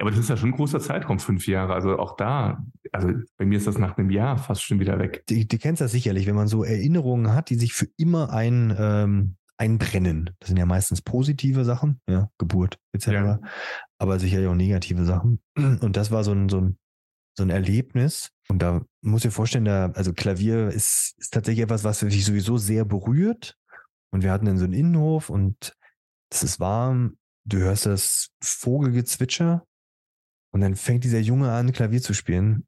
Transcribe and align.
Aber 0.00 0.10
das 0.10 0.18
ist 0.18 0.30
ja 0.30 0.36
schon 0.36 0.50
ein 0.50 0.56
großer 0.56 0.80
Zeitraum, 0.80 1.18
fünf 1.18 1.46
Jahre. 1.46 1.74
Also 1.74 1.98
auch 1.98 2.16
da, 2.16 2.64
also 2.90 3.10
bei 3.36 3.44
mir 3.44 3.58
ist 3.58 3.66
das 3.66 3.78
nach 3.78 3.98
einem 3.98 4.10
Jahr 4.10 4.38
fast 4.38 4.62
schon 4.62 4.80
wieder 4.80 4.98
weg. 4.98 5.24
Du, 5.28 5.44
du 5.44 5.58
kennst 5.58 5.82
das 5.82 5.92
sicherlich, 5.92 6.26
wenn 6.26 6.34
man 6.34 6.48
so 6.48 6.64
Erinnerungen 6.64 7.34
hat, 7.34 7.50
die 7.50 7.56
sich 7.56 7.74
für 7.74 7.86
immer 7.98 8.32
ein, 8.32 8.74
ähm, 8.78 9.36
einbrennen. 9.58 10.30
Das 10.38 10.48
sind 10.48 10.56
ja 10.56 10.64
meistens 10.64 11.02
positive 11.02 11.66
Sachen, 11.66 12.00
ja, 12.08 12.30
Geburt 12.38 12.78
etc. 12.94 13.06
Ja. 13.08 13.40
Aber 13.98 14.18
sicherlich 14.18 14.48
auch 14.48 14.54
negative 14.54 15.04
Sachen. 15.04 15.42
Und 15.54 15.98
das 15.98 16.10
war 16.10 16.24
so 16.24 16.32
ein, 16.32 16.48
so 16.48 16.62
ein, 16.62 16.78
so 17.36 17.44
ein 17.44 17.50
Erlebnis. 17.50 18.30
Und 18.48 18.62
da 18.62 18.82
muss 19.02 19.26
ich 19.26 19.34
vorstellen, 19.34 19.66
da, 19.66 19.90
also 19.90 20.14
Klavier 20.14 20.68
ist, 20.68 21.14
ist 21.18 21.34
tatsächlich 21.34 21.62
etwas, 21.62 21.84
was 21.84 22.02
mich 22.02 22.24
sowieso 22.24 22.56
sehr 22.56 22.86
berührt. 22.86 23.54
Und 24.12 24.22
wir 24.22 24.32
hatten 24.32 24.46
dann 24.46 24.56
so 24.56 24.64
einen 24.64 24.72
Innenhof 24.72 25.28
und 25.28 25.76
es 26.32 26.42
ist 26.42 26.58
warm. 26.58 27.18
Du 27.44 27.58
hörst 27.58 27.84
das 27.84 28.30
Vogelgezwitscher 28.42 29.66
und 30.52 30.60
dann 30.60 30.76
fängt 30.76 31.04
dieser 31.04 31.20
Junge 31.20 31.50
an, 31.50 31.72
Klavier 31.72 32.02
zu 32.02 32.14
spielen. 32.14 32.66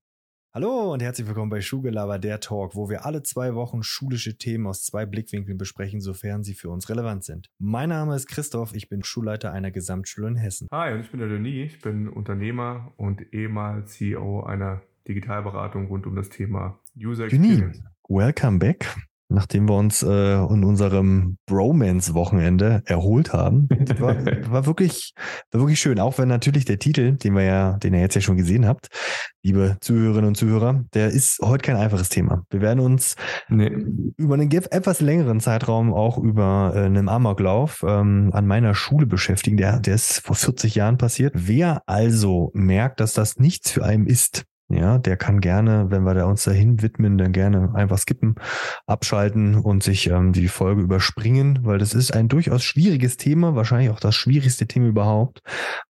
Hallo 0.55 0.93
und 0.93 1.03
herzlich 1.03 1.27
willkommen 1.27 1.49
bei 1.49 1.63
Schulgelaber, 1.63 2.19
der 2.19 2.39
Talk, 2.39 2.77
wo 2.77 2.91
wir 2.91 3.07
alle 3.07 3.23
zwei 3.23 3.55
Wochen 3.55 3.83
schulische 3.83 4.37
Themen 4.37 4.67
aus 4.67 4.85
zwei 4.85 5.07
Blickwinkeln 5.07 5.57
besprechen, 5.57 6.03
sofern 6.03 6.43
sie 6.43 6.53
für 6.53 6.69
uns 6.69 6.91
relevant 6.91 7.25
sind. 7.25 7.49
Mein 7.59 7.89
Name 7.89 8.15
ist 8.15 8.27
Christoph, 8.27 8.75
ich 8.75 8.91
bin 8.91 9.03
Schulleiter 9.03 9.51
einer 9.53 9.71
Gesamtschule 9.71 10.29
in 10.29 10.37
Hessen. 10.37 10.69
Hi, 10.71 10.93
und 10.93 11.01
ich 11.01 11.11
bin 11.11 11.21
der 11.21 11.31
Denis, 11.31 11.73
ich 11.73 11.81
bin 11.81 12.07
Unternehmer 12.07 12.93
und 12.99 13.33
ehemals 13.33 13.93
CEO 13.93 14.43
einer 14.43 14.83
Digitalberatung 15.09 15.87
rund 15.87 16.07
um 16.07 16.15
das 16.17 16.29
Thema 16.29 16.79
User 16.95 17.25
Experience. 17.25 17.79
Denis, 17.79 17.83
welcome 18.09 18.59
back 18.59 18.95
nachdem 19.33 19.69
wir 19.69 19.77
uns 19.77 20.03
äh, 20.03 20.35
in 20.35 20.65
unserem 20.65 21.39
Bromance-Wochenende 21.47 22.83
erholt 22.85 23.33
haben. 23.33 23.69
War, 23.99 24.17
war, 24.51 24.67
wirklich, 24.67 25.15
war 25.51 25.61
wirklich 25.61 25.81
schön. 25.81 25.99
Auch 25.99 26.19
wenn 26.19 26.29
natürlich 26.29 26.65
der 26.65 26.79
Titel, 26.79 27.13
den 27.13 27.35
wir 27.35 27.43
ja, 27.43 27.73
den 27.79 27.95
ihr 27.95 28.01
jetzt 28.01 28.15
ja 28.15 28.21
schon 28.21 28.37
gesehen 28.37 28.67
habt, 28.67 28.89
liebe 29.43 29.77
Zuhörerinnen 29.81 30.29
und 30.29 30.37
Zuhörer, 30.37 30.85
der 30.95 31.09
ist 31.09 31.41
heute 31.43 31.63
kein 31.63 31.77
einfaches 31.77 32.09
Thema. 32.09 32.45
Wir 32.51 32.61
werden 32.61 32.81
uns 32.81 33.17
nee. 33.49 33.75
über 34.17 34.35
einen 34.35 34.51
etwas 34.51 35.01
längeren 35.01 35.41
Zeitraum 35.41 35.93
auch 35.93 36.19
über 36.19 36.73
äh, 36.75 36.85
einen 36.85 37.09
Amoklauf 37.09 37.85
ähm, 37.87 38.31
an 38.33 38.47
meiner 38.47 38.75
Schule 38.75 39.07
beschäftigen. 39.07 39.57
Der, 39.57 39.81
der 39.81 39.95
ist 39.95 40.21
vor 40.25 40.37
40 40.37 40.75
Jahren 40.75 40.99
passiert. 40.99 41.33
Wer 41.37 41.83
also 41.87 42.51
merkt, 42.55 43.01
dass 43.01 43.15
das 43.15 43.39
nichts 43.39 43.71
für 43.71 43.85
einen 43.85 44.07
ist, 44.07 44.45
ja, 44.73 44.99
der 44.99 45.17
kann 45.17 45.41
gerne, 45.41 45.91
wenn 45.91 46.05
wir 46.05 46.15
da 46.15 46.25
uns 46.25 46.45
dahin 46.45 46.83
widmen, 46.83 47.19
dann 47.19 47.33
gerne 47.33 47.75
einfach 47.75 47.99
skippen, 47.99 48.37
abschalten 48.87 49.57
und 49.57 49.83
sich 49.83 50.09
ähm, 50.09 50.33
die 50.33 50.49
Folge 50.49 50.83
überspringen, 50.83 51.61
weil 51.63 51.79
das 51.79 51.95
ist 51.95 52.13
ein 52.15 52.29
durchaus 52.29 52.63
schwieriges 52.63 53.17
Thema, 53.17 53.55
wahrscheinlich 53.55 53.91
auch 53.91 54.01
das 54.01 54.15
schwierigste 54.15 54.67
Thema 54.67 54.87
überhaupt. 54.87 55.41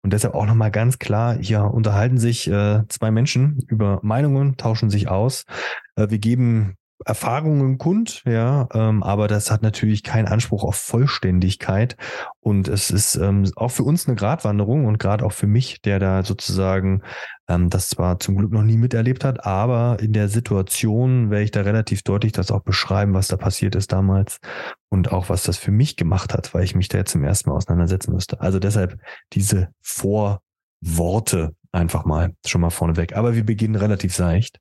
Und 0.03 0.13
deshalb 0.13 0.35
auch 0.35 0.47
nochmal 0.47 0.71
ganz 0.71 0.99
klar, 0.99 1.37
hier 1.41 1.65
unterhalten 1.65 2.19
sich 2.19 2.51
äh, 2.51 2.83
zwei 2.89 3.11
Menschen 3.11 3.59
über 3.69 4.01
Meinungen, 4.03 4.57
tauschen 4.57 4.91
sich 4.91 5.09
aus. 5.09 5.45
Äh, 5.97 6.11
wir 6.11 6.19
geben 6.19 6.77
Erfahrungen 7.05 7.79
kund, 7.79 8.23
ja, 8.27 8.69
ähm, 8.73 9.03
aber 9.03 9.29
das 9.29 9.51
hat 9.51 9.63
natürlich 9.63 10.03
keinen 10.03 10.29
Anspruch 10.29 10.65
auf 10.65 10.77
Vollständigkeit 10.77 11.97
und 12.41 12.69
es 12.69 12.91
ist 12.91 13.17
ähm, 13.17 13.51
auch 13.57 13.71
für 13.71 13.83
uns 13.83 14.07
eine 14.07 14.17
Gratwanderung 14.17 14.87
und 14.87 14.99
gerade 14.99 15.25
auch 15.25 15.33
für 15.33 15.47
mich, 15.47 15.81
der 15.83 15.99
da 15.99 16.25
sozusagen 16.25 17.03
ähm, 17.49 17.71
das 17.71 17.89
zwar 17.89 18.19
zum 18.19 18.37
Glück 18.37 18.53
noch 18.53 18.63
nie 18.63 18.77
miterlebt 18.77 19.25
hat, 19.25 19.45
aber 19.45 19.99
in 20.01 20.13
der 20.13 20.29
Situation 20.29 21.31
werde 21.31 21.45
ich 21.45 21.51
da 21.51 21.63
relativ 21.63 22.03
deutlich 22.03 22.33
das 22.33 22.51
auch 22.51 22.63
beschreiben, 22.63 23.15
was 23.15 23.29
da 23.29 23.37
passiert 23.37 23.75
ist 23.75 23.93
damals 23.93 24.39
und 24.89 25.13
auch 25.13 25.29
was 25.29 25.43
das 25.43 25.57
für 25.57 25.71
mich 25.71 25.97
gemacht 25.97 26.35
hat, 26.35 26.55
weil 26.55 26.65
ich 26.65 26.75
mich 26.75 26.89
da 26.89 26.99
jetzt 26.99 27.13
zum 27.13 27.25
ersten 27.25 27.51
Mal 27.51 27.57
auseinandersetzen 27.57 28.13
müsste. 28.13 28.41
Also 28.41 28.59
deshalb 28.59 28.99
diese 29.33 29.69
Vorworte 29.81 31.55
einfach 31.73 32.05
mal 32.05 32.35
schon 32.47 32.61
mal 32.61 32.71
vorneweg. 32.71 33.17
Aber 33.17 33.35
wir 33.35 33.45
beginnen 33.45 33.77
relativ 33.77 34.15
seicht. 34.15 34.61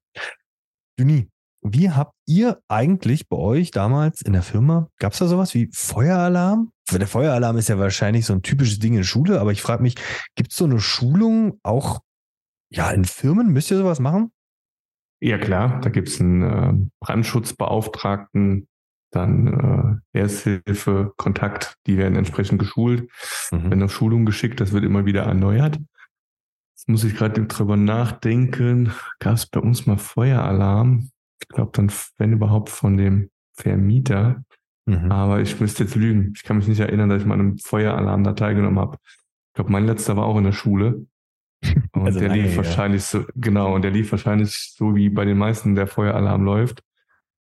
Denis, 0.98 1.26
wie 1.62 1.92
habt 1.92 2.16
ihr 2.26 2.60
eigentlich 2.68 3.30
bei 3.30 3.38
euch 3.38 3.72
damals 3.72 4.22
in 4.22 4.34
der 4.34 4.42
Firma, 4.42 4.88
gab 4.98 5.14
es 5.14 5.20
da 5.20 5.28
sowas 5.28 5.54
wie 5.54 5.70
Feueralarm? 5.72 6.72
Der 6.92 7.08
Feueralarm 7.08 7.58
ist 7.58 7.70
ja 7.70 7.78
wahrscheinlich 7.78 8.26
so 8.26 8.34
ein 8.34 8.42
typisches 8.42 8.80
Ding 8.80 8.96
in 8.96 9.04
Schule, 9.04 9.40
aber 9.40 9.52
ich 9.52 9.62
frage 9.62 9.82
mich, 9.82 9.96
gibt 10.36 10.52
es 10.52 10.58
so 10.58 10.66
eine 10.66 10.80
Schulung 10.80 11.60
auch 11.64 12.02
ja 12.70 12.90
in 12.92 13.06
Firmen? 13.06 13.54
Müsst 13.54 13.72
ihr 13.72 13.78
sowas 13.78 14.00
machen? 14.00 14.32
Ja 15.22 15.38
klar, 15.38 15.80
da 15.82 15.90
gibt 15.90 16.10
es 16.10 16.20
einen 16.20 16.42
äh, 16.42 16.90
Brandschutzbeauftragten, 17.00 18.68
dann 19.12 20.02
äh, 20.14 20.20
Ersthilfe, 20.20 21.14
Kontakt, 21.16 21.76
die 21.86 21.98
werden 21.98 22.16
entsprechend 22.16 22.60
geschult, 22.60 23.10
mhm. 23.52 23.70
werden 23.70 23.84
auf 23.84 23.94
Schulung 23.94 24.26
geschickt, 24.26 24.60
das 24.60 24.72
wird 24.72 24.84
immer 24.84 25.06
wieder 25.06 25.24
erneuert. 25.24 25.80
Jetzt 26.76 26.90
muss 26.90 27.04
ich 27.04 27.16
gerade 27.16 27.46
drüber 27.46 27.78
nachdenken, 27.78 28.92
gab 29.20 29.36
es 29.36 29.46
bei 29.46 29.60
uns 29.60 29.86
mal 29.86 29.98
Feueralarm? 29.98 31.12
Ich 31.42 31.48
glaube 31.50 31.72
dann, 31.74 31.92
wenn 32.18 32.34
überhaupt, 32.34 32.70
von 32.70 32.98
dem 32.98 33.30
Vermieter. 33.54 34.44
Mhm. 34.86 35.12
Aber 35.12 35.42
ich 35.42 35.60
müsste 35.60 35.84
jetzt 35.84 35.96
lügen. 35.96 36.34
Ich 36.36 36.44
kann 36.44 36.58
mich 36.58 36.68
nicht 36.68 36.80
erinnern, 36.80 37.10
dass 37.10 37.22
ich 37.22 37.28
mal 37.28 37.36
an 37.36 37.40
einem 37.42 37.58
Feueralarm 37.58 38.24
da 38.24 38.34
teilgenommen 38.34 38.80
habe. 38.80 38.98
Ich 39.04 39.54
glaube, 39.56 39.72
mein 39.72 39.86
letzter 39.86 40.18
war 40.18 40.26
auch 40.26 40.38
in 40.38 40.44
der 40.44 40.52
Schule. 40.52 41.06
Und 41.92 42.06
also 42.06 42.20
der 42.20 42.30
lief 42.30 42.58
wahrscheinlich 42.58 43.04
so, 43.04 43.24
genau, 43.36 43.76
und 43.76 43.84
der 43.84 43.92
lief 43.92 44.12
wahrscheinlich 44.12 44.74
so 44.76 44.96
wie 44.96 45.10
bei 45.10 45.26
den 45.26 45.38
meisten 45.38 45.76
der 45.76 45.86
Feueralarm 45.86 46.44
läuft. 46.44 46.82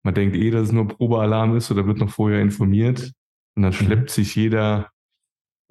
Man 0.01 0.15
denkt 0.15 0.35
eh, 0.35 0.49
dass 0.49 0.69
es 0.69 0.71
nur 0.71 0.87
Probealarm 0.87 1.55
ist 1.55 1.69
oder 1.69 1.85
wird 1.85 1.99
noch 1.99 2.09
vorher 2.09 2.41
informiert. 2.41 3.11
Und 3.55 3.61
dann 3.61 3.71
mhm. 3.73 3.75
schleppt 3.75 4.09
sich 4.09 4.35
jeder 4.35 4.89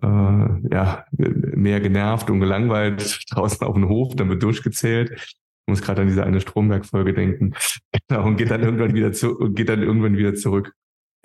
äh, 0.01 0.07
ja, 0.07 1.05
mehr 1.11 1.81
genervt 1.81 2.31
und 2.31 2.39
gelangweilt 2.39 3.25
draußen 3.31 3.67
auf 3.67 3.75
den 3.75 3.89
Hof, 3.89 4.15
dann 4.15 4.29
wird 4.29 4.43
durchgezählt 4.43 5.37
muss 5.67 5.83
gerade 5.83 6.03
an 6.03 6.09
diese 6.09 6.25
eine 6.25 6.41
Stromberg-Folge 6.41 7.15
denken. 7.15 7.55
Genau, 8.09 8.25
und 8.25 8.37
geht 8.37 8.53
dann 8.53 8.63
irgendwann 8.63 8.95
wieder 8.95 9.13
zu, 9.13 9.37
und 9.37 9.57
geht 9.57 9.69
dann 9.69 9.83
irgendwann 9.83 10.17
wieder 10.17 10.33
zurück. 10.35 10.73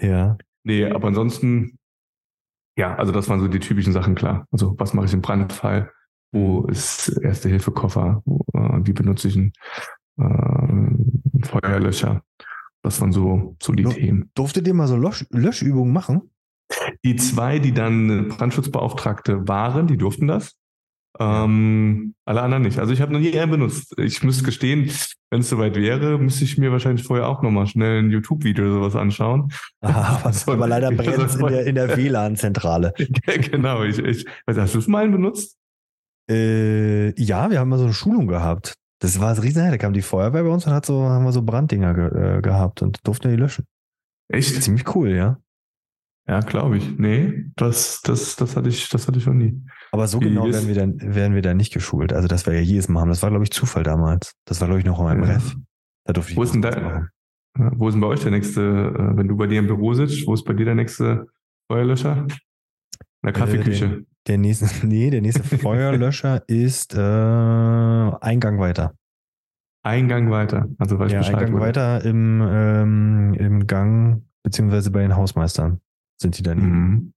Ja. 0.01 0.35
Nee, 0.63 0.85
aber 0.85 1.09
ansonsten, 1.09 1.77
ja, 2.75 2.95
also 2.95 3.11
das 3.11 3.29
waren 3.29 3.39
so 3.39 3.47
die 3.47 3.59
typischen 3.59 3.93
Sachen 3.93 4.15
klar. 4.15 4.47
Also 4.49 4.73
was 4.79 4.95
mache 4.95 5.05
ich 5.05 5.13
im 5.13 5.21
Brandfall? 5.21 5.91
Wo 6.31 6.65
ist 6.65 7.09
Erste-Hilfe-Koffer? 7.21 8.23
Äh, 8.53 8.79
wie 8.83 8.93
benutze 8.93 9.27
ich 9.27 9.37
einen, 9.37 9.53
äh, 10.17 11.45
Feuerlöscher? 11.45 12.23
Das 12.81 12.99
waren 12.99 13.11
so, 13.11 13.55
so 13.61 13.73
die 13.73 13.83
no, 13.83 13.91
Themen. 13.91 14.31
Durftet 14.33 14.67
ihr 14.67 14.73
mal 14.73 14.87
so 14.87 14.95
Lösch 14.95 15.25
Löschübungen 15.29 15.93
machen? 15.93 16.31
Die 17.03 17.15
zwei, 17.15 17.59
die 17.59 17.73
dann 17.73 18.29
Brandschutzbeauftragte 18.29 19.47
waren, 19.47 19.87
die 19.87 19.97
durften 19.97 20.27
das. 20.27 20.57
Ähm, 21.21 22.15
alle 22.25 22.41
anderen 22.41 22.63
nicht. 22.63 22.79
Also 22.79 22.93
ich 22.93 23.01
habe 23.01 23.13
noch 23.13 23.19
nie 23.19 23.37
einen 23.37 23.51
benutzt. 23.51 23.93
Ich 23.99 24.23
müsste 24.23 24.43
gestehen, 24.43 24.89
wenn 25.29 25.41
es 25.41 25.49
soweit 25.49 25.75
wäre, 25.75 26.17
müsste 26.17 26.45
ich 26.45 26.57
mir 26.57 26.71
wahrscheinlich 26.71 27.05
vorher 27.05 27.27
auch 27.27 27.43
nochmal 27.43 27.67
schnell 27.67 28.01
ein 28.01 28.09
YouTube-Video 28.09 28.65
oder 28.65 28.73
sowas 28.73 28.95
anschauen. 28.95 29.51
Ah, 29.83 30.19
aber, 30.23 30.53
aber 30.53 30.67
leider 30.67 30.91
brennt 30.91 31.17
es 31.17 31.35
in 31.35 31.47
der, 31.47 31.65
in 31.65 31.73
der 31.73 31.97
WLAN-Zentrale. 31.97 32.93
genau, 33.51 33.81
ich, 33.83 33.97
ich 33.97 34.25
hast 34.47 34.75
du 34.75 34.79
es 34.79 34.87
mal 34.87 35.09
benutzt? 35.09 35.57
Äh, 36.29 37.19
ja, 37.19 37.49
wir 37.49 37.59
haben 37.59 37.69
mal 37.69 37.79
so 37.79 37.85
eine 37.85 37.93
Schulung 37.93 38.27
gehabt. 38.27 38.75
Das 38.99 39.19
war 39.19 39.33
das 39.33 39.43
riesen 39.43 39.67
Da 39.67 39.77
kam 39.77 39.93
die 39.93 40.03
Feuerwehr 40.03 40.43
bei 40.43 40.49
uns 40.49 40.67
und 40.67 40.73
hat 40.73 40.85
so, 40.85 41.01
haben 41.01 41.25
wir 41.25 41.31
so 41.31 41.41
Branddinger 41.41 41.95
ge, 41.95 42.37
äh, 42.37 42.41
gehabt 42.41 42.83
und 42.83 42.99
durften 43.05 43.31
die 43.31 43.37
löschen. 43.37 43.65
Echt? 44.27 44.61
Ziemlich 44.61 44.95
cool, 44.95 45.09
ja. 45.09 45.39
Ja, 46.31 46.39
glaube 46.39 46.77
ich. 46.77 46.97
Nee, 46.97 47.43
das, 47.57 48.01
das, 48.03 48.37
das 48.37 48.55
hatte 48.55 48.69
ich, 48.69 48.87
das 48.87 49.05
hatte 49.05 49.19
ich 49.19 49.25
noch 49.25 49.33
nie. 49.33 49.61
Aber 49.91 50.07
so 50.07 50.17
genau 50.17 50.49
werden 50.49 50.65
wir 50.65 50.75
dann, 50.75 50.95
werden 51.13 51.35
wir 51.35 51.41
dann 51.41 51.57
nicht 51.57 51.73
geschult. 51.73 52.13
Also 52.13 52.29
das 52.29 52.47
war 52.47 52.53
ja 52.53 52.61
jedes 52.61 52.87
Mal 52.87 53.01
haben. 53.01 53.09
Das 53.09 53.21
war, 53.21 53.31
glaube 53.31 53.43
ich, 53.43 53.51
Zufall 53.51 53.83
damals. 53.83 54.33
Das 54.45 54.61
war, 54.61 54.69
glaube 54.69 54.79
ich, 54.79 54.85
noch 54.85 54.97
in 54.99 55.03
meinem 55.03 55.23
ja. 55.25 55.33
Ref. 55.33 55.57
Da 56.05 56.13
durfte 56.13 56.31
ich 56.31 56.37
wo 56.37 56.43
ist 56.43 56.53
denn 56.53 56.61
da, 56.61 57.09
Wo 57.53 57.89
ist 57.89 57.95
denn 57.95 58.01
bei 58.01 58.07
euch 58.07 58.21
der 58.21 58.31
nächste, 58.31 58.61
äh, 58.61 59.17
wenn 59.17 59.27
du 59.27 59.35
bei 59.35 59.45
dir 59.45 59.59
im 59.59 59.67
Büro 59.67 59.93
sitzt, 59.93 60.25
wo 60.25 60.33
ist 60.33 60.45
bei 60.45 60.53
dir 60.53 60.63
der 60.63 60.75
nächste 60.75 61.27
Feuerlöscher? 61.69 62.19
In 62.19 62.27
der 63.25 63.33
Kaffeeküche. 63.33 63.89
Der, 63.89 64.05
der 64.27 64.37
nächste, 64.37 64.69
nee, 64.87 65.09
der 65.09 65.19
nächste 65.19 65.43
Feuerlöscher 65.43 66.43
ist 66.47 66.95
äh, 66.95 66.97
Eingang 66.97 68.57
weiter. 68.57 68.93
Eingang 69.83 70.31
weiter. 70.31 70.69
Also 70.77 70.97
weiß 70.97 71.11
ja, 71.11 71.17
Bescheid, 71.17 71.35
Eingang 71.35 71.55
oder? 71.55 71.61
weiter 71.61 72.05
im, 72.05 72.41
ähm, 72.41 73.33
im 73.33 73.67
Gang, 73.67 74.23
beziehungsweise 74.43 74.91
bei 74.91 75.01
den 75.01 75.17
Hausmeistern 75.17 75.81
sind 76.21 76.37
die 76.37 76.43
dann. 76.43 76.59
Mhm. 76.59 77.13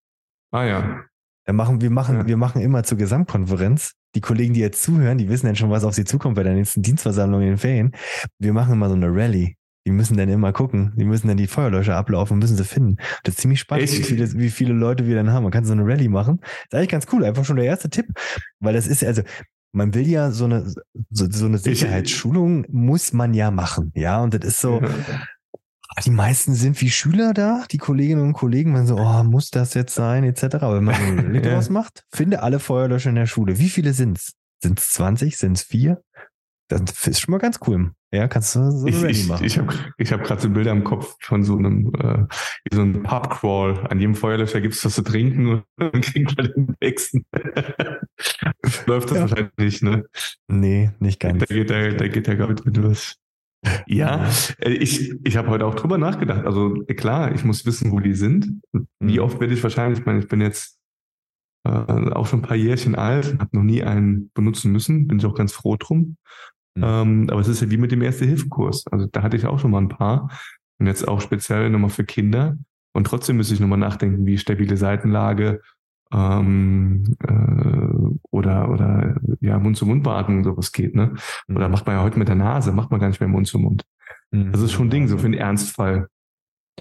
Ah 0.51 0.65
ja. 0.65 1.01
Wir 1.45 1.55
machen, 1.55 1.81
wir 1.81 1.91
machen, 1.91 2.17
ja. 2.17 2.27
wir 2.27 2.37
machen 2.37 2.63
immer 2.63 2.83
zur 2.85 2.99
Gesamtkonferenz. 2.99 3.93
Die 4.15 4.21
Kollegen, 4.21 4.55
die 4.55 4.61
jetzt 4.61 4.83
zuhören, 4.83 5.19
die 5.19 5.29
wissen 5.29 5.47
dann 5.47 5.57
schon, 5.57 5.71
was 5.71 5.85
auf 5.85 5.95
sie 5.95 6.05
zukommt 6.05 6.37
bei 6.37 6.43
der 6.43 6.55
nächsten 6.55 6.83
Dienstversammlung 6.83 7.43
in 7.43 7.49
den 7.49 7.59
Ferien. 7.59 7.93
Wir 8.39 8.53
machen 8.53 8.73
immer 8.73 8.89
so 8.89 8.95
eine 8.95 9.09
Rallye. 9.09 9.57
Die 9.87 9.91
müssen 9.91 10.17
dann 10.17 10.31
immer 10.31 10.53
gucken. 10.53 10.95
Die 10.97 11.05
müssen 11.05 11.29
dann 11.29 11.37
die 11.37 11.47
Feuerlöscher 11.47 11.97
ablaufen 11.97 12.35
und 12.35 12.39
müssen 12.39 12.57
sie 12.57 12.65
finden. 12.65 12.97
Das 13.23 13.35
ist 13.35 13.41
ziemlich 13.41 13.61
spannend, 13.61 13.93
wie 13.93 14.03
viele, 14.03 14.33
wie 14.33 14.51
viele 14.51 14.73
Leute 14.73 15.07
wir 15.07 15.17
dann 15.17 15.31
haben. 15.31 15.43
Man 15.43 15.53
kann 15.53 15.65
so 15.65 15.73
eine 15.73 15.85
Rallye 15.85 16.09
machen. 16.09 16.39
Das 16.41 16.49
ist 16.49 16.75
eigentlich 16.75 16.89
ganz 16.89 17.07
cool. 17.13 17.25
Einfach 17.25 17.45
schon 17.45 17.57
der 17.57 17.67
erste 17.67 17.91
Tipp. 17.91 18.07
Weil 18.61 18.73
das 18.73 18.87
ist, 18.87 19.05
also, 19.05 19.23
man 19.73 19.93
will 19.93 20.07
ja 20.07 20.31
so 20.31 20.47
eine, 20.47 20.73
so, 21.11 21.31
so 21.31 21.47
eine 21.47 21.59
Sicherheitsschulung 21.59 22.65
muss 22.71 23.13
man 23.13 23.35
ja 23.35 23.51
machen. 23.51 23.93
Ja, 23.95 24.23
und 24.23 24.33
das 24.33 24.45
ist 24.45 24.61
so, 24.61 24.81
die 26.05 26.11
meisten 26.11 26.55
sind 26.55 26.81
wie 26.81 26.91
Schüler 26.91 27.35
da, 27.35 27.65
die 27.71 27.79
Kolleginnen 27.79 28.23
und 28.23 28.33
Kollegen, 28.33 28.73
man 28.73 28.87
so, 28.87 28.97
oh, 28.97 29.23
muss 29.25 29.51
das 29.51 29.75
jetzt 29.75 29.95
sein, 29.95 30.25
etc. 30.25 30.57
Aber 30.57 30.77
wenn 30.77 30.85
man 30.85 30.95
so 30.95 31.03
ein 31.03 31.35
ja. 31.45 31.63
macht, 31.71 32.05
finde 32.13 32.43
alle 32.43 32.59
Feuerlöscher 32.59 33.11
in 33.11 33.17
der 33.17 33.27
Schule. 33.27 33.59
Wie 33.59 33.69
viele 33.69 33.93
sind's? 33.93 34.35
Sind 34.63 34.79
es 34.79 34.91
20? 34.91 35.37
Sind 35.37 35.57
es 35.57 35.63
4? 35.63 36.03
Das 36.69 37.07
ist 37.07 37.21
schon 37.21 37.33
mal 37.33 37.39
ganz 37.39 37.61
cool. 37.67 37.93
Ja, 38.13 38.29
kannst 38.29 38.55
du 38.55 38.71
so 38.71 38.87
ich, 38.87 39.03
ich, 39.03 39.27
machen. 39.27 39.45
Ich 39.45 39.59
habe 39.59 39.75
ich 39.99 40.13
hab 40.13 40.23
gerade 40.23 40.41
so 40.41 40.49
Bilder 40.49 40.71
im 40.71 40.85
Kopf 40.85 41.17
von 41.21 41.43
so 41.43 41.57
einem 41.57 41.93
äh, 41.95 42.27
so 42.73 42.81
einem 42.81 43.03
Pubcrawl. 43.03 43.87
An 43.91 43.99
jedem 43.99 44.15
Feuerlöscher 44.15 44.61
gibt 44.61 44.75
es 44.75 44.85
was 44.85 44.95
zu 44.95 45.03
trinken 45.03 45.49
und 45.49 45.65
dann 45.77 46.01
kriegt 46.01 46.37
man 46.37 46.47
den 46.47 46.77
nächsten. 46.81 47.27
Läuft 48.87 49.11
das 49.11 49.17
ja. 49.17 49.21
wahrscheinlich 49.23 49.53
nicht, 49.59 49.83
ne? 49.83 50.05
Nee, 50.49 50.91
nicht 51.01 51.21
ganz. 51.21 51.45
Da 51.45 51.55
geht 51.55 51.71
der, 51.71 51.95
da 51.95 52.09
geht 52.09 52.27
der 52.27 52.37
Gold 52.37 52.65
mit 52.65 52.83
was. 52.83 53.17
Ja, 53.87 54.29
äh, 54.59 54.71
ich, 54.71 55.15
ich 55.25 55.37
habe 55.37 55.49
heute 55.49 55.67
auch 55.67 55.75
drüber 55.75 55.99
nachgedacht. 55.99 56.45
Also 56.45 56.75
klar, 56.97 57.35
ich 57.35 57.45
muss 57.45 57.67
wissen, 57.67 57.93
wo 57.93 58.01
die 58.01 58.15
sind. 58.15 58.61
Wie 59.01 59.19
mhm. 59.19 59.25
oft 59.25 59.41
werde 59.41 59.55
ich 59.55 59.63
wahrscheinlich, 59.63 60.01
ich 60.01 60.07
meine, 60.07 60.21
ich 60.21 60.29
bin 60.29 60.41
jetzt 60.41 60.79
äh, 61.67 61.71
auch 61.71 62.27
schon 62.27 62.41
ein 62.41 62.47
paar 62.47 62.57
Jährchen 62.57 62.95
alt, 62.95 63.39
habe 63.39 63.57
noch 63.57 63.63
nie 63.63 63.83
einen 63.83 64.31
benutzen 64.35 64.73
müssen, 64.73 65.07
bin 65.07 65.19
ich 65.19 65.27
auch 65.27 65.35
ganz 65.35 65.53
froh 65.53 65.77
drum. 65.77 66.17
Mhm. 66.75 66.83
Ähm, 66.85 67.27
aber 67.31 67.41
es 67.41 67.49
ist 67.49 67.63
ja 67.63 67.71
wie 67.71 67.77
mit 67.77 67.93
dem 67.93 68.03
Erste-Hilfe-Kurs. 68.03 68.85
Also 68.91 69.07
da 69.07 69.23
hatte 69.23 69.37
ich 69.37 69.47
auch 69.47 69.59
schon 69.59 69.71
mal 69.71 69.81
ein 69.81 69.89
paar. 69.89 70.31
Und 70.79 70.87
jetzt 70.87 71.07
auch 71.07 71.21
speziell 71.21 71.71
nochmal 71.71 71.91
für 71.91 72.05
Kinder. 72.05 72.57
Und 72.93 73.07
trotzdem 73.07 73.37
müsste 73.37 73.55
ich 73.55 73.61
nochmal 73.61 73.79
nachdenken, 73.79 74.27
wie 74.27 74.39
stabile 74.39 74.77
Seitenlage 74.77 75.61
ähm, 76.15 77.17
äh, 77.27 78.19
oder 78.31 78.71
oder 78.71 79.17
ja 79.41 79.59
Mund-zu-Mund-Beatmung 79.59 80.45
sowas 80.45 80.73
geht, 80.73 80.95
ne? 80.95 81.15
Oder 81.49 81.67
mhm. 81.67 81.73
macht 81.73 81.87
man 81.87 81.97
ja 81.97 82.03
heute 82.03 82.19
mit 82.19 82.29
der 82.29 82.37
Nase, 82.37 82.73
macht 82.73 82.91
man 82.91 83.01
gar 83.01 83.09
nicht 83.09 83.21
mehr 83.21 83.29
Mund-zu-Mund. 83.29 83.85
Mhm. 84.31 84.53
Das 84.53 84.61
ist 84.61 84.73
schon 84.73 84.87
ein 84.87 84.91
Ding, 84.91 85.09
so 85.09 85.19
für 85.19 85.27
einen 85.27 85.35
Ernstfall. 85.35 86.09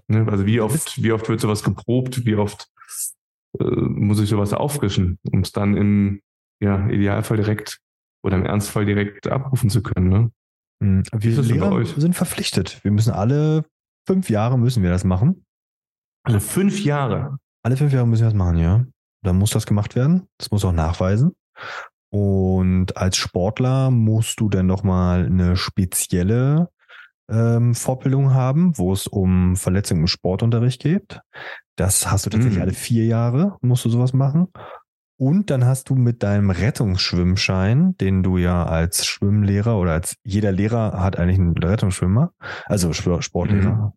Ne? 0.07 0.27
Also 0.29 0.45
wie 0.45 0.61
oft, 0.61 1.01
wie 1.01 1.11
oft 1.11 1.27
wird 1.29 1.39
sowas 1.39 1.63
geprobt, 1.63 2.25
wie 2.25 2.35
oft 2.35 2.67
äh, 3.59 3.63
muss 3.63 4.19
ich 4.19 4.29
sowas 4.29 4.53
auffrischen, 4.53 5.19
um 5.31 5.41
es 5.41 5.51
dann 5.51 5.75
im 5.75 6.21
ja, 6.61 6.87
Idealfall 6.87 7.37
direkt 7.37 7.79
oder 8.23 8.37
im 8.37 8.45
Ernstfall 8.45 8.85
direkt 8.85 9.27
abrufen 9.27 9.69
zu 9.69 9.81
können. 9.81 10.09
Ne? 10.09 10.31
Mhm. 10.79 11.03
Wir 11.11 11.41
Lehrer 11.41 11.85
sind 11.85 12.15
verpflichtet. 12.15 12.83
Wir 12.83 12.91
müssen 12.91 13.11
alle 13.11 13.65
fünf 14.07 14.29
Jahre 14.29 14.59
müssen 14.59 14.83
wir 14.83 14.89
das 14.89 15.03
machen. 15.03 15.45
Alle 16.23 16.39
fünf 16.39 16.83
Jahre? 16.83 17.37
Alle 17.63 17.77
fünf 17.77 17.93
Jahre 17.93 18.07
müssen 18.07 18.21
wir 18.21 18.27
das 18.27 18.33
machen, 18.33 18.57
ja. 18.57 18.85
Dann 19.23 19.37
muss 19.37 19.51
das 19.51 19.65
gemacht 19.65 19.95
werden. 19.95 20.27
Das 20.37 20.51
muss 20.51 20.65
auch 20.65 20.71
nachweisen. 20.71 21.35
Und 22.09 22.95
als 22.95 23.17
Sportler 23.17 23.89
musst 23.89 24.39
du 24.39 24.47
dann 24.47 24.67
nochmal 24.67 25.25
eine 25.25 25.55
spezielle 25.55 26.69
ähm, 27.27 27.73
Fortbildung 27.73 28.35
haben, 28.35 28.77
wo 28.77 28.93
es 28.93 29.07
um 29.07 29.55
Verletzungen 29.55 30.01
im 30.01 30.07
Sportunterricht 30.07 30.81
geht. 30.81 31.21
Das 31.75 32.11
hast 32.11 32.25
du 32.25 32.29
tatsächlich 32.29 32.57
mhm. 32.57 32.63
alle 32.63 32.73
vier 32.73 33.05
Jahre, 33.05 33.57
musst 33.61 33.83
du 33.85 33.89
sowas 33.89 34.13
machen. 34.13 34.49
Und 35.17 35.49
dann 35.49 35.65
hast 35.65 35.89
du 35.89 35.95
mit 35.95 36.21
deinem 36.21 36.49
Rettungsschwimmschein, 36.49 37.95
den 37.97 38.23
du 38.23 38.37
ja 38.37 38.65
als 38.65 39.05
Schwimmlehrer 39.05 39.79
oder 39.79 39.93
als 39.93 40.15
jeder 40.23 40.51
Lehrer 40.51 41.01
hat 41.01 41.17
eigentlich 41.17 41.39
einen 41.39 41.57
Rettungsschwimmer, 41.57 42.31
also 42.65 42.93
Sportlehrer. 42.93 43.71
Mhm. 43.75 43.91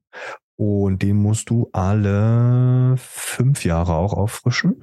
Und 0.58 1.02
den 1.02 1.16
musst 1.16 1.50
du 1.50 1.68
alle 1.72 2.94
fünf 2.96 3.64
Jahre 3.64 3.94
auch 3.94 4.14
auffrischen 4.14 4.80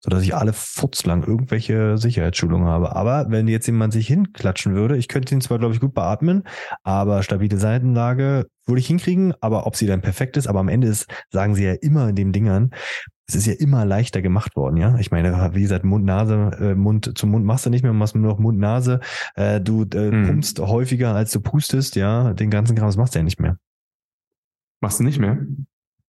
sodass 0.00 0.22
ich 0.22 0.34
alle 0.34 0.52
futzlang 0.52 1.24
irgendwelche 1.24 1.98
Sicherheitsschulungen 1.98 2.68
habe. 2.68 2.96
Aber 2.96 3.26
wenn 3.28 3.48
jetzt 3.48 3.66
jemand 3.66 3.92
sich 3.92 4.06
hinklatschen 4.06 4.74
würde, 4.74 4.96
ich 4.96 5.08
könnte 5.08 5.34
ihn 5.34 5.40
zwar, 5.40 5.58
glaube 5.58 5.74
ich, 5.74 5.80
gut 5.80 5.94
beatmen, 5.94 6.44
aber 6.82 7.22
stabile 7.22 7.58
Seitenlage 7.58 8.46
würde 8.66 8.80
ich 8.80 8.86
hinkriegen, 8.86 9.34
aber 9.40 9.66
ob 9.66 9.76
sie 9.76 9.86
dann 9.86 10.00
perfekt 10.00 10.36
ist, 10.36 10.46
aber 10.46 10.60
am 10.60 10.68
Ende 10.68 10.88
ist, 10.88 11.06
sagen 11.30 11.54
sie 11.54 11.64
ja 11.64 11.72
immer 11.72 12.08
in 12.08 12.14
den 12.14 12.32
Dingern, 12.32 12.70
es 13.26 13.34
ist 13.36 13.46
ja 13.46 13.54
immer 13.54 13.84
leichter 13.84 14.22
gemacht 14.22 14.56
worden, 14.56 14.76
ja. 14.76 14.96
Ich 14.98 15.12
meine, 15.12 15.54
wie 15.54 15.62
gesagt, 15.62 15.84
Mund, 15.84 16.04
Nase, 16.04 16.50
äh, 16.60 16.74
Mund 16.74 17.16
zum 17.16 17.30
Mund 17.30 17.44
machst 17.44 17.64
du 17.64 17.70
nicht 17.70 17.82
mehr, 17.82 17.92
machst 17.92 18.16
nur 18.16 18.28
noch 18.28 18.40
Mund, 18.40 18.58
Nase. 18.58 19.00
Äh, 19.36 19.60
du 19.60 19.84
äh, 19.84 20.10
hm. 20.10 20.26
pumpst 20.26 20.58
häufiger, 20.58 21.14
als 21.14 21.30
du 21.30 21.40
pustest, 21.40 21.94
ja. 21.94 22.32
Den 22.34 22.50
ganzen 22.50 22.74
Kram, 22.74 22.88
das 22.88 22.96
machst 22.96 23.14
du 23.14 23.20
ja 23.20 23.22
nicht 23.22 23.38
mehr. 23.38 23.56
Machst 24.80 24.98
du 24.98 25.04
nicht 25.04 25.20
mehr? 25.20 25.38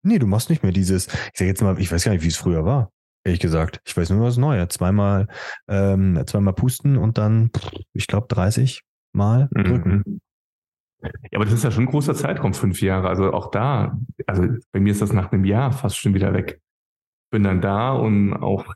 Nee, 0.04 0.20
du 0.20 0.28
machst 0.28 0.50
nicht 0.50 0.62
mehr 0.62 0.72
dieses, 0.72 1.08
ich 1.08 1.40
sag 1.40 1.48
jetzt 1.48 1.62
mal, 1.62 1.80
ich 1.80 1.92
weiß 1.92 2.04
gar 2.04 2.12
nicht, 2.12 2.24
wie 2.24 2.28
es 2.28 2.38
früher 2.38 2.66
war. 2.66 2.92
Ehrlich 3.26 3.40
gesagt. 3.40 3.82
Ich 3.86 3.98
weiß 3.98 4.12
nur 4.12 4.22
was 4.22 4.38
Neues. 4.38 4.70
Zweimal, 4.70 5.28
ähm, 5.68 6.22
zweimal 6.28 6.54
pusten 6.54 6.98
und 6.98 7.18
dann, 7.18 7.50
ich 7.94 8.06
glaube, 8.06 8.28
30 8.30 8.84
Mal 9.14 9.50
mhm. 9.52 9.64
drücken. 9.64 10.04
Mhm. 10.06 10.22
Ja, 11.02 11.10
aber 11.36 11.46
das 11.46 11.56
ist 11.56 11.64
ja 11.64 11.72
schon 11.72 11.86
ein 11.86 11.90
großer 11.90 12.14
Zeitraum, 12.14 12.54
fünf 12.54 12.82
Jahre. 12.82 13.10
Also 13.10 13.34
auch 13.34 13.50
da, 13.50 13.98
also 14.28 14.48
bei 14.72 14.80
mir 14.80 14.92
ist 14.92 15.02
das 15.02 15.12
nach 15.12 15.32
einem 15.32 15.44
Jahr 15.44 15.72
fast 15.72 15.98
schon 15.98 16.14
wieder 16.14 16.34
weg. 16.34 16.62
Bin 17.32 17.44
dann 17.44 17.62
da 17.62 17.94
und 17.94 18.34
auch, 18.34 18.74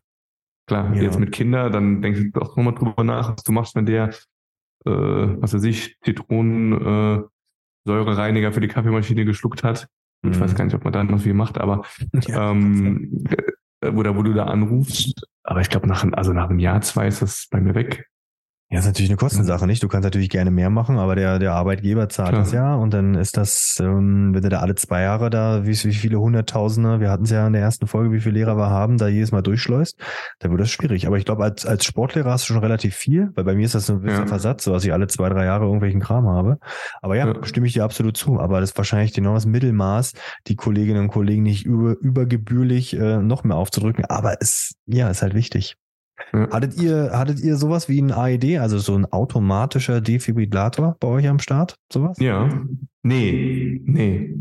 klar, 0.67 0.95
ja. 0.95 1.03
jetzt 1.03 1.19
mit 1.19 1.31
Kindern, 1.31 1.71
dann 1.71 2.01
denkst 2.01 2.31
du 2.33 2.41
auch 2.41 2.55
nochmal 2.55 2.73
drüber 2.73 3.03
nach, 3.03 3.33
was 3.35 3.43
du 3.43 3.51
machst, 3.51 3.75
wenn 3.75 3.85
der, 3.85 4.09
äh, 4.85 4.91
was 4.91 5.53
weiß 5.53 5.63
ich, 5.63 5.99
Zitronen, 6.01 6.73
äh, 6.73 7.23
Säurereiniger 7.85 8.51
für 8.51 8.61
die 8.61 8.67
Kaffeemaschine 8.67 9.25
geschluckt 9.25 9.63
hat. 9.63 9.87
Ich 10.23 10.37
mhm. 10.37 10.39
weiß 10.41 10.55
gar 10.55 10.65
nicht, 10.65 10.75
ob 10.75 10.83
man 10.83 10.93
da 10.93 11.03
noch 11.03 11.21
viel 11.21 11.33
macht, 11.33 11.57
aber 11.59 11.83
ja, 12.27 12.51
ähm, 12.51 13.23
oder 13.81 14.15
wo 14.15 14.23
du 14.23 14.33
da 14.33 14.45
anrufst. 14.45 15.25
Aber 15.43 15.61
ich 15.61 15.69
glaube, 15.69 15.87
nach, 15.87 16.05
also 16.13 16.33
nach 16.33 16.49
einem 16.49 16.59
Jahr, 16.59 16.81
zwei 16.81 17.07
ist 17.07 17.21
das 17.21 17.47
bei 17.49 17.59
mir 17.59 17.75
weg. 17.75 18.07
Ja, 18.71 18.77
ist 18.77 18.85
natürlich 18.85 19.09
eine 19.09 19.17
Kostensache, 19.17 19.65
nicht? 19.65 19.81
Du 19.81 19.87
kannst 19.87 20.03
natürlich 20.03 20.29
gerne 20.29 20.51
mehr 20.51 20.69
machen, 20.69 20.99
aber 20.99 21.15
der, 21.15 21.39
der 21.39 21.53
Arbeitgeber 21.53 22.07
zahlt 22.07 22.29
Klar. 22.29 22.41
das 22.43 22.51
ja 22.51 22.75
und 22.75 22.93
dann 22.93 23.15
ist 23.15 23.35
das, 23.35 23.79
ähm, 23.81 24.31
wenn 24.35 24.43
du 24.43 24.49
da 24.49 24.59
alle 24.59 24.75
zwei 24.75 25.01
Jahre 25.01 25.31
da, 25.31 25.65
wie, 25.65 25.71
wie 25.71 25.93
viele 25.93 26.19
Hunderttausende, 26.19 26.99
wir 26.99 27.09
hatten 27.09 27.23
es 27.23 27.31
ja 27.31 27.47
in 27.47 27.53
der 27.53 27.63
ersten 27.63 27.87
Folge, 27.87 28.11
wie 28.11 28.19
viele 28.19 28.35
Lehrer 28.35 28.57
wir 28.57 28.69
haben, 28.69 28.99
da 28.99 29.07
jedes 29.07 29.31
Mal 29.31 29.41
durchschleust, 29.41 29.99
dann 30.37 30.51
wird 30.51 30.61
das 30.61 30.69
schwierig. 30.69 31.07
Aber 31.07 31.17
ich 31.17 31.25
glaube, 31.25 31.43
als, 31.45 31.65
als 31.65 31.83
Sportlehrer 31.83 32.29
hast 32.29 32.47
du 32.47 32.53
schon 32.53 32.61
relativ 32.61 32.93
viel, 32.93 33.31
weil 33.33 33.43
bei 33.43 33.55
mir 33.55 33.65
ist 33.65 33.73
das 33.73 33.87
so 33.87 33.93
ein 33.93 34.01
bisschen 34.01 34.25
ja. 34.25 34.27
Versatz, 34.27 34.65
so 34.65 34.71
dass 34.71 34.85
ich 34.85 34.93
alle 34.93 35.07
zwei, 35.07 35.29
drei 35.29 35.45
Jahre 35.45 35.65
irgendwelchen 35.65 35.99
Kram 35.99 36.27
habe. 36.27 36.59
Aber 37.01 37.15
ja, 37.15 37.25
ja, 37.25 37.43
stimme 37.45 37.65
ich 37.65 37.73
dir 37.73 37.83
absolut 37.83 38.17
zu. 38.17 38.39
Aber 38.39 38.59
das 38.59 38.69
ist 38.69 38.77
wahrscheinlich 38.77 39.13
genau 39.13 39.33
das 39.33 39.47
Mittelmaß, 39.47 40.13
die 40.45 40.55
Kolleginnen 40.55 41.05
und 41.05 41.09
Kollegen 41.09 41.41
nicht 41.41 41.65
über, 41.65 41.95
übergebührlich 41.99 42.95
äh, 42.95 43.17
noch 43.17 43.43
mehr 43.43 43.57
aufzudrücken. 43.57 44.05
Aber 44.05 44.35
es, 44.41 44.75
ja, 44.85 45.09
ist 45.09 45.23
halt 45.23 45.33
wichtig. 45.33 45.75
Hattet 46.31 46.81
ihr, 46.81 47.11
hattet 47.13 47.39
ihr 47.39 47.55
sowas 47.55 47.89
wie 47.89 48.01
ein 48.01 48.11
AED, 48.11 48.59
also 48.59 48.77
so 48.77 48.95
ein 48.95 49.05
automatischer 49.05 50.01
Defibrillator 50.01 50.97
bei 50.99 51.07
euch 51.07 51.27
am 51.27 51.39
Start? 51.39 51.75
Sowas? 51.91 52.17
Ja. 52.19 52.49
Nee, 53.03 53.81
nee. 53.85 54.39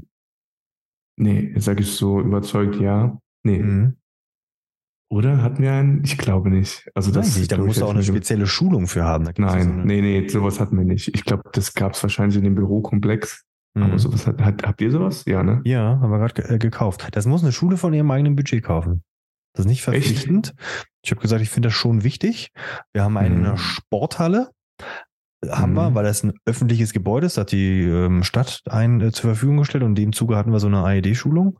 Nee, 1.17 1.52
jetzt 1.55 1.64
sage 1.64 1.82
ich 1.82 1.93
so 1.93 2.20
überzeugt 2.20 2.76
ja. 2.76 3.19
Nee. 3.43 3.58
Mhm. 3.58 3.96
Oder 5.11 5.43
hatten 5.43 5.62
wir 5.62 5.73
einen? 5.73 6.05
Ich 6.05 6.19
glaube 6.19 6.50
nicht. 6.50 6.88
Also 6.94 7.11
das 7.11 7.37
Nein, 7.37 7.46
da 7.49 7.56
musst 7.58 7.81
du 7.81 7.87
auch 7.87 7.94
eine 7.94 8.02
spezielle 8.02 8.46
Schulung 8.46 8.87
für 8.87 9.05
haben. 9.05 9.26
Nein, 9.38 9.62
so 9.62 9.87
nee, 9.87 10.02
nee, 10.02 10.29
sowas 10.29 10.61
hatten 10.61 10.76
wir 10.76 10.84
nicht. 10.84 11.08
Ich 11.14 11.25
glaube, 11.25 11.44
das 11.52 11.72
gab 11.72 11.94
es 11.94 12.03
wahrscheinlich 12.03 12.36
in 12.36 12.44
dem 12.44 12.55
Bürokomplex. 12.55 13.44
Mhm. 13.74 13.82
Aber 13.84 13.98
sowas 13.98 14.27
hat, 14.27 14.41
hat, 14.43 14.67
habt 14.67 14.81
ihr 14.81 14.91
sowas? 14.91 15.24
Ja, 15.24 15.43
ne? 15.43 15.62
Ja, 15.65 15.98
haben 16.01 16.10
wir 16.10 16.19
gerade 16.19 16.55
äh, 16.55 16.58
gekauft. 16.58 17.08
Das 17.12 17.27
muss 17.27 17.43
eine 17.43 17.53
Schule 17.53 17.79
von 17.79 17.94
ihrem 17.94 18.10
eigenen 18.10 18.36
Budget 18.36 18.62
kaufen. 18.62 19.03
Das 19.52 19.64
ist 19.64 19.70
nicht 19.70 19.82
verpflichtend. 19.82 20.55
Echt? 20.56 20.88
Ich 21.05 21.10
habe 21.10 21.20
gesagt, 21.20 21.43
ich 21.43 21.50
finde 21.50 21.69
das 21.69 21.74
schon 21.74 22.05
wichtig. 22.05 22.50
Wir 22.93 23.02
haben 23.02 23.17
eine 23.17 23.52
mhm. 23.52 23.56
Sporthalle, 23.56 24.50
haben 25.46 25.72
mhm. 25.72 25.76
wir, 25.76 25.94
weil 25.94 26.05
das 26.05 26.22
ein 26.22 26.34
öffentliches 26.44 26.93
Gebäude 26.93 27.26
ist, 27.26 27.38
hat 27.38 27.52
die 27.52 27.82
ähm, 27.82 28.22
Stadt 28.24 28.62
ein 28.69 29.00
äh, 29.00 29.12
zur 29.12 29.31
Verfügung 29.31 29.58
gestellt 29.58 29.84
und 29.84 29.98
in 29.98 30.06
dem 30.06 30.12
Zuge 30.12 30.36
hatten 30.36 30.52
wir 30.52 30.60
so 30.60 30.67
eine 30.67 30.84
AED-Schulung. 30.84 31.58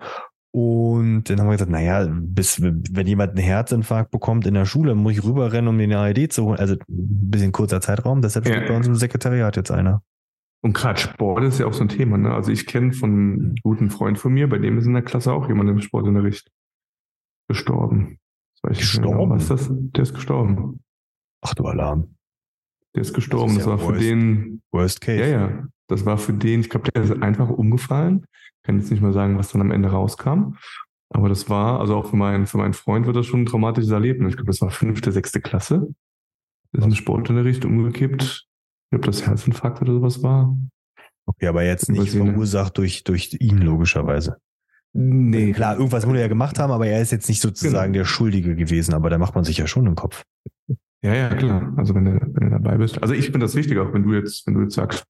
Und 0.51 1.25
dann 1.25 1.41
haben 1.41 1.47
wir 1.47 1.53
gesagt, 1.53 1.71
naja, 1.71 2.09
bis, 2.11 2.61
wenn 2.61 3.07
jemand 3.07 3.33
einen 3.33 3.45
Herzinfarkt 3.45 4.11
bekommt 4.11 4.47
in 4.47 4.55
der 4.55 4.65
Schule, 4.65 4.95
muss 4.95 5.13
ich 5.13 5.23
rüberrennen, 5.23 5.69
um 5.69 5.79
den 5.79 5.93
AED 5.93 6.33
zu 6.33 6.45
holen. 6.45 6.59
Also 6.59 6.75
ein 6.75 6.85
bisschen 6.89 7.53
kurzer 7.53 7.81
Zeitraum, 7.81 8.23
deshalb 8.23 8.47
steht 8.47 8.63
ja. 8.63 8.69
bei 8.69 8.77
uns 8.77 8.87
im 8.87 8.95
Sekretariat 8.95 9.57
jetzt 9.57 9.71
einer. 9.71 10.03
Und 10.61 10.73
gerade 10.73 10.99
Sport 10.99 11.45
ist 11.45 11.61
ja 11.61 11.67
auch 11.67 11.73
so 11.73 11.83
ein 11.83 11.89
Thema. 11.89 12.19
Ne? 12.19 12.33
Also 12.33 12.51
ich 12.51 12.67
kenne 12.67 12.93
von 12.93 13.11
einem 13.11 13.55
guten 13.63 13.91
Freund 13.91 14.19
von 14.19 14.33
mir, 14.33 14.49
bei 14.49 14.59
dem 14.59 14.79
ist 14.79 14.87
in 14.87 14.95
der 14.95 15.03
Klasse 15.03 15.33
auch 15.33 15.49
jemand 15.49 15.71
im 15.71 15.81
Sportunterricht 15.81 16.51
gestorben. 17.49 18.19
Das 18.55 18.71
weiß 18.71 18.79
gestorben? 18.79 19.19
Genau, 19.19 19.31
was 19.31 19.49
das? 19.49 19.69
Der 19.71 20.03
ist 20.03 20.15
gestorben. 20.15 20.81
Ach 21.41 21.55
du 21.55 21.65
Alarm. 21.65 22.17
Der 22.95 23.03
ist 23.03 23.15
gestorben. 23.15 23.55
Das, 23.55 23.59
ist 23.59 23.67
das 23.67 23.67
war 23.67 23.81
worst, 23.81 24.01
für 24.01 24.01
den. 24.01 24.63
Worst 24.73 25.01
Case. 25.01 25.21
Ja, 25.21 25.27
ja. 25.27 25.65
Das 25.89 26.05
war 26.05 26.19
für 26.19 26.35
den, 26.35 26.61
ich 26.61 26.69
glaube, 26.69 26.91
der 26.91 27.03
ist 27.03 27.23
einfach 27.23 27.49
umgefallen. 27.49 28.27
Ich 28.33 28.63
kann 28.65 28.79
jetzt 28.79 28.91
nicht 28.91 29.01
mal 29.01 29.13
sagen, 29.13 29.39
was 29.39 29.53
dann 29.53 29.61
am 29.63 29.71
Ende 29.71 29.91
rauskam. 29.91 30.55
Aber 31.11 31.29
das 31.29 31.49
war, 31.49 31.81
also 31.81 31.97
auch 31.97 32.11
für 32.11 32.17
meinen, 32.17 32.47
für 32.47 32.59
meinen 32.59 32.75
Freund 32.75 33.07
wird 33.07 33.17
das 33.17 33.27
schon 33.27 33.43
ein 33.43 33.47
traumatisches 33.47 33.91
Erlebnis. 33.91 34.31
Ich 34.31 34.37
glaube, 34.37 34.51
das 34.51 34.61
war 34.61 34.71
fünfte, 34.71 35.11
sechste 35.13 35.41
Klasse. 35.41 35.95
Das 36.73 36.85
ist 36.85 36.91
im 36.91 36.95
Sportunterricht 36.95 37.65
umgekippt. 37.65 38.23
Ich 38.23 38.91
glaube, 38.91 39.07
das 39.07 39.27
Herzinfarkt 39.27 39.81
oder 39.81 39.95
sowas 39.95 40.23
war. 40.23 40.55
Okay, 41.25 41.47
aber 41.47 41.65
jetzt 41.65 41.89
nicht 41.89 42.11
verursacht 42.11 42.77
durch, 42.79 43.05
durch 43.05 43.37
ihn, 43.41 43.59
logischerweise. 43.59 44.39
Nee. 44.95 45.53
Klar, 45.53 45.77
irgendwas 45.77 46.07
muss 46.07 46.17
er 46.17 46.23
ja 46.23 46.29
gemacht 46.29 46.59
haben, 46.59 46.73
aber 46.73 46.87
er 46.87 47.01
ist 47.01 47.13
jetzt 47.13 47.29
nicht 47.29 47.41
sozusagen 47.41 47.93
genau. 47.93 48.03
der 48.03 48.05
Schuldige 48.05 48.57
gewesen, 48.57 48.95
aber 48.95 49.11
da 49.11 49.19
macht 49.19 49.35
man 49.35 49.45
sich 49.45 49.59
ja 49.59 49.67
schon 49.67 49.87
im 49.87 49.95
Kopf. 49.95 50.25
Ja, 51.03 51.15
ja, 51.15 51.35
klar. 51.35 51.73
Also 51.77 51.95
wenn 51.95 52.07
du, 52.07 52.21
wenn 52.21 52.51
du 52.51 52.51
dabei 52.51 52.77
bist. 52.79 53.01
Also 53.01 53.15
ich 53.15 53.27
finde 53.27 53.41
das 53.41 53.55
wichtig, 53.55 53.79
auch 53.79 53.93
wenn 53.93 54.03
du 54.03 54.15
jetzt, 54.15 54.47
wenn 54.47 54.55
du 54.55 54.63
jetzt 54.63 54.75
sagst, 54.75 55.05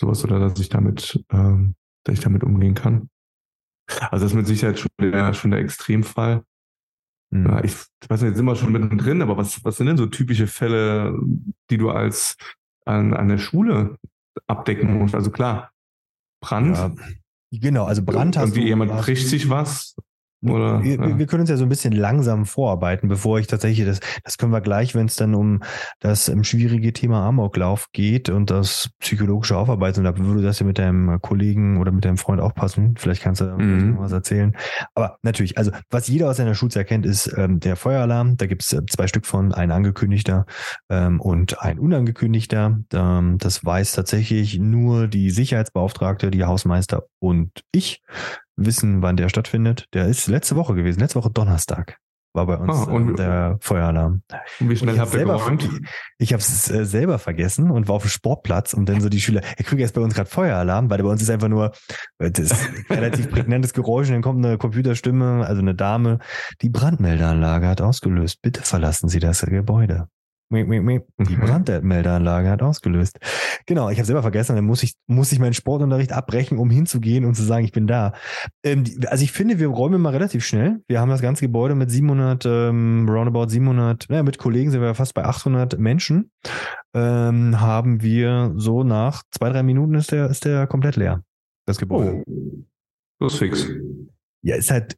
sowas 0.00 0.24
oder 0.24 0.40
dass 0.40 0.58
ich 0.58 0.68
damit, 0.68 1.22
ähm, 1.30 1.76
dass 2.04 2.14
ich 2.14 2.24
damit 2.24 2.42
umgehen 2.42 2.74
kann. 2.74 3.08
Also 4.10 4.24
das 4.24 4.32
ist 4.32 4.34
mit 4.34 4.46
Sicherheit 4.46 4.78
schon 4.78 4.90
der, 5.00 5.34
schon 5.34 5.50
der 5.50 5.60
Extremfall. 5.60 6.42
Mhm. 7.30 7.46
Ja, 7.46 7.64
ich 7.64 7.74
weiß 8.08 8.22
nicht, 8.22 8.30
jetzt 8.30 8.36
sind 8.36 8.46
wir 8.46 8.56
schon 8.56 8.72
mittendrin, 8.72 9.22
aber 9.22 9.36
was, 9.36 9.64
was 9.64 9.76
sind 9.76 9.86
denn 9.86 9.96
so 9.96 10.06
typische 10.06 10.46
Fälle, 10.46 11.16
die 11.70 11.78
du 11.78 11.90
als 11.90 12.36
an, 12.84 13.14
an 13.14 13.28
der 13.28 13.38
Schule 13.38 13.98
abdecken 14.46 14.98
musst? 14.98 15.14
Also 15.14 15.30
klar, 15.30 15.70
Brand. 16.40 16.76
Ja, 16.76 16.92
genau, 17.60 17.84
also 17.84 18.02
Brand 18.02 18.36
hast 18.36 18.50
Irgendwie 18.50 18.68
jemand 18.68 18.96
bricht 18.96 19.28
sich 19.28 19.48
was 19.48 19.96
oder, 20.50 20.82
wir, 20.82 20.94
ja. 20.94 21.18
wir, 21.18 21.26
können 21.26 21.42
uns 21.42 21.50
ja 21.50 21.56
so 21.56 21.64
ein 21.64 21.68
bisschen 21.68 21.92
langsam 21.92 22.44
vorarbeiten, 22.46 23.08
bevor 23.08 23.38
ich 23.38 23.46
tatsächlich 23.46 23.86
das, 23.86 24.00
das 24.22 24.38
können 24.38 24.52
wir 24.52 24.60
gleich, 24.60 24.94
wenn 24.94 25.06
es 25.06 25.16
dann 25.16 25.34
um 25.34 25.62
das 26.00 26.28
um, 26.28 26.44
schwierige 26.44 26.92
Thema 26.92 27.26
Amoklauf 27.26 27.88
geht 27.92 28.28
und 28.28 28.50
das 28.50 28.90
psychologische 29.00 29.56
Aufarbeiten, 29.56 30.04
da 30.04 30.16
würde 30.16 30.42
das 30.42 30.58
ja 30.58 30.66
mit 30.66 30.78
deinem 30.78 31.20
Kollegen 31.20 31.78
oder 31.78 31.92
mit 31.92 32.04
deinem 32.04 32.16
Freund 32.16 32.40
auch 32.40 32.54
passen. 32.54 32.94
Vielleicht 32.98 33.22
kannst 33.22 33.40
du 33.40 33.46
mhm. 33.46 33.98
was 33.98 34.12
erzählen. 34.12 34.56
Aber 34.94 35.18
natürlich, 35.22 35.58
also 35.58 35.70
was 35.90 36.08
jeder 36.08 36.30
aus 36.30 36.36
seiner 36.36 36.54
Schulzeit 36.54 36.86
kennt, 36.86 37.06
ist 37.06 37.32
ähm, 37.36 37.60
der 37.60 37.76
Feueralarm. 37.76 38.36
Da 38.36 38.46
gibt 38.46 38.62
es 38.62 38.72
äh, 38.72 38.82
zwei 38.86 39.06
Stück 39.06 39.26
von, 39.26 39.52
ein 39.52 39.70
angekündigter 39.70 40.46
ähm, 40.90 41.20
und 41.20 41.60
ein 41.60 41.78
unangekündigter. 41.78 42.78
Ähm, 42.92 43.38
das 43.38 43.64
weiß 43.64 43.92
tatsächlich 43.92 44.58
nur 44.58 45.08
die 45.08 45.30
Sicherheitsbeauftragte, 45.30 46.30
die 46.30 46.44
Hausmeister 46.44 47.04
und 47.20 47.50
ich 47.72 48.02
wissen, 48.56 49.02
wann 49.02 49.16
der 49.16 49.28
stattfindet. 49.28 49.86
Der 49.92 50.06
ist 50.06 50.26
letzte 50.26 50.56
Woche 50.56 50.74
gewesen, 50.74 51.00
letzte 51.00 51.18
Woche 51.18 51.30
Donnerstag 51.30 51.98
war 52.34 52.46
bei 52.46 52.56
uns 52.56 52.76
ah, 52.76 52.90
und, 52.90 53.12
äh, 53.12 53.16
der 53.16 53.56
Feueralarm. 53.60 54.22
Und 54.60 54.68
wie 54.68 54.76
schnell 54.76 54.98
habt 54.98 55.14
ihr 55.14 55.24
geräumt? 55.24 55.68
Ich 56.18 56.32
habe 56.32 56.40
es 56.40 56.70
äh, 56.70 56.84
selber 56.84 57.18
vergessen 57.18 57.70
und 57.70 57.88
war 57.88 57.96
auf 57.96 58.02
dem 58.02 58.10
Sportplatz 58.10 58.74
und 58.74 58.88
dann 58.88 59.00
so 59.00 59.08
die 59.08 59.20
Schüler, 59.20 59.40
Herr 59.42 59.64
Krüger 59.64 59.84
ist 59.84 59.94
bei 59.94 60.00
uns 60.00 60.14
gerade 60.14 60.28
Feueralarm, 60.28 60.90
weil 60.90 61.02
bei 61.02 61.08
uns 61.08 61.22
ist 61.22 61.30
einfach 61.30 61.48
nur 61.48 61.72
äh, 62.18 62.30
das 62.30 62.68
relativ 62.90 63.30
prägnantes 63.30 63.72
Geräusch 63.72 64.08
und 64.08 64.14
dann 64.14 64.22
kommt 64.22 64.44
eine 64.44 64.58
Computerstimme, 64.58 65.46
also 65.46 65.62
eine 65.62 65.74
Dame, 65.74 66.18
die 66.60 66.70
Brandmeldeanlage 66.70 67.68
hat 67.68 67.80
ausgelöst. 67.80 68.42
Bitte 68.42 68.62
verlassen 68.62 69.08
Sie 69.08 69.20
das 69.20 69.42
Gebäude. 69.42 70.08
Die 70.50 71.36
mhm. 71.36 71.40
Brandmeldeanlage 71.40 72.48
hat 72.48 72.62
ausgelöst. 72.62 73.18
Genau, 73.66 73.90
ich 73.90 73.98
habe 73.98 74.06
selber 74.06 74.22
vergessen, 74.22 74.54
dann 74.54 74.64
muss 74.64 74.82
ich, 74.82 74.94
muss 75.06 75.32
ich 75.32 75.38
meinen 75.38 75.54
Sportunterricht 75.54 76.12
abbrechen, 76.12 76.58
um 76.58 76.70
hinzugehen 76.70 77.24
und 77.24 77.34
zu 77.34 77.42
sagen, 77.42 77.64
ich 77.64 77.72
bin 77.72 77.86
da. 77.86 78.12
Ähm, 78.62 78.84
also 79.06 79.24
ich 79.24 79.32
finde, 79.32 79.58
wir 79.58 79.68
räumen 79.68 80.00
mal 80.00 80.10
relativ 80.10 80.44
schnell. 80.44 80.82
Wir 80.86 81.00
haben 81.00 81.08
das 81.10 81.22
ganze 81.22 81.44
Gebäude 81.44 81.74
mit 81.74 81.90
700, 81.90 82.44
ähm, 82.46 83.08
roundabout 83.08 83.48
700, 83.48 84.06
naja, 84.08 84.22
mit 84.22 84.38
Kollegen 84.38 84.70
sind 84.70 84.80
wir 84.80 84.94
fast 84.94 85.14
bei 85.14 85.24
800 85.24 85.78
Menschen. 85.78 86.30
Ähm, 86.94 87.60
haben 87.60 88.02
wir 88.02 88.52
so 88.56 88.84
nach 88.84 89.22
zwei, 89.30 89.50
drei 89.50 89.62
Minuten 89.62 89.94
ist 89.94 90.12
der, 90.12 90.30
ist 90.30 90.44
der 90.44 90.66
komplett 90.66 90.96
leer. 90.96 91.22
Das 91.66 91.78
Gebäude. 91.78 92.22
Oh, 92.26 92.64
das 93.18 93.32
ist 93.32 93.38
fix. 93.38 93.68
Ja, 94.42 94.56
ist 94.56 94.70
halt 94.70 94.96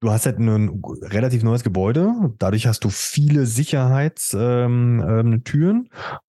Du 0.00 0.10
hast 0.10 0.24
halt 0.24 0.38
ein 0.38 0.82
relativ 1.02 1.42
neues 1.42 1.62
Gebäude. 1.62 2.12
Dadurch 2.38 2.66
hast 2.66 2.84
du 2.84 2.88
viele 2.88 3.44
Sicherheitstüren 3.44 5.00
ähm, 5.06 5.42
ähm, 5.44 5.88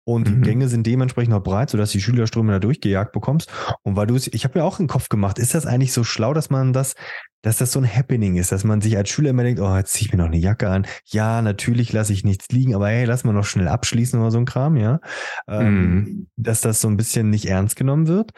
und 0.08 0.28
die 0.28 0.36
mhm. 0.36 0.42
Gänge 0.42 0.68
sind 0.68 0.86
dementsprechend 0.86 1.34
auch 1.34 1.42
breit, 1.42 1.70
sodass 1.70 1.90
die 1.90 2.00
Schülerströme 2.00 2.52
da 2.52 2.58
durchgejagt 2.60 3.10
bekommst. 3.10 3.50
Und 3.82 3.96
weil 3.96 4.06
du 4.06 4.14
es, 4.14 4.28
ich 4.28 4.44
habe 4.44 4.60
mir 4.60 4.64
auch 4.64 4.78
einen 4.78 4.86
Kopf 4.86 5.08
gemacht, 5.08 5.40
ist 5.40 5.52
das 5.52 5.66
eigentlich 5.66 5.92
so 5.92 6.04
schlau, 6.04 6.32
dass 6.32 6.48
man 6.48 6.72
das, 6.72 6.94
dass 7.42 7.58
das 7.58 7.72
so 7.72 7.80
ein 7.80 7.92
Happening 7.92 8.36
ist, 8.36 8.52
dass 8.52 8.62
man 8.62 8.80
sich 8.80 8.96
als 8.96 9.08
Schüler 9.08 9.30
immer 9.30 9.42
denkt, 9.42 9.60
oh, 9.60 9.76
jetzt 9.76 9.94
ziehe 9.94 10.06
ich 10.06 10.12
mir 10.12 10.18
noch 10.18 10.26
eine 10.26 10.38
Jacke 10.38 10.68
an. 10.68 10.86
Ja, 11.06 11.42
natürlich 11.42 11.92
lasse 11.92 12.12
ich 12.12 12.22
nichts 12.22 12.46
liegen, 12.50 12.76
aber 12.76 12.86
hey, 12.88 13.04
lass 13.04 13.24
mal 13.24 13.32
noch 13.32 13.44
schnell 13.44 13.66
abschließen 13.66 14.20
oder 14.20 14.30
so 14.30 14.38
ein 14.38 14.44
Kram, 14.44 14.76
ja. 14.76 15.00
Ähm, 15.48 15.94
mhm. 15.94 16.26
Dass 16.36 16.60
das 16.60 16.80
so 16.80 16.86
ein 16.86 16.96
bisschen 16.96 17.28
nicht 17.28 17.46
ernst 17.46 17.74
genommen 17.74 18.06
wird. 18.06 18.30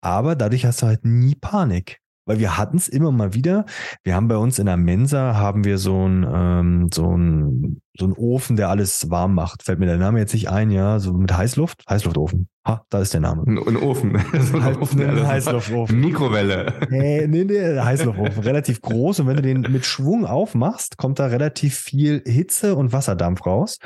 Aber 0.00 0.34
dadurch 0.34 0.66
hast 0.66 0.82
du 0.82 0.86
halt 0.86 1.04
nie 1.04 1.36
Panik. 1.36 2.00
Weil 2.26 2.38
wir 2.38 2.56
hatten 2.56 2.76
es 2.76 2.88
immer 2.88 3.12
mal 3.12 3.34
wieder. 3.34 3.66
Wir 4.02 4.14
haben 4.14 4.28
bei 4.28 4.36
uns 4.36 4.58
in 4.58 4.66
der 4.66 4.76
Mensa 4.76 5.34
haben 5.34 5.64
wir 5.64 5.78
so 5.78 6.06
ein 6.06 6.26
ähm, 6.32 6.88
so 6.92 7.16
ein 7.16 7.80
so 7.96 8.06
ein 8.06 8.12
Ofen, 8.12 8.56
der 8.56 8.70
alles 8.70 9.10
warm 9.10 9.34
macht. 9.34 9.62
Fällt 9.62 9.78
mir 9.78 9.86
der 9.86 9.98
Name 9.98 10.18
jetzt 10.18 10.32
nicht 10.32 10.48
ein, 10.48 10.70
ja, 10.70 10.98
so 10.98 11.12
mit 11.12 11.36
Heißluft, 11.36 11.84
Heißluftofen. 11.88 12.48
Ha, 12.66 12.84
da 12.88 13.00
ist 13.00 13.14
der 13.14 13.20
Name. 13.20 13.44
Ein, 13.46 13.58
ein 13.58 13.76
Ofen. 13.76 14.18
so 14.40 14.58
ein 14.58 14.76
Ofen, 14.76 15.02
ein 15.02 15.26
Heißluftofen. 15.26 16.00
Mikrowelle. 16.00 16.72
Nee, 16.90 17.26
nee, 17.28 17.44
nee, 17.44 17.78
Heißluftofen. 17.78 18.42
relativ 18.42 18.80
groß 18.80 19.20
und 19.20 19.28
wenn 19.28 19.36
du 19.36 19.42
den 19.42 19.60
mit 19.60 19.86
Schwung 19.86 20.26
aufmachst, 20.26 20.96
kommt 20.96 21.18
da 21.18 21.26
relativ 21.26 21.76
viel 21.76 22.22
Hitze 22.26 22.74
und 22.74 22.92
Wasserdampf 22.92 23.46
raus. 23.46 23.78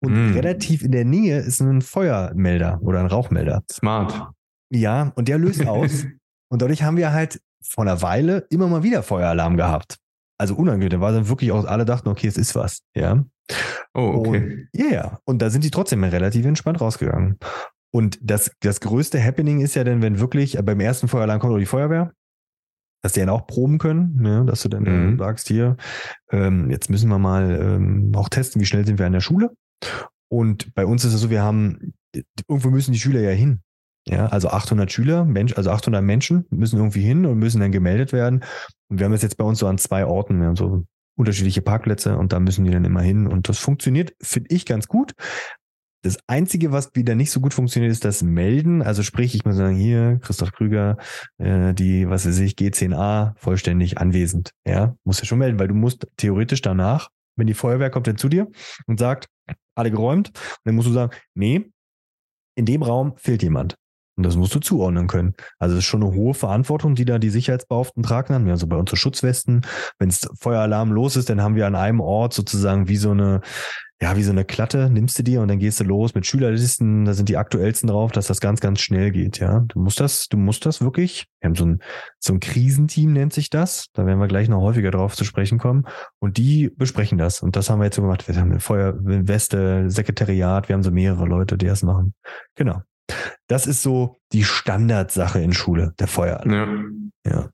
Und 0.00 0.30
mm. 0.30 0.34
relativ 0.34 0.82
in 0.82 0.92
der 0.92 1.04
Nähe 1.04 1.38
ist 1.38 1.60
ein 1.60 1.82
Feuermelder 1.82 2.78
oder 2.82 3.00
ein 3.00 3.06
Rauchmelder. 3.06 3.62
Smart. 3.70 4.30
Ja, 4.70 5.12
und 5.14 5.28
der 5.28 5.38
löst 5.38 5.66
aus. 5.66 6.06
und 6.48 6.62
dadurch 6.62 6.82
haben 6.82 6.96
wir 6.96 7.12
halt 7.12 7.40
vor 7.62 7.84
einer 7.84 8.02
Weile 8.02 8.46
immer 8.50 8.68
mal 8.68 8.82
wieder 8.82 9.02
Feueralarm 9.02 9.56
gehabt. 9.56 9.98
Also 10.38 10.54
unangenehm. 10.54 10.90
Da 10.90 11.00
war 11.00 11.12
dann 11.12 11.28
wirklich 11.28 11.52
auch, 11.52 11.64
alle 11.64 11.84
dachten, 11.84 12.08
okay, 12.08 12.26
es 12.26 12.36
ist 12.36 12.54
was. 12.54 12.82
Ja. 12.96 13.24
Oh, 13.94 14.24
okay. 14.26 14.66
Ja, 14.72 14.86
yeah. 14.86 15.18
Und 15.24 15.42
da 15.42 15.50
sind 15.50 15.64
die 15.64 15.70
trotzdem 15.70 16.02
relativ 16.04 16.46
entspannt 16.46 16.80
rausgegangen. 16.80 17.38
Und 17.94 18.18
das, 18.22 18.50
das 18.60 18.80
größte 18.80 19.22
Happening 19.22 19.60
ist 19.60 19.74
ja 19.74 19.84
dann, 19.84 20.00
wenn 20.00 20.18
wirklich 20.18 20.58
beim 20.64 20.80
ersten 20.80 21.08
Feueralarm 21.08 21.40
kommt 21.40 21.52
oder 21.52 21.60
die 21.60 21.66
Feuerwehr, 21.66 22.12
dass 23.02 23.12
die 23.12 23.20
dann 23.20 23.28
auch 23.28 23.46
proben 23.46 23.78
können, 23.78 24.16
ne? 24.20 24.44
dass 24.46 24.62
du 24.62 24.68
dann 24.68 24.84
mhm. 24.84 25.18
sagst, 25.18 25.48
hier, 25.48 25.76
ähm, 26.30 26.70
jetzt 26.70 26.88
müssen 26.88 27.08
wir 27.08 27.18
mal 27.18 27.50
ähm, 27.50 28.12
auch 28.14 28.28
testen, 28.28 28.60
wie 28.60 28.66
schnell 28.66 28.86
sind 28.86 28.98
wir 28.98 29.06
an 29.06 29.12
der 29.12 29.20
Schule. 29.20 29.50
Und 30.28 30.74
bei 30.74 30.86
uns 30.86 31.04
ist 31.04 31.12
es 31.12 31.20
so, 31.20 31.28
wir 31.28 31.42
haben, 31.42 31.92
irgendwo 32.48 32.70
müssen 32.70 32.92
die 32.92 33.00
Schüler 33.00 33.20
ja 33.20 33.30
hin. 33.30 33.60
Ja, 34.08 34.26
also 34.26 34.48
800 34.48 34.90
Schüler, 34.90 35.24
Mensch, 35.24 35.56
also 35.56 35.70
800 35.70 36.02
Menschen 36.02 36.44
müssen 36.50 36.76
irgendwie 36.76 37.02
hin 37.02 37.24
und 37.24 37.38
müssen 37.38 37.60
dann 37.60 37.70
gemeldet 37.70 38.12
werden. 38.12 38.42
Und 38.88 38.98
wir 38.98 39.04
haben 39.04 39.12
das 39.12 39.22
jetzt 39.22 39.36
bei 39.36 39.44
uns 39.44 39.60
so 39.60 39.66
an 39.68 39.78
zwei 39.78 40.06
Orten, 40.06 40.40
wir 40.40 40.48
haben 40.48 40.56
so 40.56 40.84
unterschiedliche 41.16 41.62
Parkplätze 41.62 42.16
und 42.16 42.32
da 42.32 42.40
müssen 42.40 42.64
die 42.64 42.70
dann 42.70 42.84
immer 42.84 43.02
hin. 43.02 43.26
Und 43.26 43.48
das 43.48 43.58
funktioniert, 43.58 44.14
finde 44.20 44.54
ich, 44.54 44.66
ganz 44.66 44.88
gut. 44.88 45.12
Das 46.04 46.18
Einzige, 46.26 46.72
was 46.72 46.90
wieder 46.94 47.14
nicht 47.14 47.30
so 47.30 47.40
gut 47.40 47.54
funktioniert, 47.54 47.92
ist 47.92 48.04
das 48.04 48.24
Melden. 48.24 48.82
Also 48.82 49.04
sprich, 49.04 49.36
ich 49.36 49.44
muss 49.44 49.54
sagen, 49.54 49.76
hier, 49.76 50.18
Christoph 50.20 50.50
Krüger, 50.50 50.96
äh, 51.38 51.72
die, 51.74 52.08
was 52.08 52.26
weiß 52.26 52.40
ich, 52.40 52.54
G10a, 52.54 53.34
vollständig 53.36 53.98
anwesend. 53.98 54.50
Ja, 54.66 54.96
musst 55.04 55.22
du 55.22 55.26
schon 55.26 55.38
melden, 55.38 55.60
weil 55.60 55.68
du 55.68 55.74
musst 55.74 56.08
theoretisch 56.16 56.60
danach, 56.60 57.08
wenn 57.36 57.46
die 57.46 57.54
Feuerwehr 57.54 57.90
kommt 57.90 58.08
dann 58.08 58.16
zu 58.16 58.28
dir 58.28 58.48
und 58.86 58.98
sagt, 58.98 59.28
alle 59.76 59.92
geräumt, 59.92 60.32
dann 60.64 60.74
musst 60.74 60.88
du 60.88 60.92
sagen, 60.92 61.12
nee, 61.34 61.70
in 62.56 62.66
dem 62.66 62.82
Raum 62.82 63.14
fehlt 63.16 63.44
jemand. 63.44 63.76
Und 64.16 64.26
das 64.26 64.36
musst 64.36 64.54
du 64.54 64.60
zuordnen 64.60 65.06
können. 65.06 65.34
Also 65.58 65.74
das 65.74 65.84
ist 65.84 65.88
schon 65.88 66.02
eine 66.02 66.12
hohe 66.12 66.34
Verantwortung, 66.34 66.94
die 66.94 67.04
da 67.04 67.18
die 67.18 67.30
Sicherheitsbeauftragten 67.30 68.02
tragen 68.02 68.34
haben. 68.34 68.50
Also 68.50 68.66
bei 68.66 68.76
uns 68.76 68.90
so 68.90 68.96
Schutzwesten, 68.96 69.62
wenn 69.98 70.10
es 70.10 70.28
Feueralarm 70.38 70.92
los 70.92 71.16
ist, 71.16 71.30
dann 71.30 71.40
haben 71.40 71.54
wir 71.54 71.66
an 71.66 71.74
einem 71.74 72.00
Ort 72.00 72.34
sozusagen 72.34 72.88
wie 72.88 72.96
so 72.96 73.12
eine, 73.12 73.40
ja, 74.02 74.16
wie 74.16 74.22
so 74.24 74.32
eine 74.32 74.44
Klatte, 74.44 74.90
nimmst 74.90 75.16
du 75.18 75.22
dir 75.22 75.40
und 75.40 75.48
dann 75.48 75.60
gehst 75.60 75.78
du 75.78 75.84
los 75.84 76.14
mit 76.16 76.26
Schülerlisten, 76.26 77.04
da 77.04 77.14
sind 77.14 77.28
die 77.28 77.36
aktuellsten 77.36 77.88
drauf, 77.88 78.10
dass 78.10 78.26
das 78.26 78.40
ganz, 78.40 78.60
ganz 78.60 78.80
schnell 78.80 79.12
geht, 79.12 79.38
ja. 79.38 79.60
Du 79.68 79.78
musst 79.78 80.00
das, 80.00 80.26
du 80.26 80.36
musst 80.36 80.66
das 80.66 80.80
wirklich, 80.80 81.26
wir 81.40 81.48
haben 81.48 81.54
so 81.54 81.66
ein, 81.66 81.78
so 82.18 82.32
ein 82.32 82.40
Krisenteam 82.40 83.12
nennt 83.12 83.32
sich 83.32 83.48
das, 83.48 83.86
da 83.92 84.04
werden 84.04 84.18
wir 84.18 84.26
gleich 84.26 84.48
noch 84.48 84.60
häufiger 84.60 84.90
drauf 84.90 85.14
zu 85.14 85.24
sprechen 85.24 85.58
kommen 85.58 85.84
und 86.18 86.36
die 86.36 86.68
besprechen 86.76 87.16
das 87.16 87.42
und 87.42 87.54
das 87.54 87.70
haben 87.70 87.78
wir 87.78 87.84
jetzt 87.84 87.96
so 87.96 88.02
gemacht. 88.02 88.26
Wir 88.26 88.34
haben 88.34 88.50
eine 88.50 88.60
Feuerweste, 88.60 89.88
Sekretariat, 89.88 90.68
wir 90.68 90.74
haben 90.74 90.82
so 90.82 90.90
mehrere 90.90 91.26
Leute, 91.26 91.56
die 91.56 91.66
das 91.66 91.84
machen. 91.84 92.14
Genau. 92.56 92.82
Das 93.48 93.66
ist 93.66 93.82
so 93.82 94.16
die 94.32 94.44
Standardsache 94.44 95.40
in 95.40 95.52
Schule, 95.52 95.94
der 95.98 96.08
Feueralarm. 96.08 97.12
Ja. 97.26 97.32
ja. 97.32 97.50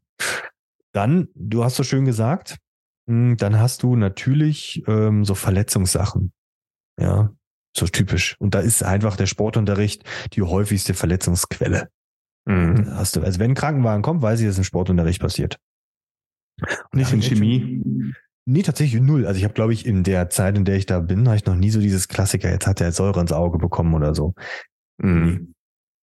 Dann, 0.92 1.28
du 1.34 1.64
hast 1.64 1.76
so 1.76 1.82
schön 1.82 2.04
gesagt, 2.04 2.58
hm, 3.08 3.36
dann 3.36 3.58
hast 3.58 3.82
du 3.82 3.96
natürlich 3.96 4.82
ähm, 4.86 5.24
so 5.24 5.34
Verletzungssachen. 5.34 6.32
Ja, 7.00 7.30
so 7.76 7.86
typisch. 7.86 8.36
Und 8.38 8.54
da 8.54 8.60
ist 8.60 8.82
einfach 8.82 9.16
der 9.16 9.26
Sportunterricht 9.26 10.04
die 10.32 10.42
häufigste 10.42 10.94
Verletzungsquelle. 10.94 11.88
Mhm. 12.46 12.86
Hast 12.94 13.16
du, 13.16 13.22
also 13.22 13.38
wenn 13.38 13.52
ein 13.52 13.54
Krankenwagen 13.54 14.02
kommt, 14.02 14.22
weiß 14.22 14.40
ich, 14.40 14.46
dass 14.46 14.58
ein 14.58 14.64
Sportunterricht 14.64 15.20
passiert. 15.20 15.58
Und 16.60 16.98
nicht 16.98 17.12
in 17.12 17.22
Chemie. 17.22 18.14
Nee, 18.46 18.62
tatsächlich 18.62 19.02
null. 19.02 19.26
Also 19.26 19.38
ich 19.38 19.44
habe, 19.44 19.54
glaube 19.54 19.74
ich, 19.74 19.84
in 19.84 20.02
der 20.02 20.30
Zeit, 20.30 20.56
in 20.56 20.64
der 20.64 20.76
ich 20.76 20.86
da 20.86 21.00
bin, 21.00 21.26
habe 21.26 21.36
ich 21.36 21.44
noch 21.44 21.54
nie 21.54 21.70
so 21.70 21.80
dieses 21.80 22.08
Klassiker, 22.08 22.50
jetzt 22.50 22.66
hat 22.66 22.80
er 22.80 22.92
Säure 22.92 23.20
ins 23.20 23.32
Auge 23.32 23.58
bekommen 23.58 23.94
oder 23.94 24.14
so. 24.14 24.34
Mhm. 24.98 25.54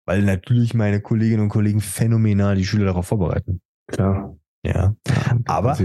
Weil 0.07 0.23
natürlich 0.23 0.75
meine 0.75 1.01
Kolleginnen 1.01 1.43
und 1.43 1.49
Kollegen 1.49 1.81
phänomenal 1.81 2.57
die 2.57 2.65
Schüler 2.65 2.87
darauf 2.87 3.07
vorbereiten. 3.07 3.61
Klar. 3.87 4.37
Ja. 4.65 4.95
aber, 5.47 5.77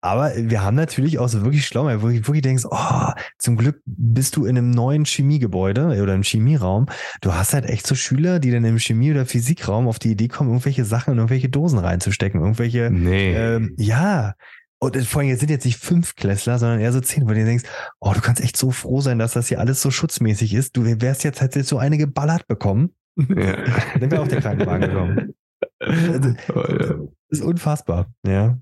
aber 0.00 0.32
wir 0.36 0.62
haben 0.62 0.74
natürlich 0.74 1.18
auch 1.20 1.28
so 1.28 1.42
wirklich 1.42 1.64
schlau, 1.64 1.84
wo 2.02 2.08
du 2.08 2.14
wirklich 2.14 2.42
denkst, 2.42 2.64
oh, 2.68 3.12
zum 3.38 3.56
Glück 3.56 3.80
bist 3.86 4.36
du 4.36 4.46
in 4.46 4.58
einem 4.58 4.70
neuen 4.70 5.04
Chemiegebäude 5.04 6.02
oder 6.02 6.14
im 6.14 6.24
Chemieraum. 6.24 6.86
Du 7.20 7.32
hast 7.32 7.54
halt 7.54 7.66
echt 7.66 7.86
so 7.86 7.94
Schüler, 7.94 8.40
die 8.40 8.50
dann 8.50 8.64
im 8.64 8.78
Chemie- 8.78 9.12
oder 9.12 9.26
Physikraum 9.26 9.86
auf 9.86 10.00
die 10.00 10.10
Idee 10.10 10.28
kommen, 10.28 10.50
irgendwelche 10.50 10.84
Sachen 10.84 11.12
in 11.12 11.18
irgendwelche 11.18 11.48
Dosen 11.48 11.78
reinzustecken. 11.78 12.40
Irgendwelche, 12.40 12.90
nee. 12.90 13.34
ähm, 13.34 13.74
ja, 13.78 14.34
und 14.82 14.96
vor 15.06 15.22
allem, 15.22 15.36
sind 15.36 15.48
jetzt 15.48 15.64
nicht 15.64 15.78
fünf 15.78 16.16
Klässler, 16.16 16.58
sondern 16.58 16.80
eher 16.80 16.92
so 16.92 17.00
zehn, 17.00 17.24
wo 17.28 17.28
du 17.28 17.44
denkst, 17.44 17.62
oh, 18.00 18.12
du 18.14 18.20
kannst 18.20 18.42
echt 18.42 18.56
so 18.56 18.72
froh 18.72 19.00
sein, 19.00 19.20
dass 19.20 19.32
das 19.32 19.46
hier 19.46 19.60
alles 19.60 19.80
so 19.80 19.92
schutzmäßig 19.92 20.54
ist. 20.54 20.76
Du 20.76 20.84
wärst 20.84 21.22
jetzt, 21.22 21.40
hättest 21.40 21.68
so 21.68 21.78
eine 21.78 21.98
geballert 21.98 22.48
bekommen. 22.48 22.90
Ja. 23.16 23.58
Dann 24.00 24.10
wäre 24.10 24.22
auch 24.22 24.28
der 24.28 24.40
Krankenwagen 24.40 24.90
gekommen. 24.90 25.34
Also, 25.84 26.34
oh, 26.54 26.60
ja. 26.60 26.94
Ist 27.28 27.42
unfassbar, 27.42 28.06
ja. 28.24 28.56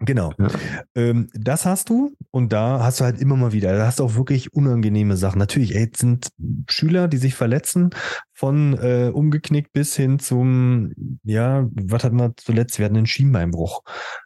Genau. 0.00 0.32
Ja. 0.38 0.48
Ähm, 0.94 1.28
das 1.34 1.66
hast 1.66 1.90
du 1.90 2.14
und 2.30 2.52
da 2.52 2.80
hast 2.84 3.00
du 3.00 3.04
halt 3.04 3.20
immer 3.20 3.36
mal 3.36 3.52
wieder, 3.52 3.76
da 3.76 3.86
hast 3.86 3.98
du 3.98 4.04
auch 4.04 4.14
wirklich 4.14 4.52
unangenehme 4.52 5.16
Sachen. 5.16 5.38
Natürlich, 5.38 5.74
ey, 5.74 5.90
sind 5.96 6.28
Schüler, 6.68 7.08
die 7.08 7.16
sich 7.16 7.34
verletzen, 7.34 7.90
von 8.32 8.78
äh, 8.78 9.10
umgeknickt 9.12 9.72
bis 9.72 9.96
hin 9.96 10.20
zum, 10.20 10.92
ja, 11.24 11.66
was 11.72 12.04
hatten 12.04 12.16
wir 12.16 12.32
zuletzt? 12.36 12.78
Wir 12.78 12.84
hatten 12.84 12.96
einen 12.96 13.06
Schienbeinbruch. 13.06 13.82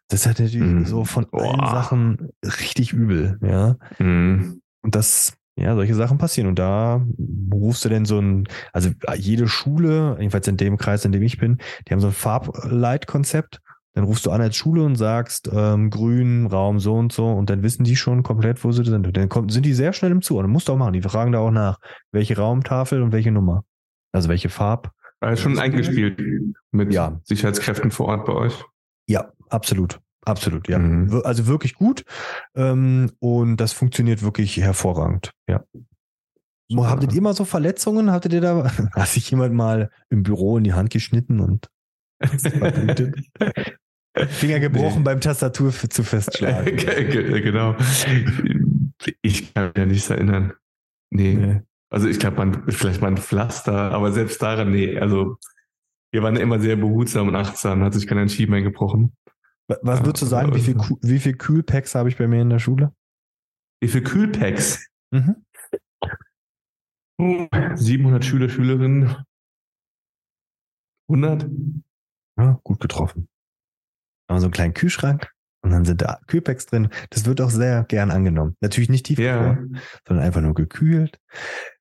Das 0.08 0.20
ist 0.20 0.26
halt 0.26 0.40
natürlich 0.40 0.84
mm. 0.84 0.84
so 0.84 1.06
von 1.06 1.26
Boah. 1.30 1.42
allen 1.42 1.74
Sachen 1.74 2.28
richtig 2.42 2.92
übel, 2.92 3.38
ja. 3.42 3.76
Mm. 3.98 4.60
Und 4.82 4.94
das, 4.94 5.32
ja, 5.56 5.74
solche 5.74 5.94
Sachen 5.94 6.18
passieren. 6.18 6.48
Und 6.48 6.58
da 6.58 7.02
rufst 7.50 7.82
du 7.86 7.88
denn 7.88 8.04
so 8.04 8.18
ein, 8.18 8.46
also 8.74 8.90
jede 9.16 9.48
Schule, 9.48 10.16
jedenfalls 10.18 10.46
in 10.48 10.58
dem 10.58 10.76
Kreis, 10.76 11.06
in 11.06 11.12
dem 11.12 11.22
ich 11.22 11.38
bin, 11.38 11.58
die 11.88 11.92
haben 11.94 12.00
so 12.00 12.08
ein 12.08 12.12
Farbleitkonzept 12.12 13.62
dann 13.94 14.04
rufst 14.04 14.24
du 14.24 14.30
an 14.30 14.40
als 14.40 14.56
Schule 14.56 14.82
und 14.82 14.96
sagst, 14.96 15.50
ähm, 15.52 15.90
grün, 15.90 16.46
Raum 16.46 16.80
so 16.80 16.94
und 16.94 17.12
so, 17.12 17.30
und 17.30 17.50
dann 17.50 17.62
wissen 17.62 17.84
die 17.84 17.96
schon 17.96 18.22
komplett, 18.22 18.62
wo 18.64 18.72
sie 18.72 18.84
sind. 18.84 19.16
Dann 19.16 19.28
kommt, 19.28 19.52
sind 19.52 19.66
die 19.66 19.74
sehr 19.74 19.92
schnell 19.92 20.12
im 20.12 20.22
Zuordnen. 20.22 20.50
Musst 20.50 20.68
du 20.68 20.72
auch 20.72 20.78
machen. 20.78 20.94
Die 20.94 21.02
fragen 21.02 21.32
da 21.32 21.40
auch 21.40 21.50
nach, 21.50 21.78
welche 22.10 22.36
Raumtafel 22.36 23.02
und 23.02 23.12
welche 23.12 23.30
Nummer. 23.30 23.64
Also 24.12 24.28
welche 24.28 24.48
Farb. 24.48 24.92
Also 25.20 25.42
schon 25.42 25.58
eingespielt 25.58 26.20
mit 26.72 26.92
ja. 26.92 27.20
Sicherheitskräften 27.24 27.90
vor 27.90 28.06
Ort 28.06 28.24
bei 28.24 28.32
euch. 28.32 28.64
Ja, 29.06 29.30
absolut. 29.50 30.00
Absolut, 30.24 30.68
ja. 30.68 30.78
Mhm. 30.78 31.22
Also 31.24 31.46
wirklich 31.46 31.74
gut. 31.74 32.04
Ähm, 32.54 33.10
und 33.18 33.56
das 33.58 33.72
funktioniert 33.72 34.22
wirklich 34.22 34.56
hervorragend. 34.56 35.32
Ja. 35.48 35.64
Hattet 36.76 37.12
ihr 37.12 37.20
mal 37.20 37.34
so 37.34 37.44
Verletzungen? 37.44 38.10
Hattet 38.10 38.32
ihr 38.32 38.40
da, 38.40 38.64
hat 38.94 39.08
sich 39.08 39.30
jemand 39.30 39.54
mal 39.54 39.90
im 40.10 40.22
Büro 40.22 40.56
in 40.56 40.64
die 40.64 40.72
Hand 40.72 40.90
geschnitten 40.90 41.40
und 41.40 41.68
Finger 44.14 44.60
gebrochen 44.60 44.98
nee. 44.98 45.04
beim 45.04 45.20
Tastatur 45.20 45.72
zu 45.72 46.04
festschlagen. 46.04 46.76
genau. 46.76 47.76
Ich 49.22 49.54
kann 49.54 49.68
mich 49.68 49.76
ja 49.76 49.86
nichts 49.86 50.10
erinnern. 50.10 50.52
Nee. 51.10 51.34
nee. 51.34 51.62
Also 51.90 52.08
ich 52.08 52.18
glaube, 52.18 52.36
man 52.36 52.70
vielleicht 52.70 53.00
mal 53.00 53.08
ein 53.08 53.16
Pflaster, 53.16 53.92
aber 53.92 54.12
selbst 54.12 54.40
daran, 54.42 54.70
nee. 54.70 54.98
Also 54.98 55.38
wir 56.12 56.22
waren 56.22 56.36
immer 56.36 56.60
sehr 56.60 56.76
behutsam 56.76 57.28
und 57.28 57.36
achtsam, 57.36 57.82
hat 57.82 57.94
sich 57.94 58.06
keiner 58.06 58.28
Schienbein 58.28 58.64
gebrochen. 58.64 59.16
Was 59.82 60.04
würdest 60.04 60.22
du 60.22 60.26
sagen, 60.26 60.54
wie 60.54 60.60
viel, 60.60 60.76
wie 61.02 61.18
viel 61.18 61.34
Kühlpacks 61.34 61.94
habe 61.94 62.08
ich 62.08 62.18
bei 62.18 62.26
mir 62.26 62.42
in 62.42 62.50
der 62.50 62.58
Schule? 62.58 62.94
Wie 63.80 63.88
viel 63.88 64.02
Kühlpacks? 64.02 64.86
Mhm. 65.10 65.36
700 67.74 68.24
Schüler, 68.24 68.48
Schülerinnen. 68.48 69.16
100? 71.08 71.48
Ja, 72.38 72.60
gut 72.62 72.80
getroffen. 72.80 73.28
Haben 74.32 74.40
so 74.40 74.46
einen 74.46 74.52
kleinen 74.52 74.74
Kühlschrank 74.74 75.28
und 75.64 75.70
dann 75.70 75.84
sind 75.84 76.02
da 76.02 76.18
Kühlpacks 76.26 76.66
drin. 76.66 76.88
Das 77.10 77.24
wird 77.24 77.40
auch 77.40 77.50
sehr 77.50 77.84
gern 77.84 78.10
angenommen. 78.10 78.56
Natürlich 78.60 78.88
nicht 78.88 79.06
tief, 79.06 79.18
ja. 79.18 79.58
sondern 80.06 80.26
einfach 80.26 80.40
nur 80.40 80.54
gekühlt. 80.54 81.18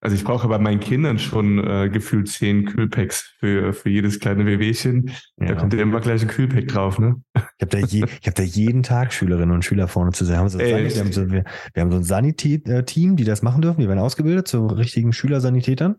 Also 0.01 0.15
ich 0.15 0.23
brauche 0.23 0.47
bei 0.47 0.59
meinen 0.59 0.79
Kindern 0.79 1.17
schon 1.17 1.57
äh, 1.57 1.89
gefühlt 1.89 2.29
zehn 2.29 2.65
Kühlpacks 2.65 3.33
für, 3.39 3.73
für 3.73 3.89
jedes 3.89 4.19
kleine 4.19 4.45
Wehwehchen. 4.45 5.09
Ja. 5.37 5.47
Da 5.47 5.55
kommt 5.55 5.73
ja 5.73 5.81
immer 5.81 5.99
gleich 5.99 6.21
ein 6.21 6.27
Kühlpack 6.27 6.67
drauf, 6.67 6.99
ne? 6.99 7.15
Ich 7.35 7.41
habe 7.61 7.69
da, 7.69 7.79
je, 7.79 8.05
ich 8.21 8.27
hab 8.27 8.35
da 8.35 8.43
jeden 8.43 8.83
Tag 8.83 9.13
Schülerinnen 9.13 9.53
und 9.53 9.65
Schüler 9.65 9.87
vorne 9.87 10.11
zu 10.11 10.25
sehen. 10.25 10.37
Haben 10.37 10.49
so 10.49 10.59
wir, 10.59 10.77
haben 10.77 11.11
so, 11.11 11.31
wir, 11.31 11.43
wir 11.73 11.81
haben 11.81 11.91
so 11.91 11.97
ein 11.97 12.03
Sanität-Team, 12.03 13.15
die 13.15 13.23
das 13.23 13.41
machen 13.41 13.63
dürfen. 13.63 13.81
Die 13.81 13.87
werden 13.87 13.99
ausgebildet 13.99 14.47
zu 14.47 14.67
richtigen 14.67 15.11
Schülersanitätern. 15.11 15.95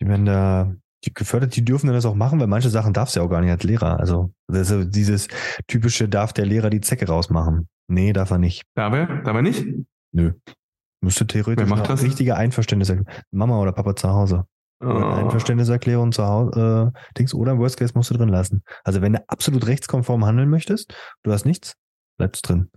Die 0.00 0.06
werden 0.06 0.24
da 0.24 0.72
die 1.04 1.12
gefördert, 1.12 1.56
die 1.56 1.64
dürfen 1.64 1.86
dann 1.86 1.96
das 1.96 2.06
auch 2.06 2.14
machen, 2.14 2.38
weil 2.40 2.46
manche 2.46 2.70
Sachen 2.70 2.92
darfst 2.92 3.16
du 3.16 3.20
ja 3.20 3.26
auch 3.26 3.30
gar 3.30 3.40
nicht 3.40 3.50
als 3.50 3.64
Lehrer. 3.64 3.98
Also 3.98 4.32
dieses 4.48 5.28
typische, 5.66 6.08
darf 6.08 6.32
der 6.32 6.46
Lehrer 6.46 6.70
die 6.70 6.80
Zecke 6.80 7.06
rausmachen? 7.06 7.68
Nee, 7.88 8.12
darf 8.12 8.30
er 8.30 8.38
nicht. 8.38 8.62
Darf 8.74 8.94
er? 8.94 9.22
Darf 9.22 9.34
er 9.34 9.42
nicht? 9.42 9.66
Nö. 10.12 10.32
Müsste 11.00 11.26
theoretisch 11.26 11.68
Wer 11.68 11.76
macht 11.76 11.90
das? 11.90 12.02
richtige 12.02 12.36
Einverständniserklärung. 12.36 13.12
Mama 13.32 13.58
oder 13.58 13.72
Papa 13.72 13.96
zu 13.96 14.08
Hause. 14.08 14.46
Oh. 14.80 14.88
Einverständniserklärung 14.88 16.12
zu 16.12 16.24
Hause, 16.24 16.92
äh, 16.94 17.16
Dings, 17.18 17.34
oder 17.34 17.52
im 17.52 17.58
Worst 17.58 17.76
Case 17.76 17.92
musst 17.94 18.10
du 18.10 18.14
drin 18.14 18.28
lassen. 18.28 18.62
Also 18.82 19.00
wenn 19.00 19.12
du 19.12 19.24
absolut 19.28 19.66
rechtskonform 19.66 20.24
handeln 20.24 20.48
möchtest, 20.48 20.94
du 21.22 21.32
hast 21.32 21.44
nichts, 21.44 21.74
bleibst 22.18 22.48
drin. 22.48 22.70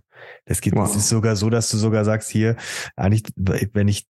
Das 0.44 0.60
geht, 0.60 0.74
wow. 0.74 0.86
das 0.86 0.96
ist 0.96 1.08
sogar 1.08 1.36
so, 1.36 1.50
dass 1.50 1.68
du 1.68 1.76
sogar 1.76 2.04
sagst, 2.04 2.30
hier, 2.30 2.56
eigentlich, 2.96 3.24
wenn 3.34 3.88
ich 3.88 4.06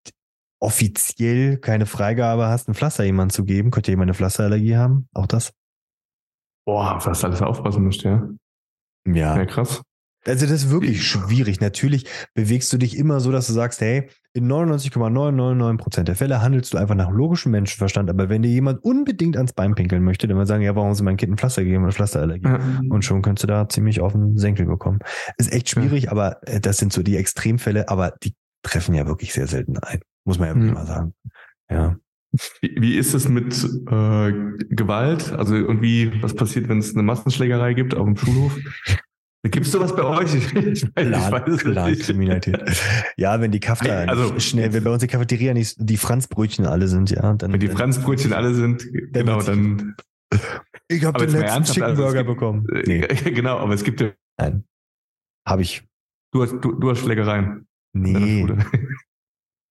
offiziell 0.59 1.57
keine 1.57 1.85
Freigabe 1.85 2.47
hast, 2.47 2.67
ein 2.67 2.73
Pflaster 2.73 3.03
jemand 3.03 3.31
zu 3.31 3.43
geben. 3.43 3.71
Könnte 3.71 3.91
jemand 3.91 4.09
eine 4.09 4.15
Pflasterallergie 4.15 4.77
haben? 4.77 5.07
Auch 5.13 5.27
das? 5.27 5.53
Boah, 6.65 6.99
was 7.03 7.23
alles 7.23 7.41
aufpassen 7.41 7.85
musst, 7.85 8.03
ja. 8.03 8.27
Ja. 9.07 9.37
Ja, 9.37 9.45
krass. 9.45 9.81
Also 10.25 10.45
das 10.45 10.63
ist 10.63 10.69
wirklich 10.69 11.07
schwierig. 11.07 11.61
Natürlich 11.61 12.05
bewegst 12.33 12.71
du 12.73 12.77
dich 12.77 12.97
immer 12.97 13.19
so, 13.19 13.31
dass 13.31 13.47
du 13.47 13.53
sagst, 13.53 13.79
hey, 13.79 14.09
in 14.33 14.47
99,999 14.47 15.81
Prozent 15.81 16.07
der 16.09 16.15
Fälle 16.15 16.41
handelst 16.41 16.73
du 16.73 16.77
einfach 16.77 16.95
nach 16.95 17.09
logischem 17.09 17.53
Menschenverstand. 17.53 18.09
Aber 18.09 18.27
wenn 18.27 18.41
dir 18.41 18.51
jemand 18.51 18.83
unbedingt 18.83 19.37
ans 19.37 19.53
Bein 19.53 19.75
pinkeln 19.75 20.03
möchte, 20.03 20.27
dann 20.27 20.37
mal 20.37 20.45
sagen, 20.45 20.63
ja, 20.63 20.75
warum 20.75 20.93
sie 20.93 21.03
mein 21.03 21.17
Kind 21.17 21.33
ein 21.33 21.37
Pflaster 21.37 21.63
gegeben 21.63 21.83
oder 21.83 21.93
Pflasterallergie? 21.93 22.47
Ja. 22.47 22.59
Und 22.89 23.05
schon 23.05 23.21
könntest 23.21 23.43
du 23.43 23.47
da 23.47 23.69
ziemlich 23.69 24.01
auf 24.01 24.11
den 24.11 24.37
Senkel 24.37 24.65
bekommen. 24.65 24.99
Ist 25.37 25.51
echt 25.53 25.69
schwierig, 25.69 26.05
ja. 26.05 26.11
aber 26.11 26.45
äh, 26.47 26.59
das 26.59 26.77
sind 26.77 26.91
so 26.91 27.03
die 27.03 27.15
Extremfälle, 27.15 27.87
aber 27.89 28.13
die 28.23 28.33
treffen 28.63 28.95
ja 28.95 29.07
wirklich 29.07 29.33
sehr 29.33 29.47
selten 29.47 29.77
ein. 29.79 30.01
Muss 30.27 30.39
man 30.39 30.49
ja 30.49 30.55
wirklich 30.55 30.71
mhm. 30.71 30.77
mal 30.77 30.85
sagen. 30.85 31.13
Ja. 31.69 31.95
Wie, 32.61 32.75
wie 32.79 32.97
ist 32.97 33.13
es 33.13 33.29
mit 33.29 33.53
äh, 33.63 34.31
Gewalt? 34.69 35.31
Also 35.31 35.55
irgendwie, 35.55 36.21
was 36.21 36.35
passiert, 36.35 36.67
wenn 36.67 36.79
es 36.79 36.93
eine 36.93 37.03
Massenschlägerei 37.03 37.73
gibt 37.73 37.95
auf 37.95 38.05
dem 38.05 38.17
Schulhof? 38.17 38.57
Gibt 39.43 39.65
es 39.65 39.71
sowas 39.71 39.95
bei 39.95 40.03
euch? 40.03 40.35
Ich, 40.35 40.53
ich 40.55 40.83
weiß, 40.95 41.97
ich 41.97 41.99
Kriminalität. 42.01 42.59
Ja, 43.15 43.39
wenn 43.39 43.51
die 43.51 43.61
Kafta 43.61 44.03
also, 44.03 44.37
schnell, 44.39 44.73
wenn 44.73 44.83
bei 44.83 44.91
uns 44.91 44.99
die 44.99 45.07
Cafeteria 45.07 45.53
nicht 45.53 45.77
die 45.79 45.95
Franzbrötchen 45.95 46.65
alle 46.65 46.89
sind, 46.89 47.09
ja. 47.09 47.33
Dann, 47.33 47.53
wenn 47.53 47.59
die 47.61 47.69
Franzbrötchen 47.69 48.33
alle 48.33 48.53
sind, 48.53 48.85
dann 49.11 49.25
genau, 49.25 49.41
dann. 49.41 49.95
Ich 50.89 51.05
habe 51.05 51.25
den 51.25 51.39
letzten 51.39 51.63
Chicken 51.63 51.83
also 51.83 52.03
Burger 52.03 52.23
gibt, 52.25 52.39
bekommen. 52.39 52.67
Nee. 52.85 53.07
Genau, 53.23 53.59
aber 53.59 53.73
es 53.73 53.85
gibt 53.85 54.01
ja. 54.01 54.11
Nein. 54.37 54.65
Habe 55.47 55.61
ich. 55.61 55.83
Du 56.33 56.43
hast, 56.43 56.53
du, 56.59 56.73
du 56.73 56.89
hast 56.89 56.99
Schlägereien. 56.99 57.67
Nee. 57.93 58.45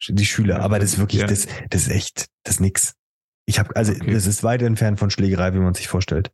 Die 0.08 0.26
Schüler. 0.26 0.60
Aber 0.60 0.78
das 0.78 0.94
ist 0.94 0.98
wirklich, 0.98 1.22
ja. 1.22 1.26
das, 1.26 1.46
das 1.70 1.82
ist 1.82 1.90
echt, 1.90 2.26
das 2.44 2.56
ist 2.56 2.60
nix. 2.60 2.94
Ich 3.46 3.58
habe, 3.58 3.74
also 3.76 3.92
okay. 3.92 4.12
das 4.12 4.26
ist 4.26 4.42
weit 4.42 4.62
entfernt 4.62 4.98
von 4.98 5.10
Schlägerei, 5.10 5.54
wie 5.54 5.58
man 5.58 5.74
sich 5.74 5.88
vorstellt. 5.88 6.32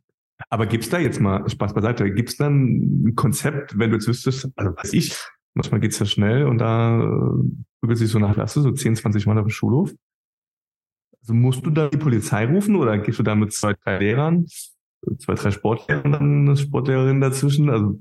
Aber 0.49 0.65
gibt's 0.65 0.89
da 0.89 0.99
jetzt 0.99 1.21
mal 1.21 1.47
Spaß 1.47 1.73
beiseite? 1.73 2.11
Gibt's 2.11 2.37
dann 2.37 3.05
ein 3.05 3.15
Konzept, 3.15 3.77
wenn 3.77 3.91
du 3.91 3.97
jetzt 3.97 4.07
wüsstest, 4.07 4.49
also 4.55 4.75
weiß 4.75 4.93
ich, 4.93 5.15
manchmal 5.53 5.79
geht's 5.79 5.99
ja 5.99 6.05
schnell 6.05 6.45
und 6.45 6.57
da 6.57 6.99
prügelt 7.79 7.99
sich 7.99 8.09
so 8.09 8.17
eine 8.17 8.33
Klasse, 8.33 8.61
so 8.61 8.71
10, 8.71 8.95
20 8.95 9.25
Mal 9.25 9.37
auf 9.37 9.45
dem 9.45 9.51
Schulhof. 9.51 9.93
Also 11.21 11.33
musst 11.33 11.65
du 11.65 11.69
da 11.69 11.87
die 11.89 11.97
Polizei 11.97 12.45
rufen 12.45 12.75
oder 12.75 12.97
gehst 12.97 13.19
du 13.19 13.23
da 13.23 13.35
mit 13.35 13.53
zwei, 13.53 13.73
drei 13.73 13.99
Lehrern, 13.99 14.45
zwei, 15.19 15.35
drei 15.35 15.51
Sportlehrern 15.51 16.11
dann 16.11 16.47
eine 16.47 16.57
Sportlehrerin 16.57 17.21
dazwischen? 17.21 17.69
Also 17.69 17.99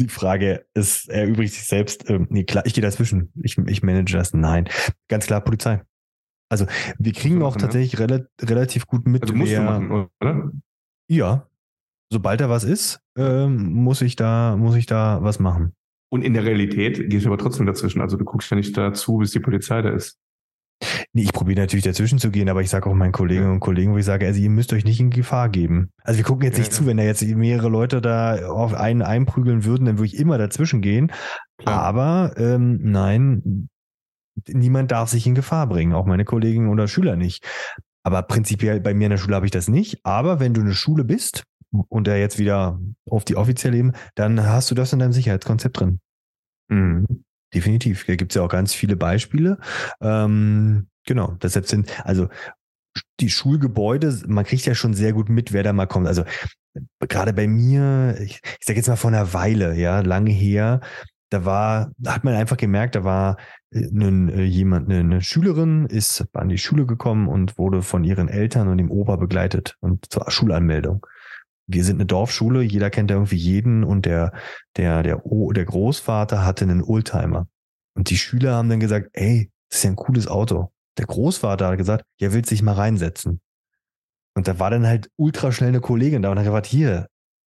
die 0.00 0.08
Frage 0.08 0.66
ist, 0.74 1.08
erübrigt 1.08 1.54
sich 1.54 1.66
selbst. 1.66 2.08
Ähm, 2.10 2.26
nee, 2.30 2.44
klar, 2.44 2.66
ich 2.66 2.74
gehe 2.74 2.82
dazwischen. 2.82 3.32
Ich, 3.42 3.58
ich 3.58 3.82
manage 3.82 4.16
das. 4.16 4.32
Nein. 4.34 4.68
Ganz 5.08 5.26
klar, 5.26 5.40
Polizei. 5.40 5.82
Also 6.50 6.66
wir 6.98 7.12
kriegen 7.12 7.42
auch 7.42 7.50
machen, 7.50 7.60
tatsächlich 7.60 7.92
ja? 7.92 8.00
rela 8.00 8.26
relativ 8.40 8.86
gut 8.86 9.06
mit. 9.06 9.22
Also 9.22 9.34
musst 9.34 9.52
wer, 9.52 9.60
du 9.60 9.64
machen, 9.64 10.08
oder? 10.20 10.52
Ja. 11.08 11.48
Sobald 12.12 12.40
da 12.40 12.48
was 12.48 12.64
ist, 12.64 13.00
ähm, 13.16 13.72
muss 13.72 14.02
ich 14.02 14.14
da, 14.16 14.56
muss 14.56 14.76
ich 14.76 14.86
da 14.86 15.22
was 15.22 15.38
machen. 15.38 15.74
Und 16.12 16.22
in 16.22 16.34
der 16.34 16.44
Realität 16.44 17.10
gehst 17.10 17.24
du 17.24 17.30
aber 17.30 17.38
trotzdem 17.38 17.66
dazwischen. 17.66 18.00
Also 18.00 18.16
du 18.16 18.24
guckst 18.24 18.50
ja 18.50 18.56
nicht 18.56 18.76
dazu, 18.76 19.18
bis 19.18 19.32
die 19.32 19.40
Polizei 19.40 19.82
da 19.82 19.90
ist. 19.90 20.20
Nee, 21.12 21.22
ich 21.22 21.32
probiere 21.32 21.60
natürlich 21.60 21.84
dazwischen 21.84 22.18
zu 22.18 22.30
gehen, 22.30 22.48
aber 22.48 22.60
ich 22.60 22.70
sage 22.70 22.88
auch 22.88 22.94
meinen 22.94 23.12
Kolleginnen 23.12 23.50
und 23.50 23.60
Kollegen, 23.60 23.92
wo 23.92 23.98
ich 23.98 24.04
sage, 24.04 24.26
also 24.26 24.40
ihr 24.40 24.50
müsst 24.50 24.72
euch 24.72 24.84
nicht 24.84 25.00
in 25.00 25.10
Gefahr 25.10 25.48
geben. 25.48 25.90
Also 26.02 26.18
wir 26.18 26.24
gucken 26.24 26.44
jetzt 26.44 26.58
nicht 26.58 26.72
ja, 26.72 26.78
zu, 26.78 26.86
wenn 26.86 26.96
da 26.96 27.04
jetzt 27.04 27.22
mehrere 27.22 27.68
Leute 27.68 28.00
da 28.00 28.48
auf 28.48 28.74
einen 28.74 29.02
einprügeln 29.02 29.64
würden, 29.64 29.84
dann 29.84 29.98
würde 29.98 30.06
ich 30.06 30.18
immer 30.18 30.38
dazwischen 30.38 30.82
gehen. 30.82 31.12
Klar. 31.58 31.82
Aber 31.82 32.34
ähm, 32.36 32.80
nein, 32.82 33.68
niemand 34.48 34.90
darf 34.90 35.08
sich 35.08 35.26
in 35.26 35.34
Gefahr 35.34 35.68
bringen, 35.68 35.94
auch 35.94 36.06
meine 36.06 36.24
Kollegen 36.24 36.68
oder 36.68 36.88
Schüler 36.88 37.16
nicht. 37.16 37.46
Aber 38.02 38.22
prinzipiell 38.22 38.80
bei 38.80 38.92
mir 38.92 39.04
in 39.04 39.10
der 39.10 39.18
Schule 39.18 39.36
habe 39.36 39.46
ich 39.46 39.52
das 39.52 39.68
nicht. 39.68 40.00
Aber 40.04 40.40
wenn 40.40 40.52
du 40.52 40.60
eine 40.60 40.74
Schule 40.74 41.04
bist 41.04 41.44
und 41.70 42.06
da 42.06 42.16
jetzt 42.16 42.38
wieder 42.38 42.78
auf 43.08 43.24
die 43.24 43.36
offizielle 43.36 43.76
Ebene, 43.76 43.94
dann 44.14 44.44
hast 44.46 44.70
du 44.70 44.74
das 44.74 44.92
in 44.92 44.98
deinem 44.98 45.12
Sicherheitskonzept 45.12 45.80
drin. 45.80 46.00
Mhm. 46.68 47.24
Definitiv. 47.54 48.04
Da 48.06 48.16
gibt 48.16 48.32
es 48.32 48.36
ja 48.36 48.42
auch 48.42 48.48
ganz 48.48 48.74
viele 48.74 48.96
Beispiele. 48.96 49.58
Ähm, 50.00 50.88
genau, 51.06 51.36
deshalb 51.42 51.66
sind, 51.66 52.04
also 52.04 52.28
die 53.20 53.30
Schulgebäude, 53.30 54.22
man 54.26 54.44
kriegt 54.44 54.66
ja 54.66 54.74
schon 54.74 54.94
sehr 54.94 55.12
gut 55.12 55.28
mit, 55.28 55.52
wer 55.52 55.62
da 55.62 55.72
mal 55.72 55.86
kommt. 55.86 56.06
Also 56.06 56.24
gerade 57.00 57.32
bei 57.32 57.46
mir, 57.46 58.18
ich, 58.20 58.40
ich 58.42 58.66
sage 58.66 58.78
jetzt 58.78 58.88
mal 58.88 58.96
vor 58.96 59.10
einer 59.10 59.32
Weile, 59.32 59.74
ja, 59.76 60.00
lange 60.00 60.30
her, 60.30 60.80
da 61.30 61.44
war, 61.44 61.90
da 61.98 62.14
hat 62.14 62.24
man 62.24 62.34
einfach 62.34 62.56
gemerkt, 62.56 62.94
da 62.94 63.04
war 63.04 63.36
eine, 63.74 64.32
äh, 64.32 64.44
jemand, 64.44 64.88
eine, 64.88 65.00
eine 65.00 65.20
Schülerin 65.20 65.86
ist 65.86 66.24
an 66.32 66.48
die 66.48 66.58
Schule 66.58 66.86
gekommen 66.86 67.28
und 67.28 67.58
wurde 67.58 67.82
von 67.82 68.04
ihren 68.04 68.28
Eltern 68.28 68.68
und 68.68 68.78
dem 68.78 68.90
Opa 68.90 69.16
begleitet 69.16 69.76
und 69.80 70.12
zur 70.12 70.30
Schulanmeldung. 70.30 71.06
Wir 71.66 71.84
sind 71.84 71.96
eine 71.96 72.06
Dorfschule, 72.06 72.62
jeder 72.62 72.90
kennt 72.90 73.10
ja 73.10 73.16
irgendwie 73.16 73.36
jeden 73.36 73.84
und 73.84 74.06
der, 74.06 74.32
der, 74.76 75.02
der, 75.02 75.26
o, 75.26 75.52
der 75.52 75.64
Großvater 75.64 76.44
hatte 76.44 76.64
einen 76.64 76.82
Oldtimer. 76.82 77.48
Und 77.96 78.10
die 78.10 78.18
Schüler 78.18 78.54
haben 78.54 78.68
dann 78.68 78.80
gesagt, 78.80 79.10
ey, 79.12 79.50
das 79.70 79.78
ist 79.78 79.84
ja 79.84 79.90
ein 79.90 79.96
cooles 79.96 80.26
Auto. 80.26 80.72
Der 80.98 81.06
Großvater 81.06 81.68
hat 81.68 81.78
gesagt, 81.78 82.04
ja, 82.20 82.32
will 82.32 82.44
sich 82.44 82.62
mal 82.62 82.74
reinsetzen. 82.74 83.40
Und 84.36 84.48
da 84.48 84.58
war 84.58 84.70
dann 84.70 84.86
halt 84.86 85.10
ultra 85.16 85.52
schnell 85.52 85.68
eine 85.68 85.80
Kollegin 85.80 86.22
da 86.22 86.30
und 86.30 86.38
hat 86.38 86.44
gesagt, 86.44 86.66
hier, 86.66 87.08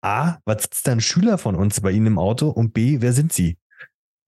A, 0.02 0.38
was 0.44 0.62
sitzt 0.62 0.86
da 0.86 0.92
ein 0.92 1.00
Schüler 1.00 1.38
von 1.38 1.56
uns 1.56 1.80
bei 1.80 1.90
Ihnen 1.90 2.06
im 2.06 2.18
Auto? 2.18 2.48
Und 2.48 2.74
B, 2.74 3.00
wer 3.00 3.12
sind 3.12 3.32
Sie? 3.32 3.58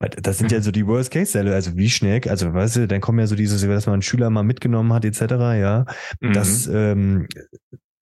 Das 0.01 0.39
sind 0.39 0.53
ja 0.53 0.61
so 0.61 0.71
die 0.71 0.87
Worst-Case-Fälle. 0.87 1.55
Also 1.55 1.77
wie 1.77 1.91
schnell, 1.91 2.21
also 2.29 2.53
weißt 2.53 2.77
du, 2.77 2.89
dann 2.89 3.01
kommen 3.01 3.19
ja 3.19 3.27
so 3.27 3.35
dieses, 3.35 3.61
dass 3.61 3.87
man 3.87 3.95
einen 3.95 4.03
Schüler 4.03 4.31
mal 4.31 4.45
mitgenommen 4.45 4.93
hat, 4.93 5.05
etc., 5.05 5.21
ja. 5.21 5.85
Mhm. 6.21 6.33
Das, 6.33 6.67
ähm, 6.69 7.27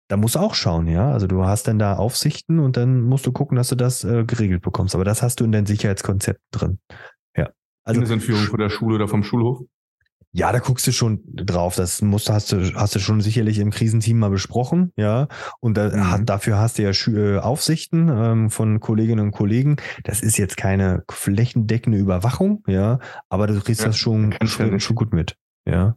da 0.08 0.16
musst 0.16 0.36
du 0.36 0.38
auch 0.38 0.54
schauen, 0.54 0.86
ja. 0.86 1.10
Also 1.10 1.26
du 1.26 1.44
hast 1.44 1.68
dann 1.68 1.78
da 1.78 1.96
Aufsichten 1.96 2.58
und 2.58 2.76
dann 2.76 3.02
musst 3.02 3.26
du 3.26 3.32
gucken, 3.32 3.56
dass 3.56 3.68
du 3.68 3.74
das 3.74 4.04
äh, 4.04 4.24
geregelt 4.24 4.62
bekommst. 4.62 4.94
Aber 4.94 5.04
das 5.04 5.22
hast 5.22 5.40
du 5.40 5.44
in 5.44 5.52
deinem 5.52 5.66
Sicherheitskonzept 5.66 6.40
drin. 6.52 6.78
Ja. 7.36 7.50
Also 7.84 8.00
Kindesentführung 8.00 8.44
von 8.44 8.60
der 8.60 8.70
Schule 8.70 8.96
oder 8.96 9.08
vom 9.08 9.22
Schulhof? 9.22 9.62
Ja, 10.32 10.52
da 10.52 10.58
guckst 10.58 10.86
du 10.86 10.92
schon 10.92 11.22
drauf. 11.32 11.76
Das 11.76 12.02
musst, 12.02 12.28
hast 12.28 12.52
du, 12.52 12.74
hast 12.74 12.94
du 12.94 12.98
schon 12.98 13.22
sicherlich 13.22 13.58
im 13.58 13.70
Krisenteam 13.70 14.18
mal 14.18 14.28
besprochen, 14.28 14.92
ja. 14.96 15.28
Und 15.60 15.78
da, 15.78 16.18
mhm. 16.18 16.26
dafür 16.26 16.58
hast 16.58 16.78
du 16.78 16.82
ja 16.82 16.90
äh, 16.90 17.38
Aufsichten 17.38 18.10
ähm, 18.14 18.50
von 18.50 18.78
Kolleginnen 18.78 19.24
und 19.24 19.32
Kollegen. 19.32 19.76
Das 20.04 20.20
ist 20.20 20.36
jetzt 20.36 20.58
keine 20.58 21.04
flächendeckende 21.10 21.96
Überwachung, 21.96 22.62
ja, 22.66 22.98
aber 23.30 23.46
du 23.46 23.58
kriegst 23.60 23.80
ja, 23.80 23.86
das 23.86 23.96
schon, 23.96 24.34
schon, 24.44 24.78
schon, 24.78 24.96
gut 24.96 25.14
mit, 25.14 25.36
ja. 25.66 25.96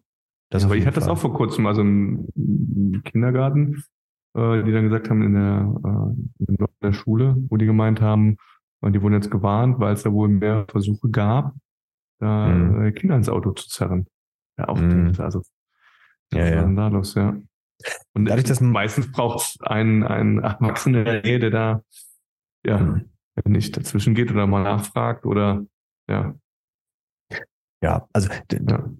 Das 0.49 0.63
aber 0.63 0.77
ich 0.77 0.85
hatte 0.85 1.01
das 1.01 1.09
auch 1.09 1.17
vor 1.17 1.33
kurzem, 1.33 1.67
also 1.67 1.81
im 1.81 3.01
Kindergarten, 3.03 3.83
äh, 4.39 4.63
die 4.63 4.71
dann 4.71 4.83
gesagt 4.83 5.09
haben 5.09 5.21
in 5.23 5.33
der, 5.33 5.75
äh, 5.83 6.45
in 6.47 6.57
der 6.81 6.93
Schule, 6.93 7.35
wo 7.49 7.57
die 7.57 7.65
gemeint 7.65 8.01
haben, 8.01 8.37
und 8.81 8.93
die 8.93 9.01
wurden 9.01 9.15
jetzt 9.15 9.31
gewarnt, 9.31 9.79
weil 9.79 9.93
es 9.93 10.03
da 10.03 10.13
wohl 10.13 10.29
mehr 10.29 10.65
Versuche 10.69 11.09
gab, 11.09 11.53
da 12.19 12.47
mhm. 12.47 12.93
Kinder 12.93 13.17
ins 13.17 13.29
Auto 13.29 13.51
zu 13.51 13.67
zerren 13.67 14.07
ja, 14.59 14.67
auch 14.67 14.77
mhm. 14.79 15.13
also 15.17 15.41
ja, 16.33 16.45
ja. 16.45 16.65
da 16.67 16.87
los, 16.89 17.15
ja. 17.15 17.35
Und 18.13 18.25
Dadurch, 18.25 18.45
dass 18.45 18.59
meistens 18.59 19.11
braucht 19.11 19.39
es 19.39 19.61
einen, 19.61 20.03
einen 20.03 20.39
Erwachsenen 20.39 21.05
der 21.05 21.21
Nähe, 21.23 21.39
der 21.39 21.49
da 21.49 21.83
ja 22.65 22.77
mhm. 22.77 23.09
nicht 23.45 23.75
dazwischen 23.77 24.15
geht 24.15 24.31
oder 24.31 24.45
mal 24.45 24.63
nachfragt 24.63 25.25
oder 25.25 25.65
ja. 26.07 26.35
Ja, 27.81 28.07
also 28.11 28.29
ja. 28.51 28.91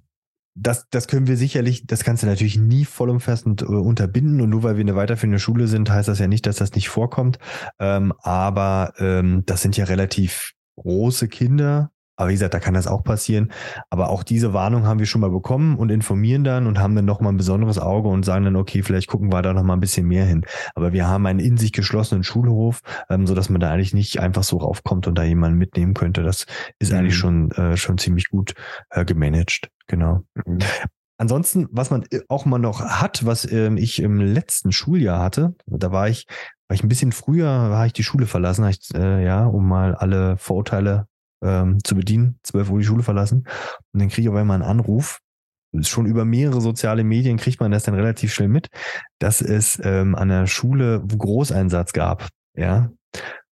Das, 0.62 0.88
das 0.90 1.08
können 1.08 1.28
wir 1.28 1.38
sicherlich, 1.38 1.86
das 1.88 2.04
kannst 2.04 2.24
du 2.24 2.28
natürlich 2.28 2.58
nie 2.58 2.84
vollumfassend 2.84 3.62
äh, 3.62 3.66
unterbinden 3.66 4.42
und 4.42 4.50
nur 4.50 4.64
weil 4.64 4.76
wir 4.76 4.82
eine 4.82 4.96
weiterführende 4.96 5.40
Schule 5.40 5.68
sind, 5.68 5.90
heißt 5.90 6.10
das 6.10 6.20
ja 6.20 6.28
nicht, 6.28 6.46
dass 6.46 6.58
das 6.58 6.74
nicht 6.74 6.90
vorkommt. 6.90 7.40
Ähm, 7.80 8.14
aber 8.20 8.94
ähm, 8.98 9.44
das 9.46 9.62
sind 9.62 9.78
ja 9.78 9.86
relativ 9.86 10.52
große 10.76 11.28
Kinder, 11.28 11.92
aber 12.20 12.30
wie 12.30 12.34
gesagt, 12.34 12.54
da 12.54 12.60
kann 12.60 12.74
das 12.74 12.86
auch 12.86 13.02
passieren. 13.02 13.50
Aber 13.90 14.10
auch 14.10 14.24
diese 14.24 14.52
Warnung 14.52 14.86
haben 14.86 15.00
wir 15.00 15.06
schon 15.06 15.22
mal 15.22 15.30
bekommen 15.30 15.78
und 15.78 15.90
informieren 15.90 16.44
dann 16.44 16.68
und 16.68 16.78
haben 16.78 16.94
dann 16.94 17.06
nochmal 17.06 17.32
ein 17.32 17.38
besonderes 17.38 17.80
Auge 17.80 18.10
und 18.10 18.26
sagen 18.26 18.44
dann, 18.44 18.58
okay, 18.58 18.84
vielleicht 18.84 19.08
gucken 19.08 19.32
wir 19.32 19.42
da 19.42 19.54
nochmal 19.54 19.78
ein 19.78 19.80
bisschen 19.80 20.06
mehr 20.06 20.26
hin. 20.26 20.46
Aber 20.76 20.92
wir 20.92 21.08
haben 21.08 21.26
einen 21.26 21.40
in 21.40 21.56
sich 21.56 21.72
geschlossenen 21.72 22.26
Schulhof, 22.26 22.82
ähm, 23.10 23.26
so 23.26 23.36
dass 23.36 23.50
man 23.50 23.62
da 23.62 23.72
eigentlich 23.72 23.94
nicht 23.94 24.20
einfach 24.20 24.44
so 24.44 24.58
raufkommt 24.58 25.08
und 25.08 25.18
da 25.18 25.24
jemanden 25.24 25.58
mitnehmen 25.58 25.94
könnte. 25.94 26.22
Das 26.22 26.46
ist 26.78 26.92
mhm. 26.92 26.98
eigentlich 26.98 27.16
schon, 27.16 27.52
äh, 27.52 27.78
schon 27.78 27.98
ziemlich 27.98 28.28
gut 28.28 28.54
äh, 28.90 29.06
gemanagt. 29.06 29.70
Genau. 29.88 30.26
Mhm. 30.46 30.60
Ansonsten, 31.18 31.70
was 31.72 31.90
man 31.90 32.04
äh, 32.12 32.20
auch 32.28 32.44
mal 32.44 32.60
noch 32.60 32.82
hat, 32.82 33.26
was 33.26 33.50
ähm, 33.50 33.78
ich 33.78 34.02
im 34.02 34.20
letzten 34.20 34.74
Schuljahr 34.74 35.22
hatte, 35.22 35.56
da 35.68 35.94
war 35.94 36.10
ich, 36.10 36.26
war 36.68 36.76
ich 36.76 36.84
ein 36.84 36.90
bisschen 36.90 37.14
früher, 37.14 37.48
war 37.48 37.86
ich 37.86 37.94
die 37.94 38.04
Schule 38.04 38.26
verlassen, 38.26 38.68
ich, 38.68 38.94
äh, 38.94 39.24
ja, 39.24 39.46
um 39.46 39.70
mal 39.70 39.96
alle 39.96 40.36
Vorurteile 40.36 41.08
ähm, 41.44 41.80
zu 41.84 41.96
bedienen, 41.96 42.40
12 42.44 42.70
Uhr 42.70 42.80
die 42.80 42.86
Schule 42.86 43.04
verlassen. 43.04 43.40
Und 43.94 44.00
dann 44.00 44.10
kriege 44.10 44.24
ich 44.24 44.30
auf 44.30 44.36
einmal 44.36 44.56
einen 44.56 44.70
Anruf. 44.70 45.20
Schon 45.82 46.08
über 46.08 46.26
mehrere 46.26 46.62
soziale 46.62 47.04
Medien 47.04 47.38
kriegt 47.38 47.60
man 47.60 47.72
das 47.72 47.84
dann 47.84 47.94
relativ 47.94 48.34
schnell 48.34 48.48
mit, 48.48 48.70
dass 49.20 49.42
es 49.42 49.80
ähm, 49.84 50.16
an 50.16 50.30
der 50.30 50.48
Schule 50.48 51.04
Großeinsatz 51.06 51.94
gab. 51.94 52.28
Ja. 52.56 52.90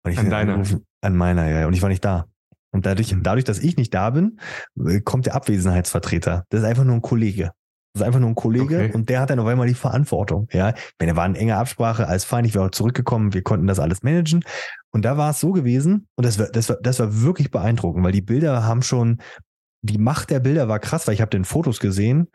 Und 0.03 0.11
ich 0.11 0.19
an 0.19 0.29
deiner? 0.29 0.63
An 1.01 1.15
meiner, 1.15 1.49
ja. 1.49 1.67
Und 1.67 1.73
ich 1.73 1.81
war 1.81 1.89
nicht 1.89 2.03
da. 2.03 2.25
Und 2.71 2.85
dadurch, 2.85 3.13
mhm. 3.13 3.23
dadurch, 3.23 3.45
dass 3.45 3.59
ich 3.59 3.77
nicht 3.77 3.93
da 3.93 4.09
bin, 4.09 4.39
äh, 4.85 5.01
kommt 5.01 5.25
der 5.25 5.35
Abwesenheitsvertreter. 5.35 6.45
Das 6.49 6.61
ist 6.61 6.65
einfach 6.65 6.83
nur 6.83 6.95
ein 6.95 7.01
Kollege. 7.01 7.51
Das 7.93 8.01
ist 8.01 8.07
einfach 8.07 8.19
nur 8.21 8.29
ein 8.29 8.35
Kollege 8.35 8.75
okay. 8.77 8.91
und 8.93 9.09
der 9.09 9.19
hat 9.19 9.29
dann 9.29 9.39
auf 9.39 9.47
einmal 9.47 9.67
die 9.67 9.73
Verantwortung. 9.73 10.47
Ja, 10.51 10.73
wenn 10.97 11.09
er 11.09 11.17
war 11.17 11.25
in 11.25 11.35
enger 11.35 11.57
Absprache, 11.57 12.07
als 12.07 12.23
fein, 12.23 12.45
ich 12.45 12.55
wäre 12.55 12.65
auch 12.65 12.71
zurückgekommen, 12.71 13.33
wir 13.33 13.41
konnten 13.41 13.67
das 13.67 13.79
alles 13.79 14.01
managen. 14.01 14.45
Und 14.91 15.03
da 15.03 15.17
war 15.17 15.31
es 15.31 15.39
so 15.39 15.51
gewesen, 15.51 16.07
und 16.15 16.25
das 16.25 16.39
war, 16.39 16.47
das 16.47 16.69
war, 16.69 16.77
das 16.81 16.99
war 16.99 17.21
wirklich 17.21 17.51
beeindruckend, 17.51 18.05
weil 18.05 18.13
die 18.13 18.21
Bilder 18.21 18.63
haben 18.63 18.81
schon, 18.81 19.21
die 19.81 19.97
Macht 19.97 20.29
der 20.29 20.39
Bilder 20.39 20.69
war 20.69 20.79
krass, 20.79 21.07
weil 21.07 21.15
ich 21.15 21.21
habe 21.21 21.31
den 21.31 21.43
Fotos 21.43 21.79
gesehen, 21.79 22.29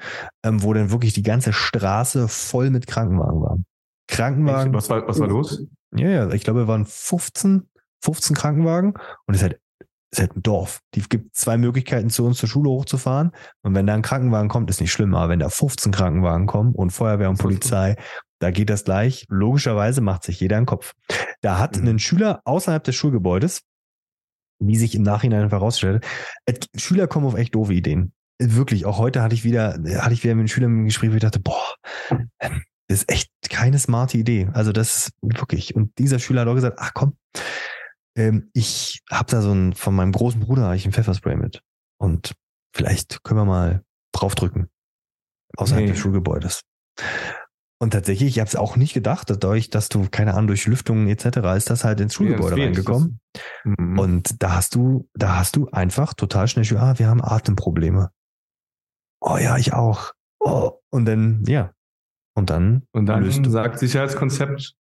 ähm, 0.44 0.62
wo 0.62 0.74
dann 0.74 0.90
wirklich 0.90 1.14
die 1.14 1.22
ganze 1.22 1.52
Straße 1.52 2.28
voll 2.28 2.70
mit 2.70 2.86
Krankenwagen 2.86 3.40
war. 3.40 3.58
Krankenwagen. 4.08 4.74
Was 4.74 4.90
war, 4.90 5.06
was 5.08 5.18
war 5.20 5.28
los? 5.28 5.64
Ja, 5.94 6.08
ja, 6.08 6.30
ich 6.32 6.44
glaube, 6.44 6.62
es 6.62 6.68
waren 6.68 6.84
15, 6.84 7.68
15 8.02 8.36
Krankenwagen 8.36 8.94
und 9.26 9.34
es 9.34 9.36
ist 9.36 9.42
halt 9.42 9.60
ist 10.10 10.20
halt 10.20 10.36
ein 10.36 10.42
Dorf. 10.42 10.80
Die 10.94 11.02
gibt 11.02 11.34
zwei 11.36 11.56
Möglichkeiten, 11.56 12.10
zu 12.10 12.24
uns 12.24 12.38
zur 12.38 12.48
Schule 12.48 12.70
hochzufahren. 12.70 13.32
Und 13.62 13.74
wenn 13.74 13.86
da 13.86 13.94
ein 13.94 14.02
Krankenwagen 14.02 14.48
kommt, 14.48 14.70
ist 14.70 14.80
nicht 14.80 14.92
schlimm. 14.92 15.14
Aber 15.14 15.28
wenn 15.28 15.40
da 15.40 15.48
15 15.48 15.92
Krankenwagen 15.92 16.46
kommen 16.46 16.74
und 16.74 16.90
Feuerwehr 16.90 17.28
und 17.28 17.38
Polizei, 17.38 17.96
da 18.38 18.50
geht 18.50 18.70
das 18.70 18.84
gleich. 18.84 19.26
Logischerweise 19.28 20.00
macht 20.00 20.24
sich 20.24 20.40
jeder 20.40 20.56
einen 20.56 20.66
Kopf. 20.66 20.92
Da 21.40 21.58
hat 21.58 21.76
mhm. 21.76 21.88
ein 21.88 21.98
Schüler 21.98 22.40
außerhalb 22.44 22.84
des 22.84 22.94
Schulgebäudes, 22.94 23.62
wie 24.58 24.76
sich 24.76 24.94
im 24.94 25.02
Nachhinein 25.02 25.48
herausstellt, 25.48 26.04
Schüler 26.74 27.06
kommen 27.06 27.26
auf 27.26 27.34
echt 27.34 27.54
doofe 27.54 27.74
Ideen. 27.74 28.12
Wirklich, 28.38 28.84
auch 28.84 28.98
heute 28.98 29.22
hatte 29.22 29.34
ich 29.34 29.44
wieder, 29.44 29.78
hatte 29.98 30.12
ich 30.12 30.22
wieder 30.22 30.34
mit 30.34 30.44
den 30.44 30.48
Schülern 30.48 30.78
im 30.78 30.84
Gespräch, 30.84 31.10
wo 31.10 31.14
ich 31.14 31.20
dachte, 31.20 31.40
boah, 31.40 31.74
das 32.88 33.00
ist 33.00 33.10
echt 33.10 33.30
keine 33.48 33.78
smarte 33.78 34.18
Idee. 34.18 34.48
Also 34.52 34.72
das 34.72 34.96
ist 34.96 35.10
wirklich. 35.22 35.74
Und 35.74 35.98
dieser 35.98 36.18
Schüler 36.18 36.42
hat 36.42 36.48
auch 36.48 36.54
gesagt, 36.54 36.78
ach 36.80 36.92
komm, 36.94 37.16
ähm, 38.16 38.50
ich 38.52 39.02
habe 39.10 39.30
da 39.30 39.42
so 39.42 39.52
ein, 39.52 39.74
von 39.74 39.94
meinem 39.94 40.12
großen 40.12 40.40
Bruder 40.40 40.62
habe 40.64 40.76
ich 40.76 40.86
ein 40.86 40.92
Pfefferspray 40.92 41.36
mit. 41.36 41.62
Und 41.98 42.34
vielleicht 42.74 43.22
können 43.22 43.40
wir 43.40 43.44
mal 43.44 43.84
draufdrücken. 44.12 44.68
Außerhalb 45.56 45.84
nee. 45.84 45.92
des 45.92 45.98
Schulgebäudes. 45.98 46.62
Und 47.78 47.90
tatsächlich, 47.90 48.30
ich 48.30 48.38
habe 48.38 48.48
es 48.48 48.56
auch 48.56 48.76
nicht 48.76 48.94
gedacht, 48.94 49.28
dadurch, 49.28 49.68
dass 49.68 49.90
du, 49.90 50.08
keine 50.10 50.32
Ahnung, 50.32 50.46
durch 50.48 50.66
Lüftungen 50.66 51.08
etc. 51.08 51.38
ist 51.56 51.68
das 51.68 51.84
halt 51.84 52.00
ins 52.00 52.14
Schulgebäude 52.14 52.58
ja, 52.58 52.64
reingekommen. 52.64 53.20
Mhm. 53.64 53.98
Und 53.98 54.42
da 54.42 54.56
hast 54.56 54.74
du, 54.74 55.08
da 55.14 55.36
hast 55.36 55.56
du 55.56 55.68
einfach 55.68 56.14
total 56.14 56.48
schnell, 56.48 56.64
ah, 56.78 56.98
wir 56.98 57.08
haben 57.08 57.22
Atemprobleme. 57.22 58.10
Oh 59.20 59.36
ja, 59.36 59.58
ich 59.58 59.74
auch. 59.74 60.12
Oh. 60.40 60.72
Und 60.90 61.04
dann, 61.04 61.44
ja. 61.46 61.72
Und 62.34 62.48
dann. 62.48 62.86
Und 62.92 63.06
dann 63.06 63.50
sagt 63.50 63.78
Sicherheitskonzept, 63.78 64.74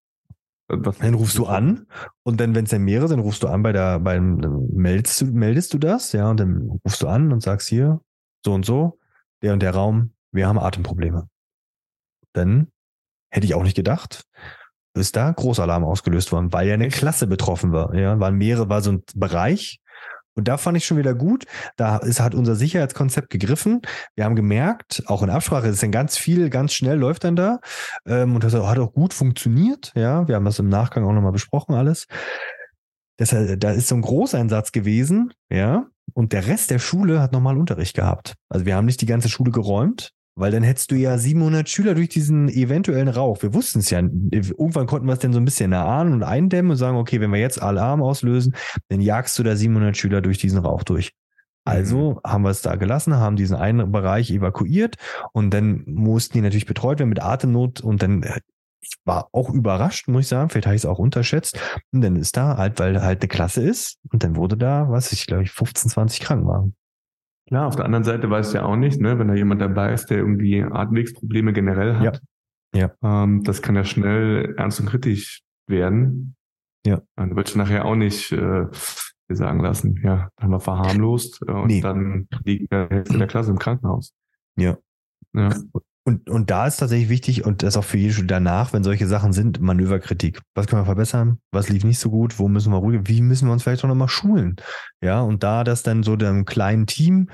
was 0.69 0.99
dann 0.99 1.15
rufst 1.15 1.37
du 1.37 1.47
an 1.47 1.87
und 2.23 2.41
dann, 2.41 2.55
wenn 2.55 2.65
es 2.65 2.71
dann 2.71 2.83
mehrere 2.83 3.09
sind, 3.09 3.21
rufst 3.21 3.43
du 3.43 3.49
an 3.49 3.63
bei 3.63 3.73
der, 3.73 4.01
beim, 4.01 4.37
meldest 4.73 5.21
du, 5.21 5.27
meldest 5.27 5.75
du 5.75 5.79
das, 5.79 6.13
ja, 6.13 6.31
und 6.31 6.41
dann 6.41 6.81
rufst 6.85 7.03
du 7.03 7.09
an 7.09 7.33
und 7.33 7.43
sagst 7.43 7.69
hier, 7.69 8.01
so 8.45 8.55
und 8.55 8.65
so, 8.65 8.99
der 9.43 9.53
und 9.53 9.63
der 9.63 9.75
Raum, 9.75 10.13
wir 10.33 10.49
haben 10.49 10.59
Atemprobleme. 10.59 11.29
Dann 12.33 12.69
hätte 13.31 13.47
ich 13.47 13.55
auch 13.55 13.63
nicht 13.63 13.77
gedacht, 13.77 14.25
ist 14.97 15.17
da 15.17 15.33
Großalarm 15.33 15.85
ausgelöst 15.85 16.33
worden, 16.33 16.53
weil 16.53 16.69
ja 16.69 16.75
eine 16.75 16.89
Klasse 16.89 17.27
betroffen 17.27 17.73
war. 17.73 17.95
Ja, 17.95 18.19
waren 18.21 18.37
mehrere, 18.37 18.69
war 18.69 18.81
so 18.81 18.93
ein 18.93 19.03
Bereich, 19.15 19.81
und 20.35 20.49
da 20.49 20.57
fand 20.57 20.77
ich 20.77 20.85
schon 20.85 20.97
wieder 20.97 21.15
gut. 21.15 21.45
Da 21.77 21.99
ist, 21.99 22.21
hat 22.21 22.35
unser 22.35 22.55
Sicherheitskonzept 22.55 23.31
gegriffen. 23.31 23.83
Wir 24.15 24.25
haben 24.25 24.37
gemerkt, 24.37 25.03
auch 25.07 25.23
in 25.23 25.31
Absprache, 25.31 25.69
es 25.69 25.75
ist 25.75 25.83
dann 25.83 25.93
ganz 25.93 26.17
viel, 26.17 26.51
ganz 26.51 26.73
schnell 26.73 26.99
läuft 26.99 27.25
dann 27.25 27.37
da. 27.37 27.61
Ähm, 28.07 28.35
und 28.35 28.45
das 28.45 28.55
hat 28.55 28.79
auch 28.79 28.93
gut 28.93 29.15
funktioniert. 29.15 29.93
Ja, 29.95 30.27
wir 30.29 30.35
haben 30.35 30.45
das 30.45 30.59
im 30.59 30.69
Nachgang 30.69 31.05
auch 31.05 31.13
nochmal 31.13 31.33
besprochen 31.33 31.75
alles. 31.75 32.07
Das, 33.17 33.31
da 33.31 33.71
ist 33.71 33.89
so 33.89 33.95
ein 33.95 34.03
Großeinsatz 34.03 34.73
gewesen, 34.73 35.33
ja. 35.49 35.87
Und 36.13 36.33
der 36.33 36.47
Rest 36.47 36.71
der 36.71 36.79
Schule 36.79 37.21
hat 37.21 37.33
nochmal 37.33 37.57
Unterricht 37.57 37.95
gehabt. 37.95 38.35
Also 38.49 38.67
wir 38.67 38.77
haben 38.77 38.85
nicht 38.85 39.01
die 39.01 39.07
ganze 39.07 39.29
Schule 39.29 39.51
geräumt, 39.51 40.13
weil 40.37 40.51
dann 40.51 40.63
hättest 40.63 40.91
du 40.91 40.97
ja 40.97 41.17
700 41.17 41.69
Schüler 41.69 41.95
durch 41.95 42.09
diesen 42.09 42.49
eventuellen 42.49 43.09
Rauch. 43.09 43.43
Wir 43.43 43.55
wussten 43.55 43.79
es 43.79 43.91
ja. 43.91 44.01
Irgendwann 44.01 44.87
konnten 44.87 45.07
wir 45.07 45.13
es 45.13 45.21
dann 45.21 45.33
so 45.33 45.39
ein 45.39 45.45
bisschen 45.45 45.73
erahnen 45.73 46.13
und 46.13 46.23
eindämmen 46.23 46.73
und 46.73 46.77
sagen, 46.77 46.97
okay, 46.97 47.21
wenn 47.21 47.33
wir 47.33 47.41
jetzt 47.41 47.63
Alarm 47.63 48.03
auslösen, 48.03 48.55
dann 48.89 49.01
jagst 49.01 49.39
du 49.39 49.43
da 49.43 49.55
700 49.55 49.97
Schüler 49.97 50.21
durch 50.21 50.39
diesen 50.39 50.59
Rauch 50.59 50.83
durch. 50.83 51.13
Also 51.65 52.13
mhm. 52.13 52.31
haben 52.31 52.43
wir 52.43 52.51
es 52.51 52.63
da 52.63 52.77
gelassen, 52.77 53.17
haben 53.17 53.37
diesen 53.37 53.57
einen 53.57 53.91
Bereich 53.91 54.31
evakuiert 54.31 54.97
und 55.33 55.51
dann 55.51 55.83
mussten 55.87 56.35
die 56.35 56.43
natürlich 56.43 56.67
betreut 56.67 56.99
werden 56.99 57.09
mit 57.09 57.23
Atemnot 57.23 57.81
und 57.81 58.03
dann, 58.03 58.23
äh, 58.23 58.41
ich 58.81 58.97
war 59.07 59.29
auch 59.33 59.49
überrascht, 59.49 60.09
muss 60.09 60.25
ich 60.25 60.29
sagen, 60.29 60.51
vielleicht 60.51 60.67
habe 60.67 60.77
ich 60.77 60.83
es 60.83 60.87
auch 60.87 60.99
unterschätzt. 60.99 61.59
Und 61.91 62.03
dann 62.03 62.17
ist 62.17 62.37
da 62.37 62.59
halt, 62.59 62.79
weil 62.81 63.01
halt 63.01 63.23
eine 63.23 63.29
Klasse 63.29 63.63
ist 63.63 63.99
und 64.13 64.23
dann 64.23 64.37
wurde 64.37 64.59
da, 64.59 64.91
was 64.91 65.13
ich 65.13 65.27
glaube 65.27 65.45
ich, 65.45 65.53
15, 65.53 65.91
20 65.91 66.21
Krankenwagen. 66.21 66.75
Klar, 67.55 67.69
auf 67.69 67.77
der 67.77 67.85
anderen 67.85 68.03
Seite 68.03 68.29
weiß 68.29 68.53
ja 68.55 68.65
auch 68.65 68.75
nicht, 68.75 69.01
ne, 69.01 69.17
wenn 69.17 69.29
da 69.29 69.35
jemand 69.35 69.61
dabei 69.61 69.93
ist, 69.93 70.07
der 70.07 70.19
irgendwie 70.19 70.61
Atemwegsprobleme 70.61 71.53
generell 71.53 71.95
hat. 71.99 72.21
Ja. 72.75 72.91
ja. 73.01 73.23
Ähm, 73.23 73.45
das 73.45 73.63
kann 73.63 73.77
ja 73.77 73.85
schnell 73.85 74.57
ernst 74.57 74.81
und 74.81 74.87
kritisch 74.87 75.45
werden. 75.69 76.35
Ja. 76.85 77.01
Dann 77.15 77.37
wird 77.37 77.55
nachher 77.55 77.85
auch 77.85 77.95
nicht 77.95 78.33
äh, 78.33 78.67
sagen 79.29 79.61
lassen, 79.61 80.01
ja, 80.03 80.31
haben 80.37 80.51
wir 80.51 80.59
verharmlost 80.59 81.43
äh, 81.47 81.53
und 81.53 81.69
nee. 81.69 81.81
dann 81.81 82.27
liegt 82.43 82.73
der 82.73 82.89
Hälfte 82.89 83.19
der 83.19 83.29
Klasse 83.29 83.53
im 83.53 83.59
Krankenhaus. 83.61 84.13
Ja. 84.57 84.77
ja. 85.33 85.51
Und, 86.07 86.29
und 86.29 86.51
da 86.51 86.67
ist 86.67 86.77
tatsächlich 86.77 87.09
wichtig, 87.09 87.47
und 87.47 87.63
das 87.63 87.79
auch 87.79 87.85
für 87.85 87.97
jede 87.97 88.13
Schule 88.13 88.27
danach, 88.27 88.75
wenn 88.75 88.85
solche 88.85 89.07
Sachen 89.07 89.33
sind, 89.33 89.61
Manöverkritik. 89.61 90.43
Was 90.55 90.67
können 90.67 90.83
wir 90.83 90.87
verbessern? 90.87 91.39
Was 91.51 91.71
lief 91.71 91.83
nicht 91.83 91.99
so 91.99 92.11
gut? 92.11 92.39
Wo 92.39 92.49
müssen 92.49 92.73
wir 92.73 92.79
ruhig? 92.79 93.01
Wie 93.05 93.23
müssen 93.23 93.49
wir 93.49 93.53
uns 93.53 93.63
vielleicht 93.63 93.85
auch 93.85 93.89
nochmal 93.89 94.09
schulen? 94.09 94.57
Ja, 95.01 95.23
und 95.23 95.43
da 95.43 95.65
das 95.65 95.83
dann 95.83 96.03
so 96.03 96.17
dem 96.17 96.45
kleinen 96.45 96.87
Team, 96.87 97.31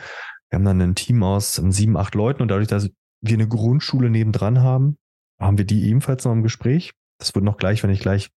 wir 0.51 0.57
haben 0.57 0.65
dann 0.65 0.81
ein 0.81 0.95
Team 0.95 1.23
aus 1.25 1.55
sieben, 1.57 1.97
acht 1.97 2.15
Leuten 2.15 2.43
und 2.43 2.49
dadurch, 2.49 2.69
dass 2.69 2.89
wir 3.23 3.35
eine 3.35 3.49
Grundschule 3.49 4.09
nebendran 4.09 4.61
haben, 4.61 4.99
haben 5.41 5.59
wir 5.59 5.65
die 5.65 5.89
ebenfalls 5.89 6.25
noch 6.25 6.33
im 6.33 6.43
Gespräch. 6.43 6.93
Das 7.19 7.35
wird 7.35 7.45
noch 7.45 7.57
gleich, 7.57 7.83
wenn 7.83 7.91
ich 7.91 8.01
gleich 8.01 8.31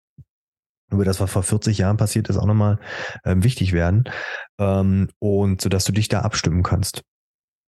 über 0.91 1.05
das, 1.05 1.21
was 1.21 1.31
vor 1.31 1.43
40 1.43 1.79
Jahren 1.79 1.97
passiert 1.97 2.29
ist, 2.29 2.37
auch 2.37 2.47
nochmal 2.47 2.79
ähm, 3.25 3.45
wichtig 3.45 3.73
werden. 3.73 4.05
Ähm, 4.59 5.09
und 5.19 5.61
so 5.61 5.69
dass 5.69 5.85
du 5.85 5.93
dich 5.93 6.09
da 6.09 6.21
abstimmen 6.21 6.63
kannst. 6.63 7.03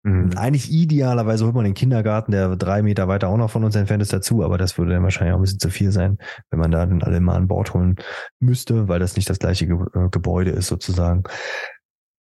Mhm. 0.04 0.32
Eigentlich 0.36 0.72
idealerweise 0.72 1.46
holt 1.46 1.54
man 1.54 1.64
den 1.64 1.76
Kindergarten, 1.76 2.32
der 2.32 2.56
drei 2.56 2.82
Meter 2.82 3.08
weiter 3.08 3.28
auch 3.28 3.38
noch 3.38 3.52
von 3.52 3.64
uns 3.64 3.76
entfernt 3.76 4.02
ist, 4.02 4.14
dazu, 4.14 4.44
aber 4.44 4.58
das 4.58 4.78
würde 4.78 4.94
dann 4.94 5.04
wahrscheinlich 5.04 5.34
auch 5.34 5.38
ein 5.38 5.44
bisschen 5.44 5.60
zu 5.60 5.70
viel 5.70 5.92
sein, 5.92 6.18
wenn 6.50 6.60
man 6.60 6.72
da 6.72 6.86
dann 6.86 7.04
alle 7.04 7.20
mal 7.20 7.36
an 7.36 7.48
Bord 7.48 7.74
holen 7.74 7.98
müsste, 8.40 8.88
weil 8.88 9.00
das 9.00 9.16
nicht 9.16 9.30
das 9.30 9.40
gleiche 9.40 9.68
Ge 9.68 9.78
äh, 9.94 10.10
Gebäude 10.10 10.52
ist 10.52 10.68
sozusagen. 10.68 11.24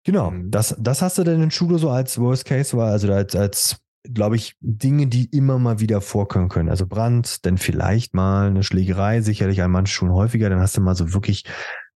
Genau, 0.05 0.31
mhm. 0.31 0.51
das, 0.51 0.75
das 0.79 1.03
hast 1.03 1.19
du 1.19 1.25
denn 1.25 1.43
in 1.43 1.51
Schule 1.51 1.79
so 1.79 1.91
als 1.91 2.19
Worst 2.19 2.47
Case, 2.47 2.77
war 2.77 2.93
also 2.93 3.13
als, 3.13 3.37
als 3.37 3.77
glaube 4.15 4.37
ich, 4.37 4.55
Dinge, 4.61 5.07
die 5.07 5.27
immer 5.27 5.59
mal 5.59 5.81
wieder 5.81 6.01
vorkommen 6.01 6.49
können. 6.49 6.69
Also 6.69 6.87
Brand, 6.87 7.45
dann 7.45 7.59
vielleicht 7.59 8.15
mal 8.15 8.49
eine 8.49 8.63
Schlägerei, 8.63 9.21
sicherlich 9.21 9.63
an 9.63 9.71
manchen 9.71 9.93
Schulen 9.93 10.13
häufiger, 10.13 10.49
dann 10.49 10.61
hast 10.61 10.77
du 10.77 10.81
mal 10.81 10.95
so 10.95 11.13
wirklich 11.13 11.45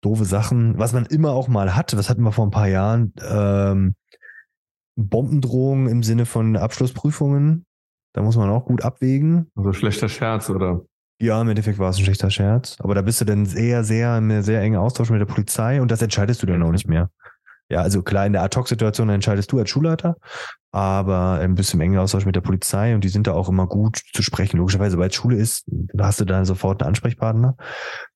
doofe 0.02 0.26
Sachen, 0.26 0.78
was 0.78 0.94
man 0.94 1.06
immer 1.06 1.32
auch 1.32 1.48
mal 1.48 1.76
hat, 1.76 1.96
was 1.98 2.10
hatten 2.10 2.22
wir 2.22 2.32
vor 2.32 2.48
ein 2.48 2.52
paar 2.52 2.68
Jahren, 2.68 3.14
ähm, 3.30 3.96
Bombendrohungen 4.98 5.88
im 5.88 6.04
Sinne 6.04 6.26
von 6.26 6.58
Abschlussprüfungen, 6.58 7.66
da 8.14 8.22
muss 8.24 8.36
man 8.36 8.50
auch 8.50 8.66
gut 8.66 8.84
abwägen. 8.84 9.48
Also 9.56 9.72
schlechter 9.74 10.10
Scherz, 10.10 10.50
oder? 10.50 10.82
Ja, 11.22 11.42
im 11.42 11.50
Endeffekt 11.50 11.80
war 11.80 11.90
es 11.90 11.98
ein 11.98 12.04
schlechter 12.04 12.30
Scherz. 12.30 12.78
Aber 12.80 12.96
da 12.96 13.02
bist 13.02 13.22
du 13.22 13.26
dann 13.26 13.46
sehr, 13.46 13.84
sehr, 13.84 14.18
in 14.18 14.44
sehr 14.44 14.62
engen 14.62 14.78
Austausch 14.78 15.10
mit 15.10 15.20
der 15.20 15.26
Polizei 15.26 15.82
und 15.82 15.92
das 15.92 16.02
entscheidest 16.02 16.44
du 16.44 16.48
dann 16.48 16.62
auch 16.64 16.72
nicht 16.72 16.88
mehr. 16.88 17.10
Ja, 17.70 17.82
also 17.82 18.02
klar, 18.02 18.26
in 18.26 18.34
der 18.34 18.44
Ad-Hoc-Situation 18.44 19.10
entscheidest 19.10 19.52
du 19.52 19.60
als 19.60 19.70
Schulleiter, 19.70 20.16
aber 20.72 21.40
ein 21.42 21.56
bisschen 21.56 21.80
im 21.80 21.86
engen 21.86 22.00
Austausch 22.00 22.26
mit 22.26 22.36
der 22.36 22.42
Polizei 22.42 22.96
und 22.96 23.04
die 23.04 23.10
sind 23.10 23.28
da 23.28 23.34
auch 23.34 23.50
immer 23.50 23.68
gut 23.68 24.02
zu 24.14 24.22
sprechen. 24.22 24.58
Logischerweise, 24.58 24.98
weil 24.98 25.10
es 25.10 25.16
Schule 25.16 25.36
ist, 25.36 25.66
da 25.68 26.08
hast 26.08 26.22
du 26.22 26.26
dann 26.26 26.46
sofort 26.46 26.82
einen 26.82 26.90
Ansprechpartner 26.90 27.58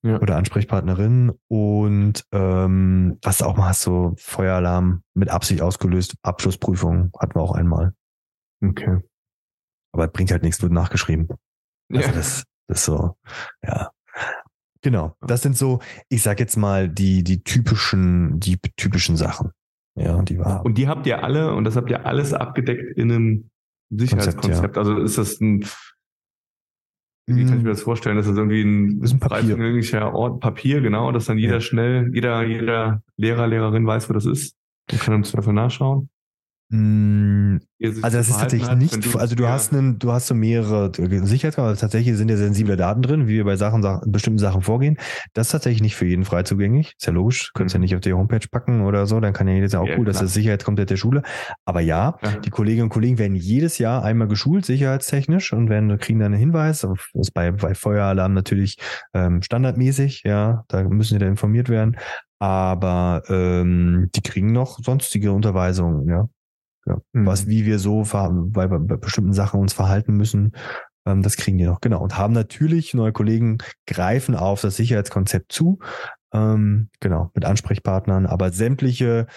ja. 0.03 0.21
oder 0.21 0.37
Ansprechpartnerin 0.37 1.33
und 1.49 2.23
ähm, 2.31 3.17
was 3.21 3.39
du 3.39 3.45
auch 3.45 3.57
mal 3.57 3.69
hast, 3.69 3.81
so 3.81 4.13
Feueralarm 4.17 5.03
mit 5.15 5.29
Absicht 5.29 5.61
ausgelöst, 5.61 6.15
Abschlussprüfung 6.21 7.11
hatten 7.19 7.35
wir 7.35 7.41
auch 7.41 7.53
einmal. 7.53 7.93
Okay. 8.63 8.99
Aber 9.93 10.07
bringt 10.07 10.31
halt 10.31 10.43
nichts, 10.43 10.61
wird 10.61 10.71
nachgeschrieben. 10.71 11.27
Also 11.91 12.07
ja. 12.07 12.13
das, 12.13 12.43
das 12.67 12.77
ist 12.77 12.85
so, 12.85 13.17
ja. 13.63 13.91
Genau. 14.81 15.15
Das 15.21 15.41
sind 15.41 15.57
so, 15.57 15.79
ich 16.09 16.23
sag 16.23 16.39
jetzt 16.39 16.57
mal, 16.57 16.89
die, 16.89 17.23
die 17.23 17.43
typischen, 17.43 18.39
die 18.39 18.57
typischen 18.75 19.15
Sachen. 19.15 19.51
Ja, 19.95 20.21
die 20.21 20.39
war. 20.39 20.65
Und 20.65 20.77
die 20.77 20.87
habt 20.87 21.05
ihr 21.05 21.23
alle, 21.23 21.53
und 21.53 21.65
das 21.65 21.75
habt 21.75 21.89
ihr 21.89 22.05
alles 22.05 22.33
abgedeckt 22.33 22.97
in 22.97 23.11
einem 23.11 23.49
Sicherheitskonzept. 23.89 24.75
Ja. 24.75 24.81
Also 24.81 24.97
ist 24.97 25.17
das 25.17 25.39
ein, 25.41 25.65
wie 27.27 27.45
kann 27.45 27.57
ich 27.57 27.63
mir 27.63 27.69
das 27.69 27.83
vorstellen? 27.83 28.17
Das 28.17 28.27
ist 28.27 28.37
irgendwie 28.37 28.61
ein, 28.61 29.01
ist 29.01 29.13
ein 29.13 29.19
Papier. 29.19 30.13
Ort, 30.13 30.39
Papier, 30.39 30.81
genau, 30.81 31.11
dass 31.11 31.25
dann 31.25 31.37
jeder 31.37 31.55
ja. 31.55 31.61
schnell, 31.61 32.09
jeder, 32.13 32.43
jeder 32.43 33.03
Lehrer, 33.17 33.47
Lehrerin 33.47 33.85
weiß, 33.85 34.09
wo 34.09 34.13
das 34.13 34.25
ist 34.25 34.55
und 34.91 34.99
kann 34.99 35.13
im 35.13 35.23
Zweifel 35.23 35.53
nachschauen. 35.53 36.09
Mm, 36.73 37.57
also 37.83 38.17
das 38.17 38.29
ist 38.29 38.39
tatsächlich 38.39 38.73
nicht, 38.75 39.15
also 39.17 39.35
du 39.35 39.49
hast 39.49 39.73
einen, 39.73 39.99
du 39.99 40.13
hast 40.13 40.27
so 40.27 40.33
mehrere 40.33 40.89
Sicherheitsgrade, 40.95 41.75
tatsächlich 41.75 42.15
sind 42.15 42.29
ja 42.29 42.37
sensible 42.37 42.77
Daten 42.77 43.01
drin, 43.01 43.27
wie 43.27 43.33
wir 43.33 43.43
bei 43.43 43.57
Sachen, 43.57 43.81
bestimmten 44.05 44.39
Sachen 44.39 44.61
vorgehen. 44.61 44.97
Das 45.33 45.47
ist 45.47 45.51
tatsächlich 45.51 45.81
nicht 45.81 45.97
für 45.97 46.05
jeden 46.05 46.23
frei 46.23 46.43
zugänglich. 46.43 46.93
Ist 46.97 47.05
ja 47.05 47.11
logisch, 47.11 47.51
könntest 47.53 47.75
mhm. 47.75 47.81
ja 47.81 47.81
nicht 47.81 47.95
auf 47.95 48.01
die 48.01 48.13
Homepage 48.13 48.47
packen 48.49 48.83
oder 48.83 49.05
so, 49.05 49.19
dann 49.19 49.33
kann 49.33 49.49
ja 49.49 49.55
jeder 49.55 49.67
sagen, 49.67 49.83
auch 49.83 49.89
ja, 49.89 49.97
cool, 49.97 50.05
klar. 50.05 50.13
das 50.13 50.21
ist 50.21 50.33
Sicherheitskonzept 50.33 50.91
der 50.91 50.95
Schule. 50.95 51.23
Aber 51.65 51.81
ja, 51.81 52.17
ja, 52.23 52.37
die 52.37 52.51
Kolleginnen 52.51 52.83
und 52.83 52.89
Kollegen 52.89 53.17
werden 53.17 53.35
jedes 53.35 53.77
Jahr 53.77 54.05
einmal 54.05 54.29
geschult, 54.29 54.65
sicherheitstechnisch, 54.65 55.51
und 55.51 55.69
werden, 55.69 55.97
kriegen 55.97 56.19
dann 56.19 56.33
einen 56.33 56.39
Hinweis. 56.39 56.81
Das 56.81 56.91
ist 57.15 57.33
bei, 57.33 57.51
bei 57.51 57.75
Feueralarm 57.75 58.33
natürlich 58.33 58.77
ähm, 59.13 59.41
standardmäßig, 59.41 60.21
ja, 60.23 60.63
da 60.69 60.83
müssen 60.83 61.15
sie 61.15 61.19
dann 61.19 61.31
informiert 61.31 61.67
werden. 61.67 61.97
Aber 62.39 63.23
ähm, 63.27 64.09
die 64.15 64.21
kriegen 64.21 64.53
noch 64.53 64.79
sonstige 64.79 65.33
Unterweisungen, 65.33 66.07
ja. 66.07 66.29
Ja. 66.85 66.99
Mhm. 67.13 67.25
Was, 67.25 67.47
wie 67.47 67.65
wir 67.65 67.79
so 67.79 68.03
bei, 68.03 68.67
bei, 68.67 68.77
bei 68.77 68.97
bestimmten 68.97 69.33
Sachen 69.33 69.59
uns 69.59 69.73
verhalten 69.73 70.13
müssen, 70.13 70.53
ähm, 71.05 71.21
das 71.21 71.37
kriegen 71.37 71.57
die 71.57 71.65
noch. 71.65 71.81
Genau. 71.81 72.01
Und 72.01 72.17
haben 72.17 72.33
natürlich, 72.33 72.93
neue 72.93 73.11
Kollegen 73.11 73.59
greifen 73.87 74.35
auf 74.35 74.61
das 74.61 74.75
Sicherheitskonzept 74.75 75.51
zu. 75.51 75.79
Ähm, 76.33 76.89
genau, 76.99 77.29
mit 77.33 77.45
Ansprechpartnern, 77.45 78.25
aber 78.25 78.51
sämtliche 78.51 79.27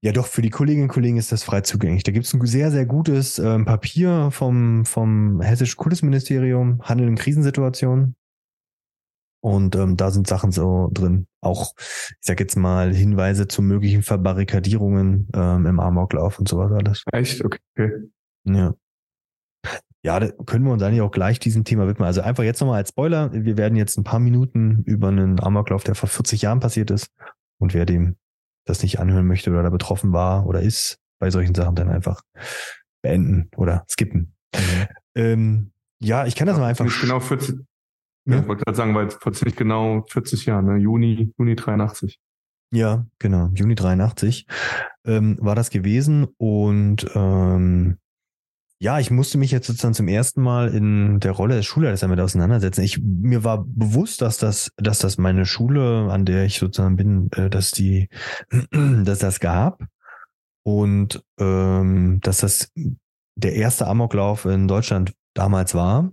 ja, 0.00 0.12
doch, 0.12 0.26
für 0.28 0.42
die 0.42 0.50
Kolleginnen 0.50 0.84
und 0.84 0.92
Kollegen 0.92 1.16
ist 1.16 1.32
das 1.32 1.42
frei 1.42 1.62
zugänglich. 1.62 2.04
Da 2.04 2.12
gibt 2.12 2.24
es 2.24 2.32
ein 2.32 2.46
sehr, 2.46 2.70
sehr 2.70 2.86
gutes 2.86 3.40
ähm, 3.40 3.64
Papier 3.64 4.30
vom, 4.30 4.84
vom 4.84 5.40
Hessischen 5.40 5.76
Kultusministerium, 5.76 6.80
Handel 6.82 7.08
in 7.08 7.16
Krisensituationen. 7.16 8.14
Und 9.48 9.74
ähm, 9.76 9.96
da 9.96 10.10
sind 10.10 10.26
Sachen 10.26 10.52
so 10.52 10.90
drin. 10.92 11.26
Auch, 11.40 11.72
ich 11.78 12.16
sag 12.20 12.38
jetzt 12.38 12.56
mal, 12.56 12.94
Hinweise 12.94 13.48
zu 13.48 13.62
möglichen 13.62 14.02
Verbarrikadierungen 14.02 15.28
ähm, 15.34 15.64
im 15.64 15.80
Amoklauf 15.80 16.38
und 16.38 16.46
sowas 16.46 16.70
alles. 16.70 17.02
Echt? 17.12 17.42
Okay. 17.42 18.10
Ja. 18.44 18.74
Ja, 20.04 20.20
da 20.20 20.28
können 20.44 20.66
wir 20.66 20.72
uns 20.72 20.82
eigentlich 20.82 21.00
auch 21.00 21.10
gleich 21.10 21.40
diesem 21.40 21.64
Thema 21.64 21.88
widmen. 21.88 22.06
Also 22.06 22.20
einfach 22.20 22.44
jetzt 22.44 22.60
nochmal 22.60 22.76
als 22.76 22.90
Spoiler. 22.90 23.32
Wir 23.32 23.56
werden 23.56 23.76
jetzt 23.76 23.96
ein 23.96 24.04
paar 24.04 24.20
Minuten 24.20 24.82
über 24.84 25.08
einen 25.08 25.40
Amoklauf, 25.40 25.82
der 25.82 25.94
vor 25.94 26.10
40 26.10 26.42
Jahren 26.42 26.60
passiert 26.60 26.90
ist. 26.90 27.08
Und 27.58 27.72
wer 27.72 27.86
dem 27.86 28.16
das 28.66 28.82
nicht 28.82 29.00
anhören 29.00 29.26
möchte 29.26 29.50
oder 29.50 29.62
da 29.62 29.70
betroffen 29.70 30.12
war 30.12 30.46
oder 30.46 30.60
ist, 30.60 30.98
bei 31.18 31.30
solchen 31.30 31.54
Sachen 31.54 31.74
dann 31.74 31.88
einfach 31.88 32.20
beenden 33.02 33.50
oder 33.56 33.86
skippen. 33.88 34.34
Mhm. 34.54 34.86
Ähm, 35.14 35.72
ja, 36.00 36.26
ich 36.26 36.36
kann 36.36 36.46
das 36.46 36.58
mal 36.58 36.66
einfach. 36.66 36.86
Genau 37.00 37.18
40, 37.18 37.56
ja, 38.28 38.40
ich 38.40 38.48
wollte 38.48 38.64
gerade 38.64 38.76
sagen, 38.76 38.94
weil 38.94 39.10
vor 39.10 39.32
ziemlich 39.32 39.56
genau 39.56 40.04
40 40.08 40.46
Jahren, 40.46 40.66
ne? 40.66 40.76
Juni, 40.76 41.32
Juni 41.38 41.56
83. 41.56 42.20
Ja, 42.70 43.06
genau, 43.18 43.48
Juni 43.54 43.74
83 43.74 44.46
ähm, 45.06 45.38
war 45.40 45.54
das 45.54 45.70
gewesen 45.70 46.26
und 46.36 47.06
ähm, 47.14 47.96
ja, 48.80 49.00
ich 49.00 49.10
musste 49.10 49.38
mich 49.38 49.50
jetzt 49.50 49.66
sozusagen 49.66 49.94
zum 49.94 50.06
ersten 50.06 50.40
Mal 50.40 50.68
in 50.68 51.18
der 51.18 51.32
Rolle 51.32 51.56
des 51.56 51.66
Schulleiters 51.66 52.00
damit 52.00 52.20
auseinandersetzen. 52.20 52.82
Ich, 52.82 53.00
mir 53.00 53.42
war 53.42 53.64
bewusst, 53.66 54.22
dass 54.22 54.38
das, 54.38 54.70
dass 54.76 55.00
das 55.00 55.18
meine 55.18 55.46
Schule, 55.46 56.08
an 56.12 56.24
der 56.24 56.44
ich 56.44 56.58
sozusagen 56.58 56.94
bin, 56.96 57.28
äh, 57.32 57.50
dass 57.50 57.72
die, 57.72 58.08
dass 58.70 59.18
das 59.18 59.40
gab 59.40 59.82
und 60.62 61.24
ähm, 61.40 62.20
dass 62.22 62.38
das 62.38 62.70
der 63.34 63.54
erste 63.54 63.86
Amoklauf 63.86 64.44
in 64.44 64.68
Deutschland 64.68 65.14
damals 65.34 65.74
war. 65.74 66.12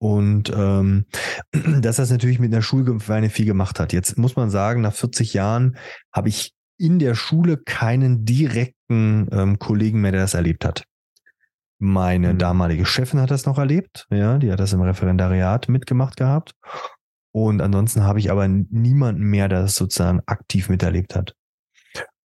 Und 0.00 0.50
ähm, 0.54 1.04
dass 1.80 1.96
das 1.96 2.10
natürlich 2.10 2.38
mit 2.38 2.52
einer 2.52 2.62
Schulgemeinde 2.62 3.28
viel 3.28 3.46
gemacht 3.46 3.78
hat. 3.78 3.92
Jetzt 3.92 4.16
muss 4.16 4.34
man 4.34 4.50
sagen, 4.50 4.80
nach 4.80 4.94
40 4.94 5.34
Jahren 5.34 5.76
habe 6.12 6.28
ich 6.30 6.54
in 6.78 6.98
der 6.98 7.14
Schule 7.14 7.58
keinen 7.58 8.24
direkten 8.24 9.28
ähm, 9.30 9.58
Kollegen 9.58 10.00
mehr, 10.00 10.12
der 10.12 10.22
das 10.22 10.34
erlebt 10.34 10.64
hat. 10.64 10.84
Meine 11.78 12.34
mhm. 12.34 12.38
damalige 12.38 12.86
Chefin 12.86 13.20
hat 13.20 13.30
das 13.30 13.46
noch 13.46 13.58
erlebt, 13.58 14.06
ja, 14.10 14.38
die 14.38 14.50
hat 14.50 14.60
das 14.60 14.72
im 14.72 14.80
Referendariat 14.80 15.68
mitgemacht 15.68 16.16
gehabt. 16.16 16.54
Und 17.32 17.60
ansonsten 17.60 18.02
habe 18.02 18.18
ich 18.18 18.30
aber 18.30 18.48
niemanden 18.48 19.22
mehr, 19.22 19.48
der 19.48 19.62
das 19.62 19.74
sozusagen 19.74 20.20
aktiv 20.26 20.68
miterlebt 20.68 21.14
hat. 21.14 21.34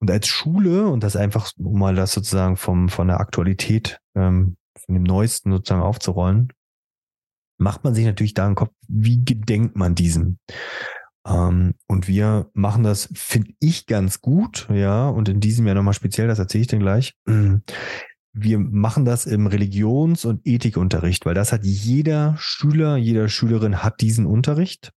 Und 0.00 0.10
als 0.10 0.28
Schule, 0.28 0.86
und 0.86 1.02
das 1.02 1.16
einfach, 1.16 1.50
um 1.58 1.78
mal 1.78 1.94
das 1.94 2.12
sozusagen 2.12 2.56
vom, 2.56 2.88
von 2.88 3.08
der 3.08 3.20
Aktualität, 3.20 4.00
ähm, 4.14 4.56
von 4.84 4.94
dem 4.94 5.02
Neuesten 5.02 5.50
sozusagen 5.50 5.82
aufzurollen, 5.82 6.52
macht 7.58 7.84
man 7.84 7.94
sich 7.94 8.04
natürlich 8.04 8.34
da 8.34 8.46
einen 8.46 8.54
Kopf, 8.54 8.72
wie 8.88 9.24
gedenkt 9.24 9.76
man 9.76 9.94
diesem? 9.94 10.38
Ähm, 11.26 11.74
und 11.86 12.08
wir 12.08 12.50
machen 12.54 12.84
das, 12.84 13.08
finde 13.14 13.52
ich, 13.58 13.86
ganz 13.86 14.20
gut, 14.20 14.68
ja, 14.72 15.08
und 15.08 15.28
in 15.28 15.40
diesem 15.40 15.66
Jahr 15.66 15.74
nochmal 15.74 15.94
speziell, 15.94 16.28
das 16.28 16.38
erzähle 16.38 16.62
ich 16.62 16.68
dann 16.68 16.80
gleich. 16.80 17.14
Wir 18.38 18.58
machen 18.58 19.06
das 19.06 19.24
im 19.24 19.46
Religions- 19.46 20.26
und 20.26 20.42
Ethikunterricht, 20.44 21.24
weil 21.24 21.32
das 21.32 21.52
hat 21.52 21.64
jeder 21.64 22.34
Schüler, 22.36 22.98
jeder 22.98 23.30
Schülerin 23.30 23.82
hat 23.82 24.02
diesen 24.02 24.26
Unterricht. 24.26 24.90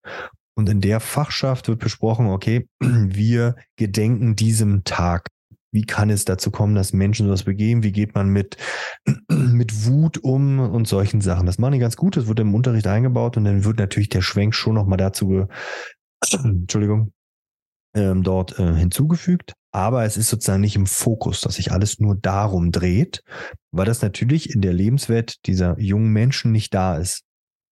Und 0.57 0.67
in 0.67 0.81
der 0.81 0.99
Fachschaft 0.99 1.69
wird 1.69 1.79
besprochen, 1.79 2.27
okay, 2.27 2.67
wir 2.81 3.55
gedenken 3.77 4.35
diesem 4.35 4.83
Tag. 4.83 5.29
Wie 5.71 5.85
kann 5.85 6.09
es 6.09 6.25
dazu 6.25 6.51
kommen, 6.51 6.75
dass 6.75 6.93
Menschen 6.93 7.27
sowas 7.27 7.43
begehen? 7.43 7.83
Wie 7.83 7.91
geht 7.91 8.15
man 8.15 8.29
mit, 8.29 8.57
mit 9.29 9.85
Wut 9.85 10.17
um 10.17 10.59
und 10.59 10.87
solchen 10.87 11.21
Sachen? 11.21 11.45
Das 11.45 11.57
machen 11.57 11.73
die 11.73 11.79
ganz 11.79 11.95
gut, 11.97 12.17
das 12.17 12.27
wird 12.27 12.39
im 12.39 12.55
Unterricht 12.55 12.87
eingebaut 12.87 13.37
und 13.37 13.43
dann 13.43 13.63
wird 13.63 13.77
natürlich 13.77 14.09
der 14.09 14.21
Schwenk 14.21 14.55
schon 14.55 14.75
nochmal 14.75 14.97
dazu, 14.97 15.47
Entschuldigung, 16.43 17.13
ähm, 17.95 18.23
dort 18.23 18.57
äh, 18.59 18.75
hinzugefügt. 18.75 19.53
Aber 19.71 20.03
es 20.03 20.17
ist 20.17 20.29
sozusagen 20.29 20.61
nicht 20.61 20.75
im 20.75 20.87
Fokus, 20.87 21.41
dass 21.41 21.55
sich 21.55 21.71
alles 21.71 21.99
nur 21.99 22.15
darum 22.15 22.71
dreht, 22.71 23.21
weil 23.71 23.85
das 23.85 24.01
natürlich 24.01 24.53
in 24.53 24.61
der 24.61 24.73
Lebenswelt 24.73 25.45
dieser 25.45 25.79
jungen 25.79 26.11
Menschen 26.11 26.51
nicht 26.51 26.73
da 26.73 26.97
ist. 26.97 27.23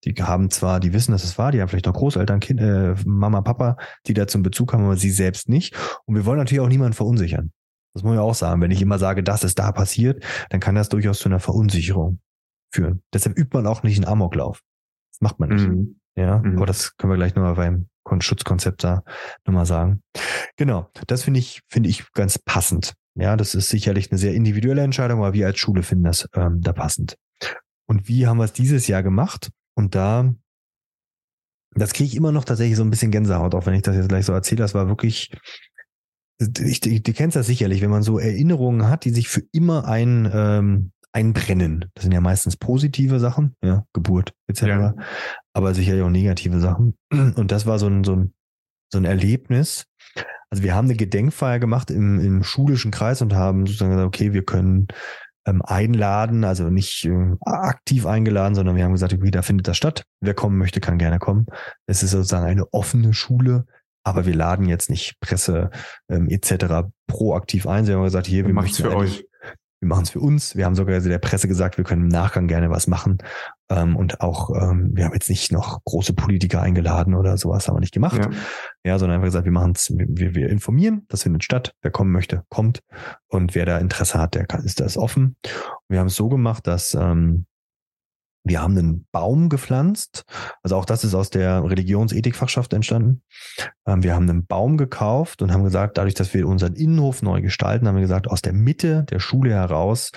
Die 0.06 0.14
haben 0.14 0.52
zwar, 0.52 0.80
die 0.80 0.94
wissen, 0.94 1.12
dass 1.12 1.24
es 1.24 1.40
war, 1.40 1.52
die 1.52 1.60
haben 1.60 1.70
vielleicht 1.70 1.88
noch 1.88 1.96
Großeltern, 1.96 2.40
kind, 2.40 2.62
äh, 2.62 2.94
Mama, 3.06 3.42
Papa, 3.42 3.78
die 4.06 4.14
da 4.14 4.28
zum 4.28 4.44
Bezug 4.44 4.74
haben, 4.74 4.84
aber 4.84 4.96
sie 4.96 5.10
selbst 5.10 5.50
nicht. 5.50 5.76
Und 6.06 6.14
wir 6.14 6.26
wollen 6.26 6.38
natürlich 6.38 6.62
auch 6.62 6.70
niemanden 6.70 6.94
verunsichern. 6.94 7.52
Das 7.98 8.04
muss 8.04 8.14
ich 8.14 8.20
auch 8.20 8.36
sagen. 8.36 8.62
Wenn 8.62 8.70
ich 8.70 8.80
immer 8.80 9.00
sage, 9.00 9.24
das 9.24 9.44
ist 9.44 9.58
da 9.58 9.72
passiert, 9.72 10.24
dann 10.52 10.60
kann 10.60 10.76
das 10.76 10.88
durchaus 10.88 11.18
zu 11.18 11.30
einer 11.30 11.40
Verunsicherung 11.40 12.20
führen. 12.72 13.02
Deshalb 13.12 13.40
übt 13.40 13.58
man 13.58 13.66
auch 13.66 13.82
nicht 13.82 13.98
einen 13.98 14.06
Amoklauf. 14.06 14.62
Das 15.12 15.22
macht 15.22 15.40
man 15.40 15.50
nicht. 15.50 15.68
Mhm. 15.68 16.00
Ja, 16.16 16.38
mhm. 16.38 16.58
aber 16.58 16.68
das 16.68 16.96
können 16.96 17.12
wir 17.12 17.18
gleich 17.18 17.34
nochmal 17.34 17.56
beim 17.56 17.88
Schutzkonzept 18.22 18.84
da 18.84 19.04
nochmal 19.48 19.66
sagen. 19.66 20.04
Genau, 20.58 20.92
das 21.08 21.24
finde 21.24 21.40
ich, 21.40 21.64
finde 21.70 21.90
ich 21.90 22.12
ganz 22.12 22.38
passend. 22.38 22.94
Ja, 23.16 23.36
das 23.36 23.56
ist 23.56 23.70
sicherlich 23.70 24.12
eine 24.12 24.20
sehr 24.20 24.36
individuelle 24.36 24.84
Entscheidung, 24.84 25.20
aber 25.20 25.34
wir 25.34 25.48
als 25.48 25.58
Schule 25.58 25.82
finden 25.82 26.04
das 26.04 26.30
ähm, 26.36 26.62
da 26.62 26.72
passend. 26.72 27.18
Und 27.88 28.08
wie 28.08 28.28
haben 28.28 28.38
wir 28.38 28.44
es 28.44 28.54
dieses 28.54 28.86
Jahr 28.88 29.02
gemacht? 29.02 29.50
Und 29.76 29.96
da, 29.96 30.36
das 31.72 31.94
kriege 31.94 32.08
ich 32.08 32.16
immer 32.16 32.32
noch 32.32 32.46
tatsächlich 32.46 32.78
so 32.78 32.84
ein 32.84 32.92
bisschen 32.92 33.10
Gänsehaut, 33.10 33.56
auch 33.56 33.66
wenn 33.66 33.74
ich 33.74 33.82
das 33.82 33.96
jetzt 33.96 34.10
gleich 34.10 34.26
so 34.26 34.34
erzähle. 34.34 34.60
Das 34.60 34.76
war 34.76 34.88
wirklich 34.88 35.32
ich, 36.40 36.80
du, 36.82 37.00
du 37.00 37.14
kennst 37.14 37.36
das 37.36 37.48
sicherlich, 37.48 37.82
wenn 37.82 37.90
man 37.90 38.04
so 38.04 38.20
Erinnerungen 38.20 38.90
hat, 38.90 39.06
die 39.06 39.10
sich 39.10 39.28
für 39.28 39.44
immer 39.52 39.88
ein, 39.88 40.30
ähm, 40.34 40.92
einbrennen. 41.18 41.86
Das 41.96 42.04
sind 42.04 42.12
ja 42.12 42.22
meistens 42.22 42.58
positive 42.58 43.20
Sachen, 43.20 43.56
ja, 43.64 43.86
Geburt 43.94 44.34
etc. 44.48 44.62
Ja. 44.64 44.96
Aber 45.54 45.74
sicherlich 45.74 46.04
auch 46.04 46.10
negative 46.10 46.60
Sachen. 46.60 46.96
Und 47.12 47.52
das 47.52 47.66
war 47.66 47.80
so 47.80 47.88
ein, 47.88 48.04
so 48.04 48.16
ein, 48.16 48.34
so 48.92 49.00
ein 49.00 49.06
Erlebnis. 49.06 49.86
Also 50.50 50.64
wir 50.64 50.76
haben 50.76 50.86
eine 50.86 50.96
Gedenkfeier 50.96 51.60
gemacht 51.60 51.92
im, 51.92 52.20
im 52.20 52.44
schulischen 52.44 52.92
Kreis 52.92 53.22
und 53.22 53.34
haben 53.34 53.66
sozusagen 53.66 53.92
gesagt, 53.92 54.08
okay, 54.08 54.34
wir 54.34 54.46
können 54.46 54.88
ähm, 55.46 55.62
einladen, 55.64 56.44
also 56.44 56.70
nicht 56.70 57.06
äh, 57.06 57.36
aktiv 57.42 58.06
eingeladen, 58.06 58.54
sondern 58.56 58.76
wir 58.76 58.84
haben 58.84 58.94
gesagt, 58.94 59.14
okay, 59.14 59.32
da 59.32 59.42
findet 59.42 59.68
das 59.68 59.78
statt. 59.78 60.04
Wer 60.22 60.36
kommen 60.36 60.58
möchte, 60.58 60.80
kann 60.80 61.00
gerne 61.00 61.20
kommen. 61.20 61.48
Es 61.88 62.04
ist 62.04 62.12
sozusagen 62.12 62.46
eine 62.46 62.72
offene 62.74 63.14
Schule 63.14 63.66
aber 64.08 64.26
wir 64.26 64.36
laden 64.36 64.68
jetzt 64.68 64.90
nicht 64.90 65.20
Presse 65.20 65.70
ähm, 66.10 66.30
etc. 66.30 66.88
proaktiv 67.08 67.68
ein. 67.68 67.86
Sie 67.86 67.94
haben 67.94 68.04
gesagt, 68.04 68.28
hier, 68.28 68.46
wir, 68.46 68.54
machen 68.54 68.70
es 68.72 68.78
für 68.78 68.96
euch. 68.96 69.26
Wir 69.80 69.90
machen 69.90 70.04
es 70.04 70.10
für 70.10 70.20
uns. 70.20 70.56
Wir 70.56 70.66
haben 70.66 70.74
sogar 70.74 71.00
der 71.00 71.20
Presse 71.20 71.48
gesagt, 71.48 71.78
wir 71.78 71.84
können 71.84 72.04
im 72.04 72.08
Nachgang 72.08 72.48
gerne 72.48 72.72
was 72.72 72.88
machen. 72.88 73.20
Ähm, 73.70 73.96
und 73.96 74.22
auch, 74.22 74.50
ähm, 74.56 74.92
wir 74.94 75.06
haben 75.06 75.14
jetzt 75.14 75.30
nicht 75.30 75.52
noch 75.52 75.84
große 75.84 76.14
Politiker 76.14 76.62
eingeladen 76.62 77.14
oder 77.14 77.38
sowas, 77.38 77.68
haben 77.68 77.76
wir 77.76 77.82
nicht 77.82 77.94
gemacht. 77.94 78.18
Ja, 78.18 78.32
ja 78.84 79.00
sondern 79.00 79.18
einfach 79.18 79.28
gesagt, 79.28 79.46
wir 79.46 79.52
machen 79.52 79.74
es, 79.76 79.94
wir, 79.96 80.34
wir 80.34 80.50
informieren, 80.50 81.06
das 81.10 81.24
findet 81.24 81.44
statt. 81.44 81.74
Wer 81.82 81.92
kommen 81.92 82.12
möchte, 82.12 82.44
kommt. 82.50 82.80
Und 83.28 83.54
wer 83.54 83.66
da 83.66 83.78
Interesse 83.78 84.20
hat, 84.20 84.34
der 84.34 84.48
kann, 84.48 84.64
ist 84.64 84.80
das 84.80 84.98
offen. 84.98 85.36
Und 85.44 85.90
wir 85.90 86.00
haben 86.00 86.08
es 86.08 86.16
so 86.16 86.28
gemacht, 86.28 86.66
dass 86.66 86.96
ähm, 86.96 87.46
wir 88.48 88.62
haben 88.62 88.78
einen 88.78 89.08
Baum 89.12 89.50
gepflanzt. 89.50 90.24
Also 90.64 90.76
auch 90.76 90.86
das 90.86 91.04
ist 91.04 91.14
aus 91.14 91.30
der 91.30 91.64
Religionsethikfachschaft 91.64 92.74
entstanden. 92.74 93.22
Ähm, 93.86 94.04
wir 94.04 94.14
haben 94.14 94.30
einen 94.30 94.46
Baum 94.46 94.78
gekauft 94.78 95.42
und 95.42 95.52
haben 95.52 95.64
gesagt, 95.64 95.98
dadurch, 95.98 96.14
dass 96.14 96.34
wir 96.34 96.48
unseren 96.48 96.74
Innenhof 96.74 97.22
neu 97.22 97.42
gestalten, 97.42 97.88
haben 97.88 97.96
wir 97.96 98.02
gesagt, 98.02 98.28
aus 98.28 98.42
der 98.42 98.54
Mitte 98.54 99.06
der 99.10 99.20
Schule 99.20 99.52
heraus 99.52 100.12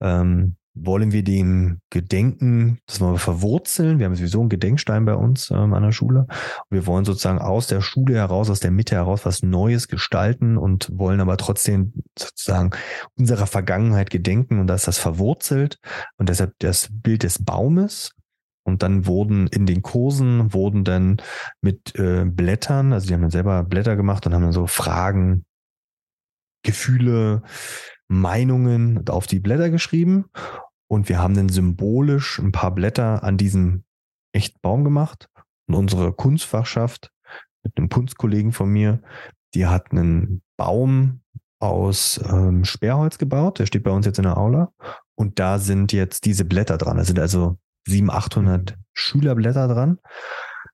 ähm, 0.00 0.56
wollen 0.74 1.12
wir 1.12 1.22
dem 1.22 1.80
Gedenken, 1.90 2.78
das 2.86 3.00
wollen 3.00 3.14
wir 3.14 3.18
verwurzeln. 3.18 3.98
Wir 3.98 4.06
haben 4.06 4.14
sowieso 4.14 4.40
einen 4.40 4.48
Gedenkstein 4.48 5.04
bei 5.04 5.14
uns 5.14 5.50
ähm, 5.50 5.74
an 5.74 5.82
der 5.82 5.92
Schule. 5.92 6.20
Und 6.20 6.70
wir 6.70 6.86
wollen 6.86 7.04
sozusagen 7.04 7.38
aus 7.38 7.66
der 7.66 7.80
Schule 7.82 8.14
heraus, 8.14 8.48
aus 8.48 8.60
der 8.60 8.70
Mitte 8.70 8.94
heraus 8.96 9.26
was 9.26 9.42
Neues 9.42 9.88
gestalten 9.88 10.56
und 10.56 10.90
wollen 10.94 11.20
aber 11.20 11.36
trotzdem 11.36 11.92
sozusagen 12.18 12.70
unserer 13.18 13.46
Vergangenheit 13.46 14.10
gedenken 14.10 14.60
und 14.60 14.66
da 14.66 14.74
ist 14.74 14.88
das 14.88 14.98
verwurzelt 14.98 15.78
und 16.16 16.28
deshalb 16.28 16.54
das 16.60 16.88
Bild 16.90 17.22
des 17.22 17.44
Baumes. 17.44 18.12
Und 18.64 18.84
dann 18.84 19.06
wurden 19.06 19.48
in 19.48 19.66
den 19.66 19.82
Kursen 19.82 20.54
wurden 20.54 20.84
dann 20.84 21.20
mit 21.60 21.96
äh, 21.96 22.24
Blättern, 22.24 22.92
also 22.92 23.08
die 23.08 23.14
haben 23.14 23.22
dann 23.22 23.30
selber 23.30 23.64
Blätter 23.64 23.96
gemacht 23.96 24.24
und 24.24 24.34
haben 24.34 24.42
dann 24.42 24.52
so 24.52 24.68
Fragen, 24.68 25.44
Gefühle, 26.62 27.42
Meinungen 28.08 29.08
auf 29.08 29.26
die 29.26 29.40
Blätter 29.40 29.70
geschrieben 29.70 30.26
und 30.92 31.08
wir 31.08 31.18
haben 31.18 31.34
dann 31.34 31.48
symbolisch 31.48 32.38
ein 32.38 32.52
paar 32.52 32.70
Blätter 32.70 33.22
an 33.22 33.38
diesem 33.38 33.84
echten 34.32 34.58
Baum 34.60 34.84
gemacht. 34.84 35.30
Und 35.66 35.74
unsere 35.74 36.12
Kunstfachschaft 36.12 37.10
mit 37.62 37.78
einem 37.78 37.88
Kunstkollegen 37.88 38.52
von 38.52 38.68
mir, 38.68 39.00
die 39.54 39.66
hat 39.66 39.92
einen 39.92 40.42
Baum 40.58 41.22
aus 41.60 42.20
ähm, 42.28 42.66
Sperrholz 42.66 43.16
gebaut. 43.16 43.58
Der 43.58 43.64
steht 43.64 43.84
bei 43.84 43.90
uns 43.90 44.04
jetzt 44.04 44.18
in 44.18 44.24
der 44.24 44.36
Aula. 44.36 44.72
Und 45.14 45.38
da 45.38 45.58
sind 45.58 45.92
jetzt 45.92 46.26
diese 46.26 46.44
Blätter 46.44 46.76
dran. 46.76 46.96
Da 46.96 47.04
sind 47.04 47.18
also 47.18 47.56
700, 47.88 48.16
800 48.16 48.78
Schülerblätter 48.92 49.68
dran. 49.68 49.98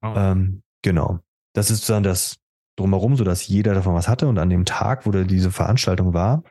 Oh. 0.02 0.14
Ähm, 0.16 0.62
genau. 0.82 1.20
Das 1.54 1.70
ist 1.70 1.88
dann 1.88 2.02
das 2.02 2.38
drumherum, 2.76 3.16
so 3.16 3.24
dass 3.24 3.46
jeder 3.46 3.74
davon 3.74 3.94
was 3.94 4.08
hatte. 4.08 4.26
Und 4.26 4.38
an 4.38 4.50
dem 4.50 4.64
Tag, 4.64 5.06
wo 5.06 5.10
da 5.10 5.22
diese 5.24 5.50
Veranstaltung 5.50 6.14
war, 6.14 6.42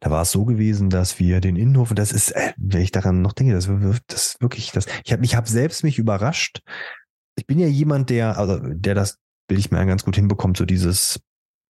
da 0.00 0.10
war 0.10 0.22
es 0.22 0.32
so 0.32 0.44
gewesen, 0.44 0.90
dass 0.90 1.18
wir 1.18 1.40
den 1.40 1.56
Innenhof, 1.56 1.90
und 1.90 1.98
das 1.98 2.12
ist, 2.12 2.30
äh, 2.32 2.52
wenn 2.56 2.80
ich 2.80 2.92
daran 2.92 3.22
noch 3.22 3.32
denke, 3.32 3.52
das, 3.54 3.68
das 4.06 4.26
ist 4.26 4.40
wirklich, 4.40 4.72
das, 4.72 4.86
ich 5.04 5.12
habe 5.12 5.24
ich 5.24 5.36
hab 5.36 5.48
selbst 5.48 5.84
mich 5.84 5.98
überrascht. 5.98 6.60
Ich 7.36 7.46
bin 7.46 7.58
ja 7.58 7.66
jemand, 7.66 8.10
der, 8.10 8.38
also 8.38 8.58
der 8.62 8.94
das, 8.94 9.18
will 9.48 9.58
ich 9.58 9.70
mir 9.70 9.84
ganz 9.86 10.04
gut 10.04 10.16
hinbekommt, 10.16 10.56
so 10.56 10.64
dieses, 10.64 11.20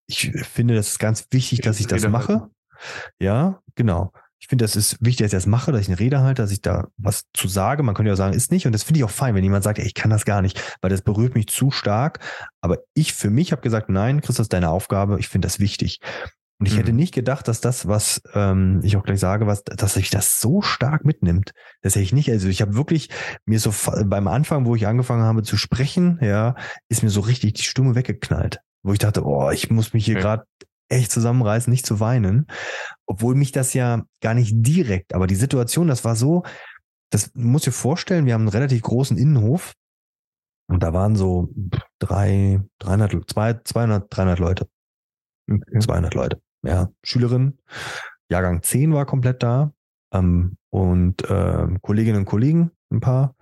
ich 0.07 0.31
finde, 0.43 0.75
das 0.75 0.89
ist 0.89 0.99
ganz 0.99 1.27
wichtig, 1.31 1.61
dass 1.61 1.79
ich 1.79 1.87
das 1.87 2.07
mache. 2.07 2.49
Ja, 3.19 3.61
genau. 3.75 4.11
Ich 4.39 4.47
finde, 4.47 4.63
das 4.63 4.75
ist 4.75 4.97
wichtig, 5.01 5.25
dass 5.25 5.33
ich 5.33 5.37
das 5.37 5.47
mache, 5.47 5.71
dass 5.71 5.81
ich 5.81 5.87
eine 5.87 5.99
Rede 5.99 6.21
halte, 6.21 6.43
dass 6.43 6.51
ich 6.51 6.61
da 6.61 6.87
was 6.97 7.23
zu 7.33 7.47
sage. 7.47 7.81
Man 7.81 7.95
könnte 7.95 8.09
ja 8.09 8.15
sagen, 8.15 8.35
ist 8.35 8.51
nicht. 8.51 8.67
Und 8.67 8.71
das 8.71 8.83
finde 8.83 8.99
ich 8.99 9.03
auch 9.03 9.09
fein, 9.09 9.33
wenn 9.33 9.43
jemand 9.43 9.63
sagt, 9.63 9.79
ey, 9.79 9.85
ich 9.85 9.95
kann 9.95 10.11
das 10.11 10.25
gar 10.25 10.43
nicht, 10.43 10.77
weil 10.81 10.91
das 10.91 11.01
berührt 11.01 11.33
mich 11.33 11.47
zu 11.47 11.71
stark. 11.71 12.19
Aber 12.61 12.77
ich 12.93 13.13
für 13.13 13.31
mich 13.31 13.51
habe 13.51 13.63
gesagt, 13.63 13.89
nein, 13.89 14.21
Chris, 14.21 14.35
das 14.37 14.45
ist 14.45 14.53
deine 14.53 14.69
Aufgabe. 14.69 15.19
Ich 15.19 15.27
finde 15.27 15.47
das 15.47 15.59
wichtig. 15.59 15.99
Und 16.59 16.65
ich 16.65 16.73
mhm. 16.73 16.77
hätte 16.77 16.93
nicht 16.93 17.13
gedacht, 17.13 17.47
dass 17.47 17.61
das, 17.61 17.87
was 17.87 18.21
ähm, 18.33 18.81
ich 18.83 18.97
auch 18.97 19.03
gleich 19.03 19.19
sage, 19.19 19.45
was, 19.45 19.63
dass 19.63 19.93
sich 19.93 20.09
das 20.09 20.41
so 20.41 20.61
stark 20.61 21.05
mitnimmt. 21.05 21.51
Das 21.81 21.93
hätte 21.93 22.03
ich 22.03 22.13
nicht. 22.13 22.31
Also 22.31 22.47
ich 22.47 22.61
habe 22.61 22.75
wirklich 22.75 23.09
mir 23.45 23.59
so 23.59 23.71
beim 24.05 24.27
Anfang, 24.27 24.65
wo 24.65 24.75
ich 24.75 24.87
angefangen 24.87 25.23
habe 25.23 25.43
zu 25.43 25.55
sprechen, 25.55 26.17
ja, 26.21 26.55
ist 26.89 27.03
mir 27.03 27.09
so 27.09 27.21
richtig 27.21 27.53
die 27.53 27.63
Stimme 27.63 27.93
weggeknallt. 27.93 28.59
Wo 28.81 28.93
ich 28.93 28.99
dachte, 28.99 29.23
oh, 29.23 29.51
ich 29.51 29.69
muss 29.69 29.93
mich 29.93 30.05
hier 30.05 30.15
okay. 30.15 30.23
gerade 30.23 30.43
echt 30.89 31.11
zusammenreißen, 31.11 31.69
nicht 31.69 31.85
zu 31.85 31.99
weinen. 31.99 32.47
Obwohl 33.05 33.35
mich 33.35 33.51
das 33.51 33.73
ja 33.73 34.03
gar 34.21 34.33
nicht 34.33 34.53
direkt, 34.55 35.13
aber 35.13 35.27
die 35.27 35.35
Situation, 35.35 35.87
das 35.87 36.05
war 36.05 36.15
so, 36.15 36.43
das 37.11 37.31
muss 37.35 37.63
dir 37.63 37.71
vorstellen, 37.71 38.25
wir 38.25 38.33
haben 38.33 38.41
einen 38.41 38.49
relativ 38.49 38.81
großen 38.81 39.17
Innenhof 39.17 39.73
und 40.67 40.81
da 40.81 40.91
waren 40.91 41.15
so 41.15 41.53
drei, 41.99 42.61
300, 42.79 43.29
zwei, 43.29 43.59
200, 43.63 44.07
300 44.09 44.39
Leute. 44.39 44.67
Okay. 45.49 45.79
200 45.79 46.13
Leute 46.13 46.41
ja, 46.63 46.89
Schülerin. 47.03 47.57
Jahrgang 48.29 48.61
10 48.61 48.93
war 48.93 49.05
komplett 49.05 49.43
da. 49.43 49.71
Ähm, 50.13 50.57
und 50.69 51.29
äh, 51.29 51.67
Kolleginnen 51.81 52.19
und 52.19 52.25
Kollegen, 52.25 52.71
ein 52.91 52.99
paar. 52.99 53.35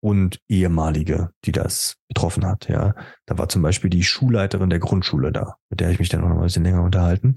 Und 0.00 0.38
ehemalige, 0.48 1.30
die 1.46 1.52
das 1.52 1.96
betroffen 2.08 2.44
hat. 2.44 2.68
Ja, 2.68 2.94
da 3.24 3.38
war 3.38 3.48
zum 3.48 3.62
Beispiel 3.62 3.88
die 3.88 4.02
Schulleiterin 4.02 4.68
der 4.68 4.78
Grundschule 4.78 5.32
da, 5.32 5.56
mit 5.70 5.80
der 5.80 5.90
ich 5.90 5.98
mich 5.98 6.10
dann 6.10 6.22
auch 6.22 6.28
noch 6.28 6.36
ein 6.36 6.42
bisschen 6.42 6.64
länger 6.64 6.82
unterhalten. 6.82 7.36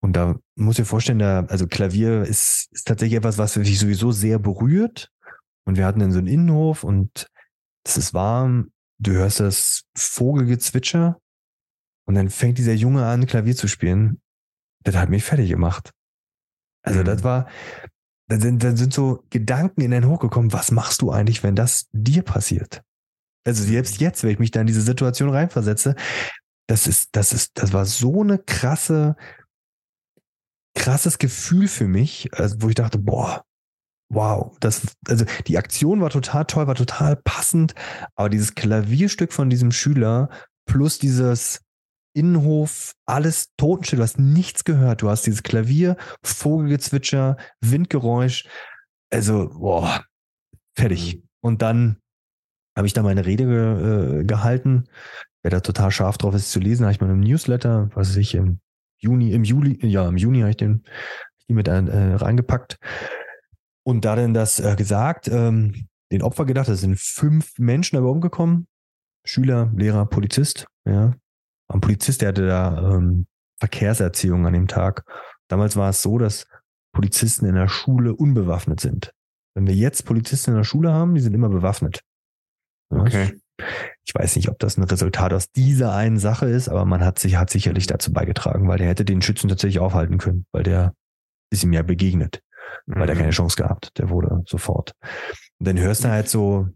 Und 0.00 0.14
da 0.14 0.36
muss 0.54 0.78
ich 0.78 0.86
vorstellen, 0.86 1.18
da, 1.18 1.44
also 1.46 1.66
Klavier 1.66 2.22
ist, 2.22 2.68
ist 2.70 2.86
tatsächlich 2.86 3.16
etwas, 3.16 3.38
was 3.38 3.56
mich 3.56 3.78
sowieso 3.78 4.12
sehr 4.12 4.38
berührt. 4.38 5.10
Und 5.64 5.76
wir 5.76 5.86
hatten 5.86 5.98
dann 5.98 6.12
so 6.12 6.18
einen 6.18 6.28
Innenhof 6.28 6.84
und 6.84 7.28
es 7.84 7.96
ist 7.96 8.14
warm. 8.14 8.70
Du 8.98 9.12
hörst 9.12 9.40
das 9.40 9.82
Vogelgezwitscher. 9.96 11.18
Und 12.06 12.14
dann 12.14 12.28
fängt 12.28 12.58
dieser 12.58 12.74
Junge 12.74 13.04
an, 13.06 13.26
Klavier 13.26 13.56
zu 13.56 13.66
spielen 13.66 14.20
das 14.84 14.94
hat 14.96 15.08
mich 15.08 15.24
fertig 15.24 15.50
gemacht. 15.50 15.90
Also 16.82 17.00
mhm. 17.00 17.04
das 17.04 17.24
war, 17.24 17.48
da 18.28 18.38
sind, 18.38 18.62
da 18.62 18.76
sind 18.76 18.94
so 18.94 19.24
Gedanken 19.30 19.80
in 19.80 19.90
den 19.90 20.06
hochgekommen, 20.06 20.52
was 20.52 20.70
machst 20.70 21.02
du 21.02 21.10
eigentlich, 21.10 21.42
wenn 21.42 21.56
das 21.56 21.88
dir 21.92 22.22
passiert? 22.22 22.82
Also 23.46 23.64
selbst 23.64 24.00
jetzt, 24.00 24.22
wenn 24.22 24.30
ich 24.30 24.38
mich 24.38 24.50
da 24.50 24.60
in 24.60 24.66
diese 24.66 24.80
Situation 24.80 25.30
reinversetze, 25.30 25.96
das 26.66 26.86
ist, 26.86 27.10
das 27.12 27.32
ist, 27.32 27.52
das 27.54 27.72
war 27.72 27.84
so 27.84 28.22
eine 28.22 28.38
krasse, 28.38 29.16
krasses 30.74 31.18
Gefühl 31.18 31.68
für 31.68 31.86
mich, 31.86 32.30
also 32.34 32.62
wo 32.62 32.68
ich 32.68 32.74
dachte, 32.74 32.98
boah, 32.98 33.44
wow, 34.10 34.56
das, 34.60 34.82
also 35.06 35.24
die 35.46 35.58
Aktion 35.58 36.00
war 36.00 36.10
total 36.10 36.44
toll, 36.46 36.66
war 36.66 36.74
total 36.74 37.16
passend, 37.16 37.74
aber 38.14 38.30
dieses 38.30 38.54
Klavierstück 38.54 39.32
von 39.32 39.50
diesem 39.50 39.72
Schüler 39.72 40.30
plus 40.66 40.98
dieses, 40.98 41.60
Innenhof, 42.14 42.94
alles 43.06 43.54
totenstill, 43.56 43.98
du 43.98 44.02
hast 44.02 44.18
nichts 44.18 44.64
gehört. 44.64 45.02
Du 45.02 45.10
hast 45.10 45.26
dieses 45.26 45.42
Klavier, 45.42 45.96
Vogelgezwitscher, 46.22 47.36
Windgeräusch. 47.60 48.46
Also, 49.10 49.50
boah, 49.50 50.04
fertig. 50.76 51.16
Mhm. 51.16 51.22
Und 51.40 51.62
dann 51.62 51.96
habe 52.76 52.86
ich 52.86 52.92
da 52.92 53.02
meine 53.02 53.26
Rede 53.26 53.44
ge, 53.44 54.20
äh, 54.20 54.24
gehalten. 54.24 54.84
Wer 55.42 55.50
da 55.50 55.60
total 55.60 55.90
scharf 55.90 56.16
drauf 56.16 56.34
ist 56.34 56.50
zu 56.50 56.60
lesen, 56.60 56.84
habe 56.84 56.92
ich 56.92 57.00
mal 57.00 57.10
im 57.10 57.20
Newsletter, 57.20 57.90
was 57.94 58.16
ich 58.16 58.34
im 58.34 58.60
Juni, 58.98 59.32
im 59.32 59.44
Juli, 59.44 59.78
ja, 59.86 60.08
im 60.08 60.16
Juni 60.16 60.40
habe 60.40 60.50
ich 60.50 60.56
den 60.56 60.84
die 61.48 61.54
mit 61.54 61.68
äh, 61.68 61.74
reingepackt. 61.74 62.78
Und 63.84 64.04
da 64.04 64.16
denn 64.16 64.34
das 64.34 64.60
äh, 64.60 64.76
gesagt, 64.76 65.28
ähm, 65.28 65.88
den 66.10 66.22
Opfer 66.22 66.46
gedacht, 66.46 66.68
es 66.68 66.80
sind 66.80 66.98
fünf 66.98 67.58
Menschen 67.58 67.96
dabei 67.96 68.08
umgekommen. 68.08 68.66
Schüler, 69.26 69.70
Lehrer, 69.74 70.06
Polizist, 70.06 70.66
ja. 70.86 71.14
Ein 71.68 71.80
Polizist, 71.80 72.22
der 72.22 72.28
hatte 72.28 72.46
da 72.46 72.94
ähm, 72.94 73.26
Verkehrserziehung 73.58 74.46
an 74.46 74.52
dem 74.52 74.68
Tag. 74.68 75.04
Damals 75.48 75.76
war 75.76 75.90
es 75.90 76.02
so, 76.02 76.18
dass 76.18 76.46
Polizisten 76.92 77.46
in 77.46 77.54
der 77.54 77.68
Schule 77.68 78.14
unbewaffnet 78.14 78.80
sind. 78.80 79.12
Wenn 79.54 79.66
wir 79.66 79.74
jetzt 79.74 80.04
Polizisten 80.04 80.50
in 80.50 80.56
der 80.56 80.64
Schule 80.64 80.92
haben, 80.92 81.14
die 81.14 81.20
sind 81.20 81.34
immer 81.34 81.48
bewaffnet. 81.48 82.00
Okay. 82.90 83.40
Ich 84.04 84.14
weiß 84.14 84.36
nicht, 84.36 84.48
ob 84.48 84.58
das 84.58 84.76
ein 84.76 84.84
Resultat 84.84 85.32
aus 85.32 85.50
dieser 85.50 85.94
einen 85.94 86.18
Sache 86.18 86.46
ist, 86.46 86.68
aber 86.68 86.84
man 86.84 87.04
hat 87.04 87.18
sich, 87.18 87.36
hat 87.36 87.50
sicherlich 87.50 87.86
dazu 87.86 88.12
beigetragen, 88.12 88.68
weil 88.68 88.78
der 88.78 88.88
hätte 88.88 89.04
den 89.04 89.22
Schützen 89.22 89.48
tatsächlich 89.48 89.78
aufhalten 89.78 90.18
können, 90.18 90.46
weil 90.52 90.64
der 90.64 90.94
ist 91.50 91.62
ihm 91.62 91.72
ja 91.72 91.82
begegnet, 91.82 92.42
mhm. 92.86 92.96
weil 92.96 93.06
der 93.06 93.16
keine 93.16 93.30
Chance 93.30 93.56
gehabt. 93.56 93.96
Der 93.98 94.10
wurde 94.10 94.42
sofort. 94.46 94.92
Und 95.58 95.68
dann 95.68 95.78
hörst 95.78 96.04
du 96.04 96.08
halt 96.08 96.28
so, 96.28 96.68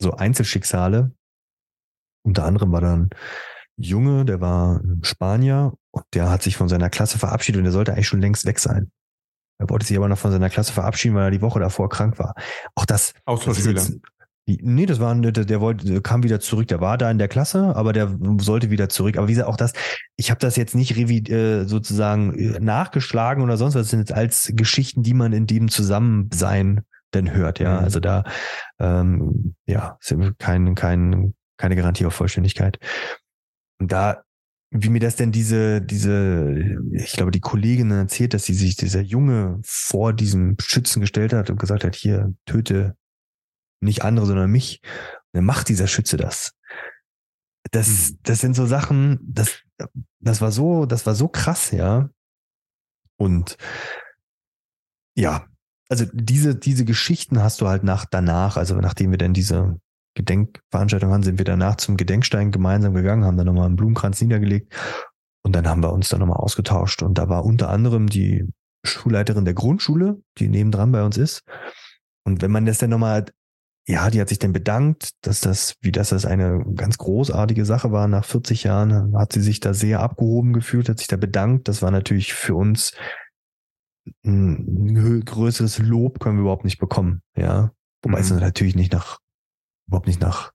so 0.00 0.12
Einzelschicksale. 0.12 1.12
Unter 2.24 2.44
anderem 2.44 2.72
war 2.72 2.80
dann 2.80 3.10
Junge, 3.76 4.24
der 4.24 4.40
war 4.40 4.80
Spanier 5.02 5.72
und 5.90 6.04
der 6.14 6.30
hat 6.30 6.42
sich 6.42 6.56
von 6.56 6.68
seiner 6.68 6.90
Klasse 6.90 7.18
verabschiedet 7.18 7.58
und 7.58 7.64
der 7.64 7.72
sollte 7.72 7.92
eigentlich 7.92 8.08
schon 8.08 8.20
längst 8.20 8.46
weg 8.46 8.58
sein. 8.58 8.90
Er 9.58 9.70
wollte 9.70 9.86
sich 9.86 9.96
aber 9.96 10.08
noch 10.08 10.18
von 10.18 10.32
seiner 10.32 10.50
Klasse 10.50 10.72
verabschieden, 10.72 11.14
weil 11.14 11.24
er 11.24 11.30
die 11.30 11.42
Woche 11.42 11.60
davor 11.60 11.88
krank 11.88 12.18
war. 12.18 12.34
Auch 12.74 12.84
das. 12.84 13.14
Austauschschüler. 13.24 13.82
Nee, 14.46 14.84
das 14.84 15.00
war, 15.00 15.14
der, 15.14 15.32
der 15.32 15.60
wollte, 15.62 15.86
der 15.86 16.02
kam 16.02 16.22
wieder 16.22 16.38
zurück, 16.38 16.68
der 16.68 16.82
war 16.82 16.98
da 16.98 17.10
in 17.10 17.16
der 17.16 17.28
Klasse, 17.28 17.74
aber 17.74 17.94
der 17.94 18.14
sollte 18.38 18.68
wieder 18.68 18.90
zurück. 18.90 19.16
Aber 19.16 19.26
wie 19.26 19.32
gesagt, 19.32 19.48
auch 19.48 19.56
das, 19.56 19.72
ich 20.16 20.30
habe 20.30 20.38
das 20.38 20.56
jetzt 20.56 20.74
nicht 20.74 20.96
revi 20.96 21.20
äh, 21.32 21.64
sozusagen 21.64 22.34
äh, 22.34 22.60
nachgeschlagen 22.60 23.42
oder 23.42 23.56
sonst 23.56 23.74
was, 23.74 23.82
das 23.82 23.90
sind 23.90 24.00
jetzt 24.00 24.12
als 24.12 24.52
Geschichten, 24.54 25.02
die 25.02 25.14
man 25.14 25.32
in 25.32 25.46
dem 25.46 25.68
Zusammensein 25.68 26.82
denn 27.14 27.32
hört, 27.32 27.58
ja. 27.58 27.78
Mhm. 27.78 27.84
Also 27.84 28.00
da, 28.00 28.24
ähm, 28.78 29.54
ja, 29.66 29.98
kein, 30.38 30.74
kein, 30.74 31.32
keine 31.56 31.76
Garantie 31.76 32.04
auf 32.04 32.14
Vollständigkeit. 32.14 32.78
Und 33.80 33.92
da, 33.92 34.24
wie 34.70 34.88
mir 34.88 35.00
das 35.00 35.16
denn 35.16 35.32
diese, 35.32 35.80
diese, 35.80 36.78
ich 36.92 37.12
glaube, 37.12 37.30
die 37.30 37.40
Kollegin 37.40 37.90
erzählt, 37.90 38.34
dass 38.34 38.44
sie 38.44 38.54
sich 38.54 38.76
dieser 38.76 39.00
Junge 39.00 39.60
vor 39.64 40.12
diesem 40.12 40.56
Schützen 40.60 41.00
gestellt 41.00 41.32
hat 41.32 41.50
und 41.50 41.58
gesagt 41.58 41.84
hat, 41.84 41.94
hier, 41.94 42.34
töte 42.46 42.96
nicht 43.80 44.02
andere, 44.02 44.26
sondern 44.26 44.50
mich. 44.50 44.80
Und 44.82 45.38
dann 45.38 45.44
macht 45.44 45.68
dieser 45.68 45.86
Schütze 45.86 46.16
das. 46.16 46.54
Das, 47.70 48.10
mhm. 48.10 48.18
das 48.22 48.40
sind 48.40 48.54
so 48.54 48.66
Sachen, 48.66 49.18
das, 49.22 49.60
das 50.20 50.40
war 50.40 50.52
so, 50.52 50.86
das 50.86 51.06
war 51.06 51.14
so 51.14 51.28
krass, 51.28 51.70
ja. 51.70 52.10
Und 53.16 53.56
ja, 55.16 55.46
also 55.88 56.04
diese, 56.12 56.56
diese 56.56 56.84
Geschichten 56.84 57.42
hast 57.42 57.60
du 57.60 57.68
halt 57.68 57.84
nach 57.84 58.06
danach, 58.06 58.56
also 58.56 58.76
nachdem 58.76 59.10
wir 59.10 59.18
dann 59.18 59.34
diese 59.34 59.80
Gedenkveranstaltung 60.14 61.10
hatten, 61.10 61.22
sind 61.22 61.38
wir 61.38 61.44
danach 61.44 61.76
zum 61.76 61.96
Gedenkstein 61.96 62.50
gemeinsam 62.50 62.94
gegangen, 62.94 63.24
haben 63.24 63.36
dann 63.36 63.46
nochmal 63.46 63.66
einen 63.66 63.76
Blumenkranz 63.76 64.20
niedergelegt 64.20 64.72
und 65.42 65.54
dann 65.54 65.68
haben 65.68 65.82
wir 65.82 65.92
uns 65.92 66.08
dann 66.08 66.20
nochmal 66.20 66.38
ausgetauscht. 66.38 67.02
Und 67.02 67.18
da 67.18 67.28
war 67.28 67.44
unter 67.44 67.68
anderem 67.68 68.08
die 68.08 68.48
Schulleiterin 68.84 69.44
der 69.44 69.54
Grundschule, 69.54 70.20
die 70.38 70.48
nebendran 70.48 70.92
bei 70.92 71.02
uns 71.02 71.16
ist. 71.16 71.42
Und 72.24 72.42
wenn 72.42 72.50
man 72.50 72.66
das 72.66 72.78
dann 72.78 72.90
nochmal 72.90 73.26
ja, 73.86 74.08
die 74.08 74.20
hat 74.20 74.30
sich 74.30 74.38
dann 74.38 74.54
bedankt, 74.54 75.10
dass 75.20 75.40
das, 75.40 75.74
wie 75.82 75.92
das 75.92 76.08
das 76.08 76.24
eine 76.24 76.64
ganz 76.74 76.96
großartige 76.96 77.66
Sache 77.66 77.92
war. 77.92 78.08
Nach 78.08 78.24
40 78.24 78.64
Jahren 78.64 79.14
hat 79.16 79.34
sie 79.34 79.42
sich 79.42 79.60
da 79.60 79.74
sehr 79.74 80.00
abgehoben 80.00 80.54
gefühlt, 80.54 80.88
hat 80.88 80.98
sich 80.98 81.06
da 81.06 81.16
bedankt. 81.16 81.68
Das 81.68 81.82
war 81.82 81.90
natürlich 81.90 82.32
für 82.32 82.54
uns 82.54 82.92
ein 84.24 85.22
größeres 85.24 85.78
Lob 85.78 86.20
können 86.20 86.36
wir 86.36 86.42
überhaupt 86.42 86.64
nicht 86.64 86.78
bekommen, 86.78 87.22
ja. 87.36 87.72
Wobei 88.02 88.18
mhm. 88.18 88.24
es 88.24 88.30
natürlich 88.30 88.74
nicht 88.74 88.92
nach, 88.92 89.18
überhaupt 89.86 90.06
nicht 90.06 90.20
nach 90.20 90.52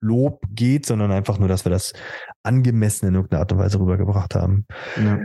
Lob 0.00 0.42
geht, 0.50 0.84
sondern 0.84 1.12
einfach 1.12 1.38
nur, 1.38 1.48
dass 1.48 1.64
wir 1.64 1.70
das 1.70 1.92
angemessen 2.42 3.06
in 3.06 3.14
irgendeiner 3.14 3.40
Art 3.40 3.52
und 3.52 3.58
Weise 3.58 3.78
rübergebracht 3.78 4.34
haben. 4.34 4.66
Ja. 4.96 5.18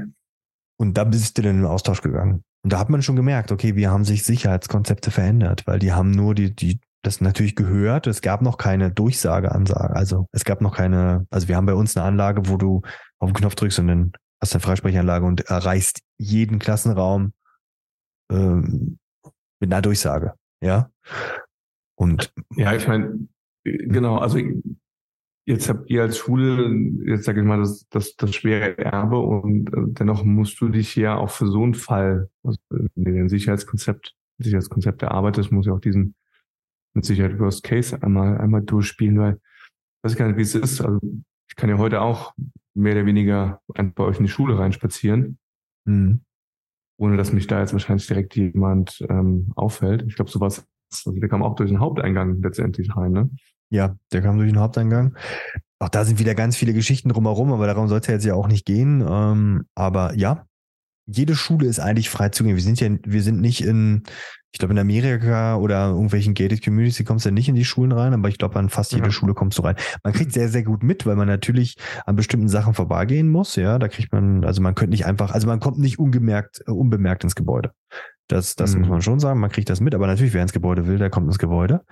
Und 0.80 0.98
da 0.98 1.04
bist 1.04 1.38
du 1.38 1.42
dann 1.42 1.52
in 1.52 1.58
den 1.62 1.66
Austausch 1.66 2.02
gegangen. 2.02 2.44
Und 2.64 2.74
da 2.74 2.80
hat 2.80 2.90
man 2.90 3.02
schon 3.02 3.16
gemerkt, 3.16 3.52
okay, 3.52 3.76
wir 3.76 3.90
haben 3.90 4.06
sich 4.06 4.24
Sicherheitskonzepte 4.24 5.10
verändert, 5.10 5.66
weil 5.66 5.80
die 5.80 5.94
haben 5.94 6.12
nur 6.12 6.36
die, 6.36 6.56
die 6.56 6.80
das 7.04 7.22
natürlich 7.22 7.56
gehört. 7.56 8.06
Es 8.06 8.22
gab 8.22 8.42
noch 8.42 8.58
keine 8.58 8.92
Durchsageansage. 8.92 9.96
Also 9.96 10.28
es 10.32 10.44
gab 10.44 10.62
noch 10.62 10.76
keine, 10.76 11.26
also 11.30 11.48
wir 11.48 11.56
haben 11.56 11.66
bei 11.66 11.74
uns 11.74 11.96
eine 11.96 12.06
Anlage, 12.06 12.48
wo 12.48 12.58
du 12.58 12.82
auf 13.20 13.32
den 13.32 13.36
Knopf 13.36 13.56
drückst 13.56 13.80
und 13.80 13.88
dann 13.88 14.12
hast 14.42 14.54
du 14.54 14.58
eine 14.58 14.64
Freisprechanlage 14.64 15.26
und 15.26 15.42
erreichst 15.42 16.02
jeden 16.18 16.60
Klassenraum 16.60 17.34
ähm, 18.32 19.00
mit 19.60 19.74
einer 19.74 19.82
Durchsage. 19.82 20.34
Ja. 20.62 20.90
Und 21.96 22.32
ja, 22.56 22.74
ich 22.74 22.88
meine, 22.88 23.28
genau, 23.88 24.18
also 24.18 24.40
jetzt 25.48 25.70
habt 25.70 25.90
ihr 25.90 26.02
als 26.02 26.18
Schule, 26.18 26.70
jetzt 27.06 27.24
sage 27.24 27.42
ich 27.42 27.48
mal, 27.48 27.60
das, 27.60 27.88
das, 27.90 28.16
das 28.16 28.36
schwere 28.36 28.78
Erbe 28.78 29.18
und 29.18 29.74
äh, 29.74 29.94
dennoch 29.94 30.24
musst 30.24 30.60
du 30.60 30.70
dich 30.70 30.96
ja 30.96 31.16
auch 31.16 31.30
für 31.30 31.48
so 31.48 31.64
einen 31.64 31.74
Fall, 31.74 32.30
also 32.44 32.60
ein 32.98 33.30
Sicherheitskonzept, 33.30 34.14
Sicherheitskonzept 34.40 35.02
erarbeitest, 35.02 35.52
muss 35.52 35.66
ja 35.66 35.74
auch 35.74 35.80
diesen 35.80 36.16
mit 36.94 37.06
Sicherheit 37.06 37.40
Worst 37.40 37.64
Case 37.64 38.02
einmal, 38.02 38.38
einmal 38.40 38.62
durchspielen, 38.62 39.20
weil 39.20 39.34
ich 39.36 40.04
weiß 40.04 40.16
gar 40.18 40.28
nicht, 40.28 40.38
wie 40.38 40.42
es 40.42 40.56
ist. 40.56 40.82
Also 40.82 41.00
ich 41.50 41.56
kann 41.56 41.70
ja 41.70 41.78
heute 41.78 42.02
auch 42.02 42.34
mehr 42.74 42.94
oder 42.94 43.06
weniger 43.06 43.62
bei 43.68 44.04
euch 44.04 44.18
in 44.18 44.26
die 44.26 44.32
Schule 44.32 44.60
reinspazieren, 44.60 45.40
mhm. 45.86 46.22
ohne 46.98 47.18
dass 47.18 47.32
mich 47.32 47.48
da 47.48 47.62
jetzt 47.62 47.74
wahrscheinlich 47.74 48.08
direkt 48.08 48.36
jemand 48.36 49.06
ähm, 49.10 49.52
auffällt. 49.56 50.04
Ich 50.08 50.16
glaube, 50.16 50.30
sowas, 50.30 50.68
also 50.92 51.12
der 51.18 51.30
kam 51.30 51.44
auch 51.44 51.56
durch 51.56 51.70
den 51.70 51.80
Haupteingang 51.80 52.42
letztendlich 52.42 52.96
rein, 52.96 53.12
ne? 53.14 53.30
Ja, 53.70 53.96
der 54.12 54.22
kam 54.22 54.38
durch 54.38 54.52
den 54.52 54.60
Haupteingang. 54.60 55.16
Auch 55.80 55.90
da 55.90 56.06
sind 56.06 56.20
wieder 56.20 56.36
ganz 56.36 56.56
viele 56.56 56.74
Geschichten 56.74 57.10
drumherum, 57.10 57.54
aber 57.54 57.68
darum 57.68 57.88
soll 57.88 58.00
es 58.00 58.08
ja 58.08 58.14
jetzt 58.14 58.26
ja 58.26 58.34
auch 58.34 58.48
nicht 58.48 58.66
gehen. 58.66 59.06
Ähm, 59.08 59.66
aber 59.76 60.16
ja, 60.16 60.46
jede 61.08 61.36
Schule 61.36 61.68
ist 61.68 61.80
eigentlich 61.80 62.10
frei 62.10 62.30
zugänglich. 62.30 62.66
Wir 62.66 62.76
sind 62.76 62.80
ja, 62.80 63.12
wir 63.12 63.22
sind 63.22 63.40
nicht 63.40 63.64
in, 63.64 64.04
ich 64.52 64.60
glaube, 64.60 64.74
in 64.74 64.80
Amerika 64.80 65.56
oder 65.56 65.90
irgendwelchen 65.90 66.34
gated 66.34 66.64
Communities 66.64 67.06
kommst 67.06 67.26
du 67.26 67.30
ja 67.30 67.34
nicht 67.34 67.48
in 67.48 67.56
die 67.56 67.64
Schulen 67.64 67.92
rein, 67.92 68.14
aber 68.14 68.28
ich 68.28 68.38
glaube, 68.38 68.60
an 68.60 68.70
fast 68.70 68.92
jede 68.92 69.06
ja. 69.06 69.12
Schule 69.12 69.34
kommst 69.34 69.58
du 69.58 69.62
rein. 69.62 69.76
Man 70.04 70.14
kriegt 70.14 70.34
sehr, 70.34 70.50
sehr 70.50 70.64
gut 70.64 70.84
mit, 70.84 71.06
weil 71.06 71.16
man 71.16 71.28
natürlich 71.28 71.76
an 72.06 72.16
bestimmten 72.16 72.50
Sachen 72.50 72.74
vorbeigehen 72.74 73.30
muss. 73.30 73.56
Ja, 73.56 73.80
da 73.80 73.88
kriegt 73.88 74.12
man, 74.12 74.44
also 74.44 74.62
man 74.62 74.76
könnte 74.76 74.92
nicht 74.92 75.06
einfach, 75.06 75.32
also 75.32 75.48
man 75.48 75.60
kommt 75.60 75.78
nicht 75.80 76.00
ungemerkt, 76.00 76.62
äh, 76.68 76.72
unbemerkt 76.72 77.24
ins 77.24 77.36
Gebäude. 77.36 77.72
Das, 78.28 78.56
das 78.56 78.74
mhm. 78.74 78.82
muss 78.82 78.90
man 78.90 79.02
schon 79.02 79.20
sagen. 79.20 79.40
Man 79.40 79.52
kriegt 79.52 79.70
das 79.70 79.80
mit, 79.80 79.96
aber 79.96 80.08
natürlich, 80.08 80.34
wer 80.34 80.42
ins 80.42 80.54
Gebäude 80.54 80.88
will, 80.88 80.98
der 80.98 81.10
kommt 81.10 81.28
ins 81.28 81.40
Gebäude. 81.40 81.84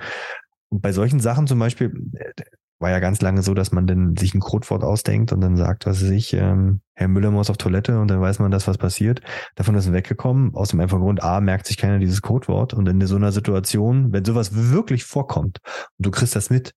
Und 0.70 0.82
bei 0.82 0.92
solchen 0.92 1.20
Sachen 1.20 1.48
zum 1.48 1.60
Beispiel, 1.60 1.94
äh, 2.14 2.44
war 2.80 2.92
ja 2.92 3.00
ganz 3.00 3.22
lange 3.22 3.42
so, 3.42 3.54
dass 3.54 3.72
man 3.72 3.88
dann 3.88 4.16
sich 4.18 4.34
ein 4.34 4.42
Codewort 4.42 4.84
ausdenkt 4.84 5.32
und 5.32 5.42
dann 5.42 5.56
sagt, 5.56 5.86
was 5.86 6.04
weiß 6.04 6.10
ich, 6.10 6.34
ähm, 6.34 6.82
Herr 6.94 7.08
Müller 7.08 7.32
muss 7.32 7.50
auf 7.50 7.58
Toilette 7.58 8.00
und 8.00 8.10
dann 8.10 8.20
weiß 8.20 8.40
man 8.40 8.52
das, 8.52 8.68
was 8.68 8.78
passiert. 8.78 9.22
Davon 9.56 9.76
ist 9.76 9.92
weggekommen, 9.92 10.54
aus 10.56 10.70
dem 10.70 10.82
einfachen 10.82 11.02
Grund, 11.02 11.24
A, 11.24 11.40
merkt 11.40 11.68
sich 11.68 11.78
keiner 11.78 12.00
dieses 12.00 12.22
Codewort 12.22 12.74
und 12.74 12.88
in 12.88 13.06
so 13.08 13.16
einer 13.16 13.32
Situation, 13.32 14.12
wenn 14.12 14.26
sowas 14.26 14.72
wirklich 14.72 15.06
vorkommt 15.06 15.60
und 15.98 16.06
du 16.06 16.12
kriegst 16.12 16.36
das 16.36 16.50
mit, 16.50 16.74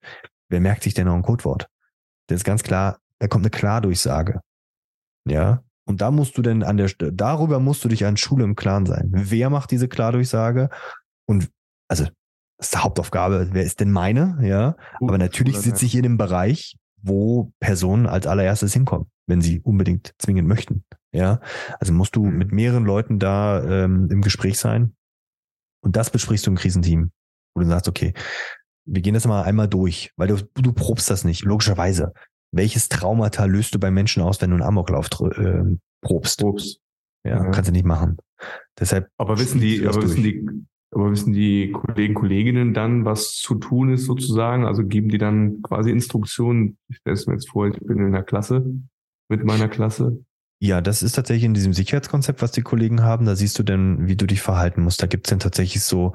wer 0.49 0.61
merkt 0.61 0.85
sich 0.85 0.95
denn 0.95 1.07
noch 1.07 1.15
ein 1.15 1.23
Codewort? 1.23 1.67
Das 2.29 2.37
ist 2.37 2.45
ganz 2.45 2.63
klar, 2.63 2.99
da 3.19 3.27
kommt 3.27 3.45
eine 3.45 3.51
Klardurchsage. 3.51 4.41
Ja, 5.27 5.63
und 5.85 6.01
da 6.01 6.11
musst 6.11 6.39
du 6.39 6.43
denn 6.43 6.63
an 6.63 6.77
der, 6.77 6.91
darüber 6.97 7.61
musst 7.61 7.85
du 7.85 7.89
dich 7.89 8.05
an 8.05 8.17
Schule 8.17 8.45
im 8.45 8.57
Klaren 8.57 8.87
sein. 8.87 9.09
Wer 9.11 9.51
macht 9.51 9.71
diese 9.71 9.89
Klardurchsage? 9.89 10.69
Und, 11.27 11.51
also, 11.89 12.07
das 12.59 12.67
ist 12.67 12.75
die 12.75 12.79
Hauptaufgabe, 12.79 13.49
wer 13.53 13.63
ist 13.63 13.81
denn 13.81 13.93
meine? 13.93 14.39
Ja. 14.43 14.77
Gut, 14.99 15.11
Aber 15.11 15.19
natürlich 15.19 15.57
sitze 15.59 15.87
ich 15.87 15.95
in 15.95 16.05
einem 16.05 16.19
Bereich, 16.19 16.77
wo 17.01 17.53
Personen 17.61 18.07
als 18.07 18.27
allererstes 18.27 18.73
hinkommen, 18.73 19.07
wenn 19.27 19.41
sie 19.41 19.61
unbedingt 19.61 20.13
zwingend 20.19 20.49
möchten. 20.49 20.85
Ja. 21.13 21.41
Also 21.79 21.93
musst 21.93 22.17
du 22.17 22.25
mhm. 22.25 22.37
mit 22.37 22.53
mehreren 22.53 22.85
Leuten 22.85 23.19
da 23.19 23.63
ähm, 23.63 24.09
im 24.11 24.23
Gespräch 24.23 24.59
sein. 24.59 24.95
Und 25.81 25.95
das 25.97 26.11
besprichst 26.11 26.47
du 26.47 26.51
im 26.51 26.57
Krisenteam, 26.57 27.13
wo 27.55 27.61
du 27.61 27.69
sagst, 27.69 27.89
okay, 27.89 28.13
wir 28.85 29.03
gehen 29.03 29.15
das 29.15 29.27
mal 29.27 29.43
einmal 29.43 29.69
durch, 29.69 30.13
weil 30.17 30.29
du, 30.29 30.37
du 30.55 30.73
probst 30.73 31.11
das 31.11 31.25
nicht, 31.25 31.45
logischerweise. 31.45 32.13
Welches 32.51 32.89
Traumata 32.89 33.45
löst 33.45 33.75
du 33.75 33.79
bei 33.79 33.91
Menschen 33.91 34.23
aus, 34.23 34.41
wenn 34.41 34.51
du 34.51 34.57
einen 34.57 34.65
Amoklauf 34.65 35.07
äh, 35.21 35.77
probst? 36.01 36.41
Probst. 36.41 36.81
Ja, 37.25 37.45
ja, 37.45 37.51
kannst 37.51 37.69
du 37.69 37.73
nicht 37.73 37.85
machen. 37.85 38.17
Deshalb. 38.79 39.09
Aber 39.19 39.39
wissen 39.39 39.61
die, 39.61 39.87
aber 39.87 40.03
wissen 40.03 40.23
die, 40.23 40.67
aber 40.91 41.11
wissen 41.11 41.33
die 41.33 41.73
Kollegen, 41.73 42.15
Kolleginnen 42.15 42.75
dann, 42.75 43.05
was 43.05 43.33
zu 43.33 43.57
tun 43.57 43.93
ist 43.93 44.07
sozusagen? 44.07 44.65
Also 44.65 44.85
geben 44.85 45.09
die 45.09 45.19
dann 45.19 45.63
quasi 45.63 45.91
Instruktionen? 45.91 46.79
Ich 46.89 46.97
stelle 46.97 47.15
es 47.15 47.27
mir 47.27 47.35
jetzt 47.35 47.51
vor, 47.51 47.69
ich 47.69 47.79
bin 47.81 47.99
in 47.99 48.13
der 48.13 48.23
Klasse 48.23 48.65
mit 49.29 49.45
meiner 49.45 49.69
Klasse? 49.69 50.25
Ja, 50.61 50.81
das 50.81 51.05
ist 51.05 51.13
tatsächlich 51.13 51.45
in 51.45 51.55
diesem 51.55 51.73
Sicherheitskonzept, 51.73 52.43
was 52.43 52.51
die 52.51 52.63
Kollegen 52.63 53.03
haben. 53.03 53.27
Da 53.27 53.37
siehst 53.37 53.59
du 53.59 53.63
denn, 53.63 54.09
wie 54.09 54.17
du 54.17 54.27
dich 54.27 54.43
verhalten 54.43 54.83
musst. 54.83 55.01
Da 55.01 55.07
gibt's 55.07 55.31
dann 55.31 55.39
tatsächlich 55.39 55.85
so, 55.85 56.15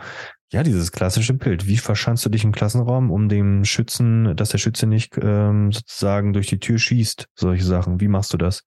ja, 0.51 0.63
dieses 0.63 0.91
klassische 0.91 1.33
Bild. 1.33 1.65
Wie 1.65 1.77
verschanzt 1.77 2.25
du 2.25 2.29
dich 2.29 2.43
im 2.43 2.51
Klassenraum, 2.51 3.09
um 3.09 3.29
dem 3.29 3.63
Schützen, 3.63 4.35
dass 4.35 4.49
der 4.49 4.57
Schütze 4.57 4.85
nicht 4.85 5.17
ähm, 5.21 5.71
sozusagen 5.71 6.33
durch 6.33 6.47
die 6.47 6.59
Tür 6.59 6.77
schießt? 6.77 7.27
Solche 7.35 7.63
Sachen. 7.63 8.01
Wie 8.01 8.09
machst 8.09 8.33
du 8.33 8.37
das? 8.37 8.65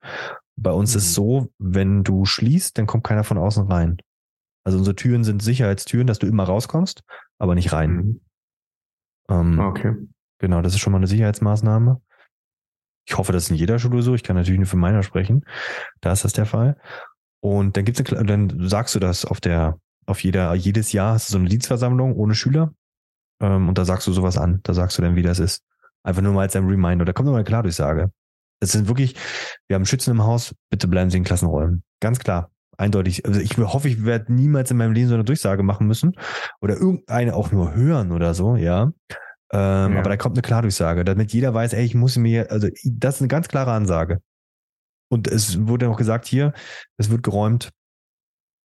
Bei 0.57 0.71
uns 0.71 0.95
mhm. 0.95 0.99
ist 0.99 1.15
so, 1.15 1.53
wenn 1.59 2.05
du 2.05 2.25
schließt, 2.25 2.79
dann 2.79 2.87
kommt 2.87 3.05
keiner 3.05 3.25
von 3.25 3.37
außen 3.37 3.67
rein. 3.67 3.99
Also 4.67 4.79
unsere 4.79 4.97
Türen 4.97 5.23
sind 5.23 5.43
Sicherheitstüren, 5.43 6.09
dass 6.09 6.19
du 6.19 6.27
immer 6.27 6.43
rauskommst, 6.43 7.05
aber 7.39 7.55
nicht 7.55 7.73
rein. 7.73 7.91
Mhm. 7.93 8.21
Ähm, 9.29 9.59
okay. 9.61 9.95
Genau, 10.39 10.61
das 10.61 10.75
ist 10.75 10.81
schon 10.81 10.93
mal 10.93 10.99
eine 10.99 11.07
Sicherheitsmaßnahme. 11.07 12.03
Ich 13.09 13.17
hoffe, 13.17 13.31
das 13.31 13.45
ist 13.45 13.51
in 13.51 13.57
jeder 13.57 13.79
Schule 13.79 14.03
so. 14.03 14.17
Ich 14.17 14.25
kann 14.25 14.35
natürlich 14.35 14.59
nur 14.59 14.67
für 14.67 14.77
meiner 14.77 15.05
sprechen. 15.05 15.45
Da 16.01 16.11
ist 16.11 16.25
das 16.25 16.33
der 16.33 16.47
Fall. 16.47 16.77
Und 17.39 17.77
dann 17.77 17.85
gibt's 17.85 18.01
eine, 18.13 18.25
dann 18.25 18.69
sagst 18.69 18.97
du 18.97 18.99
das 18.99 19.25
auf 19.25 19.41
der, 19.41 19.79
auf 20.05 20.25
jeder, 20.25 20.53
jedes 20.55 20.91
Jahr 20.91 21.15
hast 21.15 21.29
du 21.29 21.35
so 21.35 21.39
eine 21.39 21.49
Dienstversammlung 21.49 22.17
ohne 22.17 22.35
Schüler. 22.35 22.75
Ähm, 23.41 23.69
und 23.69 23.79
da 23.79 23.85
sagst 23.85 24.09
du 24.09 24.13
sowas 24.13 24.37
an. 24.37 24.59
Da 24.65 24.75
sagst 24.75 24.99
du 24.99 25.03
dann, 25.03 25.15
wie 25.15 25.23
das 25.23 25.39
ist. 25.39 25.63
Einfach 26.03 26.23
nur 26.23 26.33
mal 26.33 26.41
als 26.41 26.57
ein 26.57 26.67
Reminder. 26.67 27.05
Da 27.05 27.13
kommt 27.13 27.27
nochmal 27.27 27.43
eine 27.43 27.49
Klardurchsage. 27.49 28.11
Es 28.59 28.73
sind 28.73 28.89
wirklich, 28.89 29.15
wir 29.69 29.77
haben 29.77 29.87
Schützen 29.87 30.11
im 30.11 30.25
Haus, 30.25 30.57
bitte 30.71 30.89
bleiben 30.89 31.11
Sie 31.11 31.19
in 31.19 31.25
Klassenräumen. 31.25 31.85
Ganz 32.01 32.19
klar. 32.19 32.51
Eindeutig. 32.77 33.25
Also 33.27 33.41
ich 33.41 33.57
hoffe, 33.57 33.89
ich 33.89 34.05
werde 34.05 34.33
niemals 34.33 34.71
in 34.71 34.77
meinem 34.77 34.93
Leben 34.93 35.09
so 35.09 35.15
eine 35.15 35.25
Durchsage 35.25 35.63
machen 35.63 35.87
müssen. 35.87 36.15
Oder 36.61 36.75
irgendeine 36.77 37.35
auch 37.35 37.53
nur 37.53 37.75
hören 37.75 38.13
oder 38.13 38.35
so, 38.35 38.57
ja. 38.57 38.93
Ähm, 39.53 39.93
ja. 39.93 39.99
Aber 39.99 40.11
da 40.11 40.17
kommt 40.17 40.37
eine 40.37 40.43
Klardurchsage, 40.43 41.05
damit 41.05 41.33
jeder 41.33 41.55
weiß, 41.55 41.73
ey, 41.73 41.85
ich 41.85 41.95
muss 41.95 42.17
mir, 42.17 42.51
also 42.51 42.69
das 42.85 43.17
ist 43.17 43.21
eine 43.23 43.29
ganz 43.29 43.49
klare 43.49 43.73
Ansage. 43.73 44.21
Und 45.09 45.29
es 45.29 45.67
wurde 45.67 45.89
auch 45.89 45.97
gesagt 45.97 46.27
hier, 46.27 46.53
es 46.97 47.11
wird 47.11 47.23
geräumt, 47.23 47.71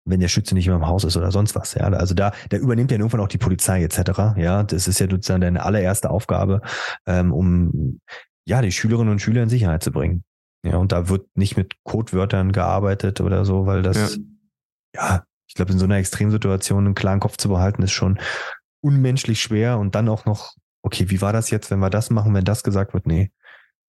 wenn 0.05 0.22
der 0.22 0.30
Schütze 0.30 0.55
nicht 0.55 0.68
mehr 0.68 0.78
im 0.78 0.88
Haus 0.88 1.03
ist 1.03 1.18
oder 1.18 1.32
sonst 1.32 1.55
was. 1.55 1.74
Ja, 1.76 1.84
also 1.84 2.16
da, 2.16 2.32
da 2.49 2.57
übernimmt 2.57 2.91
ja 2.91 2.97
irgendwann 2.97 3.20
auch 3.20 3.28
die 3.28 3.38
Polizei 3.38 3.84
etc. 3.84 4.38
Ja, 4.38 4.64
das 4.64 4.88
ist 4.88 4.99
ja 4.99 5.10
sozusagen 5.10 5.41
deine 5.41 5.64
allererste 5.64 6.10
Aufgabe, 6.10 6.62
ähm, 7.05 7.34
um 7.34 7.99
ja 8.45 8.62
die 8.62 8.72
Schülerinnen 8.72 9.12
und 9.12 9.20
Schüler 9.20 9.43
in 9.43 9.49
Sicherheit 9.49 9.84
zu 9.84 9.91
bringen. 9.91 10.24
Ja, 10.64 10.78
und 10.78 10.91
da 10.91 11.10
wird 11.10 11.28
nicht 11.36 11.55
mit 11.57 11.76
Codewörtern 11.84 12.51
gearbeitet 12.51 13.22
oder 13.22 13.45
so, 13.45 13.66
weil 13.66 13.82
das, 13.82 14.18
ja, 14.18 14.22
ja 14.95 15.24
ich 15.47 15.55
glaube, 15.55 15.72
in 15.72 15.80
so 15.80 15.86
einer 15.86 15.97
Extremsituation 15.97 16.86
einen 16.86 16.95
klaren 16.95 17.20
Kopf 17.20 17.38
zu 17.38 17.49
behalten, 17.49 17.82
ist 17.82 17.91
schon 17.91 18.20
unmenschlich 18.82 19.41
schwer 19.41 19.80
und 19.80 19.95
dann 19.95 20.10
auch 20.10 20.26
noch 20.26 20.53
okay, 20.82 21.10
wie 21.10 21.22
war 21.22 21.34
das 21.34 21.49
jetzt, 21.49 21.72
wenn 21.72 21.80
wir 21.80 21.89
das 21.89 22.10
machen, 22.10 22.34
wenn 22.34 22.45
das 22.45 22.64
gesagt 22.64 22.93
wird? 22.93 23.07
Nee, 23.07 23.32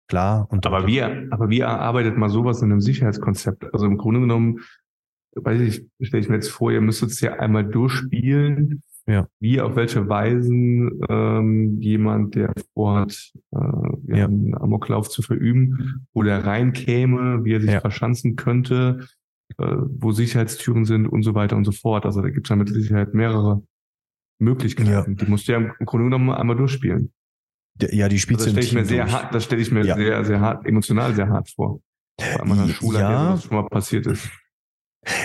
klar. 0.09 0.47
Und 0.51 0.67
aber 0.67 0.87
wie, 0.87 1.03
aber 1.03 1.49
wie 1.49 1.61
erarbeitet 1.61 2.17
mal 2.17 2.29
sowas 2.29 2.63
in 2.63 2.71
einem 2.71 2.81
Sicherheitskonzept? 2.81 3.73
Also 3.73 3.87
im 3.87 3.97
Grunde 3.97 4.21
genommen, 4.21 4.61
weiß 5.35 5.61
ich, 5.61 5.87
stelle 6.01 6.23
ich 6.23 6.29
mir 6.29 6.37
jetzt 6.37 6.51
vor, 6.51 6.73
ihr 6.73 6.81
müsstet 6.81 7.11
es 7.11 7.21
ja 7.21 7.35
einmal 7.35 7.65
durchspielen. 7.65 8.83
Ja. 9.07 9.27
Wie, 9.41 9.61
auf 9.61 9.77
welche 9.77 10.09
Weisen 10.09 11.01
ähm, 11.09 11.81
jemand, 11.81 12.35
der 12.35 12.53
vorhat, 12.75 13.33
äh, 13.53 13.59
ja. 14.17 14.27
einen 14.27 14.55
Amoklauf 14.55 15.09
zu 15.09 15.23
verüben, 15.23 16.07
wo 16.13 16.23
der 16.23 16.45
reinkäme, 16.45 17.45
wie 17.45 17.55
er 17.55 17.61
sich 17.61 17.71
ja. 17.71 17.81
verschanzen 17.81 18.37
könnte, 18.37 19.07
äh, 19.59 19.77
wo 19.99 20.13
Sicherheitstüren 20.13 20.85
sind 20.85 21.07
und 21.07 21.23
so 21.23 21.35
weiter 21.35 21.57
und 21.57 21.65
so 21.65 21.73
fort. 21.73 22.07
Also 22.07 22.23
da 22.23 22.31
gibt 22.31 22.47
es 22.47 22.51
ja 22.51 22.57
mit 22.57 22.69
Sicherheit 22.69 23.15
mehrere 23.15 23.63
Möglichkeiten. 24.39 24.91
Ja. 24.91 25.05
Die 25.07 25.27
musst 25.27 25.49
du 25.49 25.53
ja 25.53 25.59
im 25.59 25.87
Grunde 25.87 26.05
genommen 26.05 26.31
einmal 26.31 26.57
durchspielen. 26.57 27.13
Ja, 27.91 28.09
die 28.09 28.19
spielst 28.19 28.45
also 28.45 28.57
das 28.57 28.67
stelle 28.67 28.83
ich 28.83 28.89
mir 28.89 28.95
sehr 28.95 29.11
hart, 29.11 29.35
das 29.35 29.45
stelle 29.45 29.63
ich 29.63 29.71
mir 29.71 29.85
ja. 29.85 29.97
sehr, 29.97 30.25
sehr 30.25 30.41
hart, 30.41 30.67
emotional 30.67 31.15
sehr 31.15 31.29
hart 31.29 31.49
vor. 31.51 31.81
Vor 32.21 32.41
allem 32.41 32.53
an 32.53 32.67
der 32.67 32.75
Schule, 32.75 32.99
ja. 32.99 33.33
was 33.33 33.45
schon 33.45 33.57
mal 33.57 33.69
passiert 33.69 34.07
ist. 34.07 34.29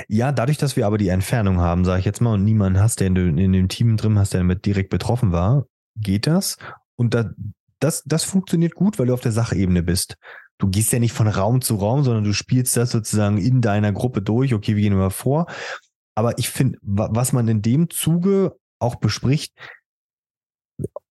Ja, 0.07 0.31
dadurch, 0.31 0.57
dass 0.57 0.75
wir 0.75 0.87
aber 0.87 0.97
die 0.97 1.09
Entfernung 1.09 1.59
haben, 1.59 1.85
sage 1.85 1.99
ich 1.99 2.05
jetzt 2.05 2.21
mal, 2.21 2.33
und 2.33 2.43
niemanden 2.43 2.79
hast, 2.79 2.99
der 2.99 3.07
in, 3.07 3.37
in 3.37 3.53
dem 3.53 3.67
Team 3.67 3.97
drin 3.97 4.17
hast, 4.17 4.33
der 4.33 4.39
damit 4.39 4.65
direkt 4.65 4.89
betroffen 4.89 5.31
war, 5.31 5.65
geht 5.97 6.27
das. 6.27 6.57
Und 6.95 7.13
da, 7.13 7.31
das, 7.79 8.03
das 8.05 8.23
funktioniert 8.23 8.75
gut, 8.75 8.97
weil 8.97 9.07
du 9.07 9.13
auf 9.13 9.21
der 9.21 9.31
Sachebene 9.31 9.83
bist. 9.83 10.17
Du 10.57 10.69
gehst 10.69 10.93
ja 10.93 10.99
nicht 10.99 11.11
von 11.11 11.27
Raum 11.27 11.61
zu 11.61 11.75
Raum, 11.75 12.03
sondern 12.03 12.23
du 12.23 12.33
spielst 12.33 12.77
das 12.77 12.91
sozusagen 12.91 13.37
in 13.37 13.59
deiner 13.59 13.91
Gruppe 13.91 14.21
durch. 14.21 14.53
Okay, 14.53 14.75
wir 14.75 14.83
gehen 14.83 14.97
mal 14.97 15.09
vor. 15.09 15.47
Aber 16.15 16.37
ich 16.39 16.49
finde, 16.49 16.79
was 16.81 17.33
man 17.33 17.47
in 17.49 17.61
dem 17.61 17.89
Zuge 17.89 18.55
auch 18.79 18.95
bespricht. 18.95 19.53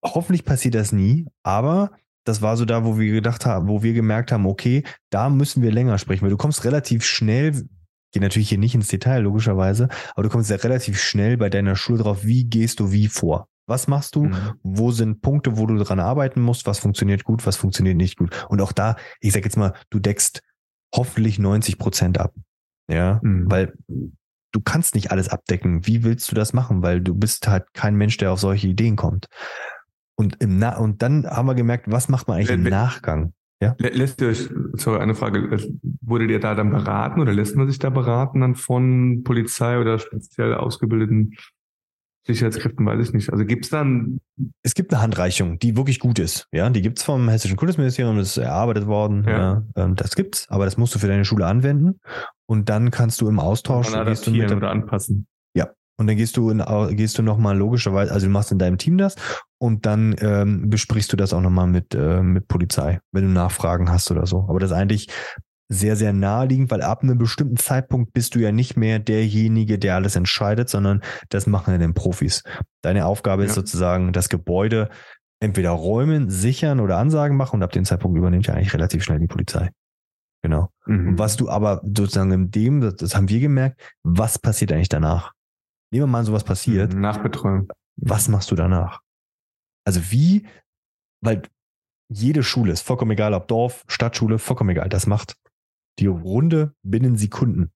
Hoffentlich 0.03 0.45
passiert 0.45 0.75
das 0.75 0.93
nie, 0.93 1.27
aber 1.43 1.91
das 2.25 2.41
war 2.43 2.57
so 2.57 2.65
da, 2.65 2.85
wo 2.85 2.99
wir 2.99 3.12
gedacht 3.12 3.47
haben, 3.47 3.69
wo 3.69 3.83
wir 3.83 3.93
gemerkt 3.93 4.33
haben, 4.33 4.47
okay, 4.47 4.83
da 5.11 5.29
müssen 5.29 5.62
wir 5.62 5.73
länger 5.73 5.99
sprechen, 5.99 6.23
weil 6.23 6.31
du 6.31 6.37
kommst 6.37 6.65
relativ 6.65 7.05
schnell, 7.05 7.69
geh 8.15 8.21
natürlich 8.21 8.49
hier 8.49 8.59
nicht 8.59 8.75
ins 8.75 8.89
Detail, 8.89 9.21
logischerweise, 9.21 9.89
aber 10.15 10.23
du 10.23 10.29
kommst 10.31 10.49
ja 10.49 10.57
relativ 10.57 10.99
schnell 10.99 11.37
bei 11.37 11.51
deiner 11.51 11.77
Schule 11.77 12.03
drauf, 12.03 12.25
wie 12.25 12.45
gehst 12.45 12.81
du 12.81 12.93
wie 12.93 13.09
vor? 13.09 13.49
Was 13.67 13.89
machst 13.89 14.15
du? 14.15 14.25
Mhm. 14.25 14.53
Wo 14.62 14.91
sind 14.91 15.21
Punkte, 15.21 15.57
wo 15.57 15.67
du 15.67 15.77
dran 15.77 16.01
arbeiten 16.01 16.41
musst? 16.41 16.67
Was 16.67 16.79
funktioniert 16.79 17.25
gut? 17.25 17.47
Was 17.47 17.57
funktioniert 17.57 17.97
nicht 17.97 18.19
gut? 18.19 18.47
Und 18.49 18.61
auch 18.61 18.73
da, 18.73 18.97
ich 19.21 19.33
sag 19.33 19.45
jetzt 19.45 19.57
mal, 19.57 19.73
du 19.91 19.99
deckst 19.99 20.43
hoffentlich 20.95 21.39
90 21.39 21.79
Prozent 21.79 22.19
ab. 22.19 22.35
Ja, 22.91 23.21
mhm. 23.23 23.51
weil 23.51 23.73
du 24.53 24.61
kannst 24.61 24.95
nicht 24.95 25.11
alles 25.11 25.29
abdecken. 25.29 25.87
Wie 25.87 26.05
willst 26.05 26.31
du 26.31 26.35
das 26.35 26.53
machen? 26.53 26.83
Weil 26.83 27.01
du 27.01 27.15
bist 27.15 27.49
halt 27.49 27.65
kein 27.73 27.97
Mensch, 27.97 28.19
der 28.19 28.33
auf 28.33 28.41
solche 28.41 28.69
Ideen 28.69 28.97
kommt. 28.97 29.27
Und 30.17 30.41
im 30.41 30.59
Na 30.59 30.77
und 30.77 31.03
dann 31.03 31.27
haben 31.27 31.47
wir 31.47 31.55
gemerkt, 31.55 31.91
was 31.91 32.09
macht 32.09 32.29
man 32.29 32.37
eigentlich 32.37 32.51
im 32.51 32.62
Nachgang? 32.65 33.33
Ja? 33.62 33.74
Lässt 33.78 34.20
ihr 34.20 34.28
euch, 34.28 34.48
sorry, 34.74 35.00
eine 35.00 35.14
Frage, 35.14 35.57
wurde 36.02 36.26
dir 36.26 36.40
da 36.40 36.55
dann 36.55 36.70
beraten 36.70 37.20
oder 37.20 37.32
lässt 37.32 37.57
man 37.57 37.68
sich 37.68 37.78
da 37.78 37.90
beraten 37.90 38.40
dann 38.40 38.55
von 38.57 39.22
Polizei 39.24 39.78
oder 39.78 39.98
speziell 39.98 40.55
ausgebildeten 40.55 41.34
Sicherheitskräften 42.26 42.86
weiß 42.86 43.09
ich 43.09 43.12
nicht. 43.12 43.30
Also 43.30 43.44
gibt 43.44 43.66
es 43.66 43.70
dann. 43.70 44.18
Es 44.62 44.74
gibt 44.74 44.92
eine 44.92 45.02
Handreichung, 45.02 45.59
die 45.59 45.76
wirklich 45.76 46.00
gut 46.00 46.18
ist. 46.18 46.48
Ja, 46.52 46.68
die 46.70 46.80
gibt's 46.80 47.02
vom 47.02 47.28
Hessischen 47.28 47.57
Kultusministerium, 47.57 48.16
das 48.16 48.28
ist 48.28 48.36
erarbeitet 48.38 48.86
worden. 48.86 49.24
Ja. 49.26 49.38
ja 49.38 49.62
ähm, 49.76 49.94
das 49.94 50.14
gibt's, 50.14 50.48
aber 50.48 50.64
das 50.64 50.78
musst 50.78 50.94
du 50.94 50.98
für 50.98 51.07
deine 51.07 51.26
Schule 51.26 51.46
anwenden. 51.46 52.00
Und 52.46 52.70
dann 52.70 52.90
kannst 52.90 53.20
du 53.20 53.28
im 53.28 53.38
Austausch 53.38 53.92
gehst 53.92 54.26
du 54.26 54.30
mit 54.30 54.50
oder 54.50 54.70
anpassen. 54.70 55.26
Ja. 55.55 55.70
Und 55.98 56.07
dann 56.07 56.16
gehst 56.16 56.36
du 56.38 56.48
in, 56.50 56.62
gehst 56.96 57.18
du 57.18 57.22
nochmal 57.22 57.59
logischerweise, 57.59 58.12
also 58.12 58.26
du 58.26 58.32
machst 58.32 58.50
in 58.50 58.59
deinem 58.59 58.78
Team 58.78 58.96
das 58.96 59.16
und 59.65 59.87
dann 59.87 60.15
ähm, 60.21 60.69
besprichst 60.69 61.11
du 61.11 61.17
das 61.17 61.33
auch 61.33 61.41
nochmal 61.41 61.67
mit, 61.67 61.95
äh, 61.95 62.23
mit 62.23 62.49
Polizei, 62.49 63.01
wenn 63.12 63.25
du 63.25 63.31
Nachfragen 63.31 63.91
hast 63.91 64.11
oder 64.11 64.27
so. 64.27 64.45
Aber 64.47 64.61
das 64.61 64.71
ist 64.71 64.77
eigentlich 64.77 65.09
sehr, 65.71 65.97
sehr 65.97 66.12
naheliegend, 66.12 66.71
weil 66.71 66.83
ab 66.83 67.03
einem 67.03 67.17
bestimmten 67.17 67.57
Zeitpunkt 67.57 68.12
bist 68.12 68.35
du 68.35 68.41
ja 68.41 68.53
nicht 68.53 68.77
mehr 68.77 68.99
derjenige, 68.99 69.79
der 69.79 69.95
alles 69.95 70.17
entscheidet, 70.17 70.69
sondern 70.69 71.01
das 71.31 71.47
machen 71.47 71.73
ja 71.73 71.79
den 71.79 71.95
Profis. 71.95 72.43
Deine 72.83 73.07
Aufgabe 73.07 73.45
ja. 73.45 73.49
ist 73.49 73.55
sozusagen, 73.55 74.12
das 74.12 74.29
Gebäude 74.29 74.91
entweder 75.41 75.71
räumen, 75.71 76.29
sichern 76.29 76.79
oder 76.79 76.99
Ansagen 76.99 77.39
machen 77.39 77.57
und 77.57 77.62
ab 77.62 77.73
dem 77.73 77.87
Zeitpunkt 77.87 78.19
übernimmt 78.19 78.47
ja 78.47 78.53
eigentlich 78.53 78.75
relativ 78.75 79.03
schnell 79.03 79.19
die 79.19 79.27
Polizei. 79.27 79.71
Genau. 80.43 80.69
Mhm. 80.85 81.19
was 81.19 81.37
du 81.37 81.49
aber 81.49 81.81
sozusagen 81.85 82.31
in 82.33 82.51
dem, 82.51 82.83
das, 82.83 82.97
das, 82.97 83.17
haben 83.17 83.31
wir 83.31 83.41
gemerkt, 83.41 83.81
was 84.03 84.39
passiert 84.39 84.73
eigentlich 84.73 84.91
danach? 84.91 85.33
Nehmen 85.91 86.03
wir 86.03 86.07
mal 86.07 86.19
an, 86.19 86.27
sowas 86.27 86.45
passiert. 86.45 86.93
Mhm, 86.93 87.01
Nachbetreuung. 87.01 87.69
Was 87.97 88.29
machst 88.29 88.51
du 88.51 88.55
danach? 88.55 89.01
Also 89.85 90.11
wie, 90.11 90.47
weil 91.20 91.43
jede 92.09 92.43
Schule 92.43 92.72
ist 92.72 92.82
vollkommen 92.82 93.12
egal, 93.12 93.35
ob 93.35 93.49
Dorf, 93.49 93.85
Stadtschule, 93.89 94.39
vollkommen 94.39 94.70
egal, 94.70 94.89
das 94.89 95.07
macht 95.07 95.37
die 95.99 96.07
Runde 96.07 96.74
binnen 96.82 97.16
Sekunden. 97.16 97.70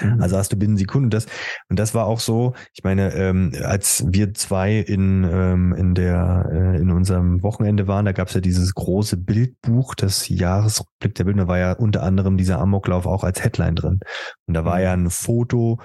Mhm. 0.00 0.22
Also 0.22 0.36
hast 0.36 0.52
du 0.52 0.56
binnen 0.56 0.76
Sekunden 0.76 1.10
das. 1.10 1.26
Und 1.68 1.78
das 1.78 1.94
war 1.94 2.06
auch 2.06 2.20
so, 2.20 2.54
ich 2.74 2.82
meine, 2.84 3.12
ähm, 3.14 3.52
als 3.62 4.04
wir 4.08 4.32
zwei 4.34 4.78
in, 4.78 5.24
ähm, 5.24 5.72
in 5.74 5.94
der, 5.94 6.48
äh, 6.50 6.76
in 6.80 6.90
unserem 6.90 7.42
Wochenende 7.42 7.86
waren, 7.88 8.04
da 8.04 8.12
gab 8.12 8.28
es 8.28 8.34
ja 8.34 8.40
dieses 8.40 8.74
große 8.74 9.16
Bildbuch, 9.16 9.94
das 9.94 10.28
Jahresrückblick 10.28 11.14
der 11.14 11.24
Bilder, 11.24 11.48
war 11.48 11.58
ja 11.58 11.72
unter 11.72 12.02
anderem 12.02 12.36
dieser 12.36 12.58
Amoklauf 12.58 13.06
auch 13.06 13.24
als 13.24 13.42
Headline 13.42 13.76
drin. 13.76 14.00
Und 14.46 14.54
da 14.54 14.64
war 14.64 14.76
mhm. 14.76 14.82
ja 14.82 14.92
ein 14.92 15.10
Foto 15.10 15.80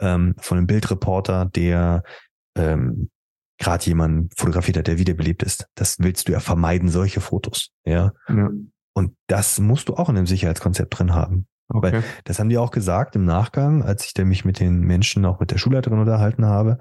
ähm, 0.00 0.34
von 0.38 0.58
einem 0.58 0.66
Bildreporter, 0.66 1.46
der 1.46 2.02
ähm, 2.56 3.10
gerade 3.60 3.84
jemanden 3.84 4.30
fotografiert 4.36 4.78
hat, 4.78 4.88
der 4.88 4.98
wiederbelebt 4.98 5.44
ist. 5.44 5.68
Das 5.76 5.98
willst 6.00 6.26
du 6.26 6.32
ja 6.32 6.40
vermeiden, 6.40 6.88
solche 6.88 7.20
Fotos. 7.20 7.70
Ja. 7.84 8.12
ja. 8.28 8.50
Und 8.94 9.14
das 9.28 9.60
musst 9.60 9.88
du 9.88 9.94
auch 9.94 10.08
in 10.08 10.16
dem 10.16 10.26
Sicherheitskonzept 10.26 10.98
drin 10.98 11.14
haben. 11.14 11.46
Okay. 11.68 11.92
Weil 11.92 12.04
das 12.24 12.40
haben 12.40 12.48
die 12.48 12.58
auch 12.58 12.72
gesagt 12.72 13.14
im 13.14 13.24
Nachgang, 13.24 13.84
als 13.84 14.04
ich 14.04 14.24
mich 14.24 14.44
mit 14.44 14.58
den 14.58 14.80
Menschen, 14.80 15.24
auch 15.24 15.38
mit 15.38 15.52
der 15.52 15.58
Schulleiterin 15.58 16.00
unterhalten 16.00 16.44
habe. 16.44 16.78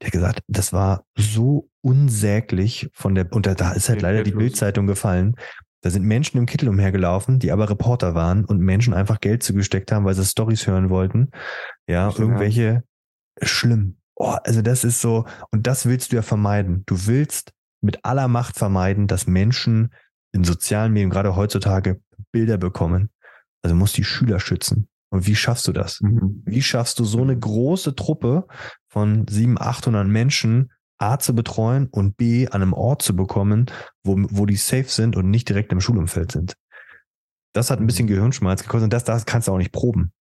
Der 0.00 0.06
hat 0.06 0.12
gesagt, 0.12 0.40
das 0.48 0.72
war 0.72 1.04
so 1.16 1.68
unsäglich 1.80 2.90
von 2.92 3.14
der, 3.14 3.30
und 3.32 3.46
da 3.46 3.72
ist 3.72 3.88
halt 3.88 4.02
leider 4.02 4.24
die 4.24 4.32
Bildzeitung 4.32 4.88
gefallen. 4.88 5.36
Da 5.82 5.90
sind 5.90 6.04
Menschen 6.04 6.38
im 6.38 6.46
Kittel 6.46 6.68
umhergelaufen, 6.68 7.38
die 7.38 7.52
aber 7.52 7.68
Reporter 7.68 8.14
waren 8.14 8.44
und 8.44 8.58
Menschen 8.58 8.94
einfach 8.94 9.20
Geld 9.20 9.42
zugesteckt 9.42 9.92
haben, 9.92 10.04
weil 10.04 10.14
sie 10.14 10.24
Stories 10.24 10.66
hören 10.66 10.90
wollten. 10.90 11.30
Ja, 11.86 12.08
irgendwelche 12.08 12.82
schlimm. 13.40 13.96
Oh, 14.14 14.36
also 14.44 14.62
das 14.62 14.84
ist 14.84 15.00
so, 15.00 15.26
und 15.50 15.66
das 15.66 15.86
willst 15.86 16.12
du 16.12 16.16
ja 16.16 16.22
vermeiden. 16.22 16.82
Du 16.86 17.06
willst 17.06 17.52
mit 17.80 18.04
aller 18.04 18.28
Macht 18.28 18.56
vermeiden, 18.56 19.06
dass 19.06 19.26
Menschen 19.26 19.92
in 20.32 20.44
sozialen 20.44 20.92
Medien, 20.92 21.10
gerade 21.10 21.36
heutzutage, 21.36 22.00
Bilder 22.30 22.56
bekommen. 22.56 23.10
Also 23.62 23.74
muss 23.74 23.92
die 23.92 24.04
Schüler 24.04 24.40
schützen. 24.40 24.88
Und 25.10 25.26
wie 25.26 25.36
schaffst 25.36 25.68
du 25.68 25.72
das? 25.72 26.00
Mhm. 26.00 26.42
Wie 26.46 26.62
schaffst 26.62 26.98
du 26.98 27.04
so 27.04 27.20
eine 27.20 27.38
große 27.38 27.94
Truppe 27.94 28.46
von 28.88 29.26
700, 29.28 29.66
800 29.66 30.08
Menschen 30.08 30.72
A 30.98 31.18
zu 31.18 31.34
betreuen 31.34 31.88
und 31.88 32.16
B 32.16 32.46
an 32.48 32.62
einem 32.62 32.72
Ort 32.72 33.02
zu 33.02 33.14
bekommen, 33.14 33.66
wo, 34.04 34.16
wo 34.30 34.46
die 34.46 34.56
safe 34.56 34.88
sind 34.88 35.16
und 35.16 35.30
nicht 35.30 35.48
direkt 35.48 35.72
im 35.72 35.80
Schulumfeld 35.80 36.32
sind? 36.32 36.56
Das 37.52 37.70
hat 37.70 37.80
ein 37.80 37.86
bisschen 37.86 38.06
mhm. 38.06 38.10
Gehirnschmalz 38.10 38.62
gekostet 38.62 38.84
und 38.84 38.92
das, 38.92 39.04
das 39.04 39.26
kannst 39.26 39.48
du 39.48 39.52
auch 39.52 39.58
nicht 39.58 39.72
proben. 39.72 40.12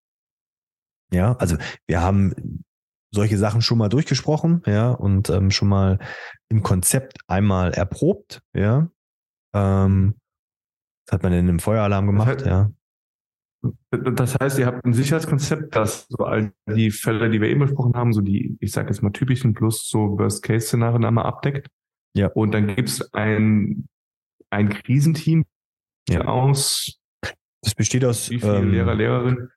Ja, 1.13 1.35
also 1.37 1.57
wir 1.87 2.01
haben 2.01 2.63
solche 3.11 3.37
Sachen 3.37 3.61
schon 3.61 3.77
mal 3.77 3.89
durchgesprochen, 3.89 4.63
ja, 4.65 4.91
und 4.91 5.29
ähm, 5.29 5.51
schon 5.51 5.67
mal 5.67 5.99
im 6.49 6.63
Konzept 6.63 7.19
einmal 7.27 7.73
erprobt, 7.73 8.41
ja. 8.53 8.89
Ähm, 9.53 10.15
das 11.05 11.15
hat 11.15 11.23
man 11.23 11.33
in 11.33 11.49
einem 11.49 11.59
Feueralarm 11.59 12.07
gemacht, 12.07 12.27
das 12.27 12.37
heißt, 12.37 12.47
ja. 12.47 12.71
Das 13.91 14.39
heißt, 14.39 14.57
ihr 14.57 14.65
habt 14.65 14.85
ein 14.85 14.93
Sicherheitskonzept, 14.93 15.75
das 15.75 16.07
so 16.09 16.25
all 16.25 16.51
die 16.67 16.89
Fälle, 16.89 17.29
die 17.29 17.39
wir 17.41 17.49
eben 17.49 17.59
besprochen 17.59 17.93
haben, 17.95 18.11
so 18.11 18.21
die, 18.21 18.57
ich 18.59 18.71
sage 18.71 18.87
jetzt 18.87 19.03
mal 19.03 19.11
typischen 19.11 19.53
plus 19.53 19.87
so 19.87 20.17
Worst-Case-Szenarien 20.17 21.05
einmal 21.05 21.25
abdeckt. 21.25 21.67
Ja. 22.15 22.27
Und 22.27 22.53
dann 22.53 22.75
gibt 22.75 22.89
es 22.89 23.13
ein, 23.13 23.87
ein 24.49 24.69
Krisenteam 24.69 25.45
ja. 26.09 26.25
aus. 26.25 26.99
Das 27.61 27.75
besteht 27.75 28.03
aus 28.03 28.31
wie 28.31 28.39
viele 28.39 28.57
ähm, 28.57 28.71
Lehrer, 28.71 28.95
Lehrerinnen? 28.95 29.51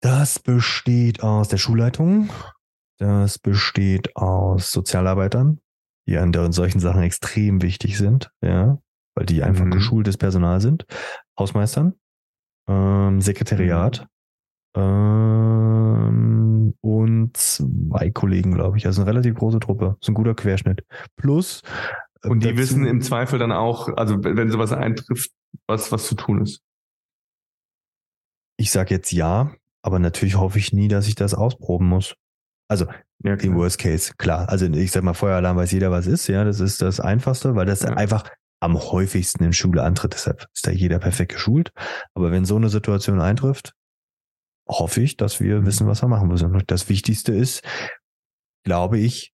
Das 0.00 0.38
besteht 0.38 1.22
aus 1.22 1.48
der 1.48 1.58
Schulleitung, 1.58 2.30
das 2.98 3.38
besteht 3.38 4.16
aus 4.16 4.70
Sozialarbeitern, 4.70 5.60
die 6.08 6.16
an 6.18 6.52
solchen 6.52 6.80
Sachen 6.80 7.02
extrem 7.02 7.62
wichtig 7.62 7.98
sind, 7.98 8.30
ja, 8.40 8.78
weil 9.14 9.26
die 9.26 9.42
einfach 9.42 9.64
mhm. 9.64 9.72
geschultes 9.72 10.16
Personal 10.16 10.60
sind, 10.60 10.86
Hausmeistern, 11.38 11.94
ähm, 12.68 13.20
Sekretariat 13.20 14.06
mhm. 14.76 14.82
ähm, 14.82 16.74
und 16.80 17.36
zwei 17.36 18.10
Kollegen, 18.10 18.54
glaube 18.54 18.78
ich. 18.78 18.86
Also 18.86 19.02
eine 19.02 19.10
relativ 19.10 19.34
große 19.34 19.60
Truppe. 19.60 19.96
Das 19.98 19.98
ist 20.02 20.08
ein 20.08 20.14
guter 20.14 20.34
Querschnitt. 20.34 20.84
Plus. 21.16 21.62
Äh, 22.22 22.28
und 22.28 22.42
die 22.42 22.48
dazu, 22.48 22.58
wissen 22.58 22.86
im 22.86 23.02
Zweifel 23.02 23.38
dann 23.38 23.52
auch, 23.52 23.88
also 23.96 24.22
wenn 24.22 24.50
sowas 24.50 24.72
eintrifft, 24.72 25.30
was, 25.66 25.92
was 25.92 26.06
zu 26.06 26.14
tun 26.14 26.42
ist. 26.42 26.62
Ich 28.58 28.70
sage 28.70 28.94
jetzt 28.94 29.12
ja, 29.12 29.52
aber 29.82 29.98
natürlich 29.98 30.36
hoffe 30.36 30.58
ich 30.58 30.72
nie, 30.72 30.88
dass 30.88 31.08
ich 31.08 31.14
das 31.14 31.34
ausproben 31.34 31.88
muss. 31.88 32.16
Also 32.68 32.86
ja, 33.22 33.34
im 33.34 33.54
Worst 33.54 33.78
Case, 33.78 34.12
klar. 34.18 34.48
Also 34.48 34.66
ich 34.66 34.90
sag 34.90 35.02
mal, 35.02 35.14
Feueralarm 35.14 35.56
weiß 35.56 35.72
jeder, 35.72 35.90
was 35.90 36.06
ist, 36.06 36.26
ja, 36.26 36.44
das 36.44 36.60
ist 36.60 36.82
das 36.82 37.00
Einfachste, 37.00 37.54
weil 37.54 37.66
das 37.66 37.82
ja. 37.82 37.90
einfach 37.90 38.28
am 38.60 38.78
häufigsten 38.78 39.44
in 39.44 39.52
Schule 39.52 39.82
antritt. 39.82 40.14
Deshalb 40.14 40.46
ist 40.54 40.66
da 40.66 40.70
jeder 40.70 40.98
perfekt 40.98 41.32
geschult. 41.32 41.72
Aber 42.14 42.30
wenn 42.30 42.44
so 42.44 42.56
eine 42.56 42.68
Situation 42.68 43.20
eintrifft, 43.20 43.74
hoffe 44.68 45.00
ich, 45.00 45.16
dass 45.16 45.40
wir 45.40 45.60
mhm. 45.60 45.66
wissen, 45.66 45.86
was 45.86 46.02
wir 46.02 46.08
machen 46.08 46.28
müssen. 46.28 46.54
Und 46.54 46.70
das 46.70 46.88
Wichtigste 46.88 47.32
ist, 47.32 47.62
glaube 48.64 48.98
ich, 48.98 49.32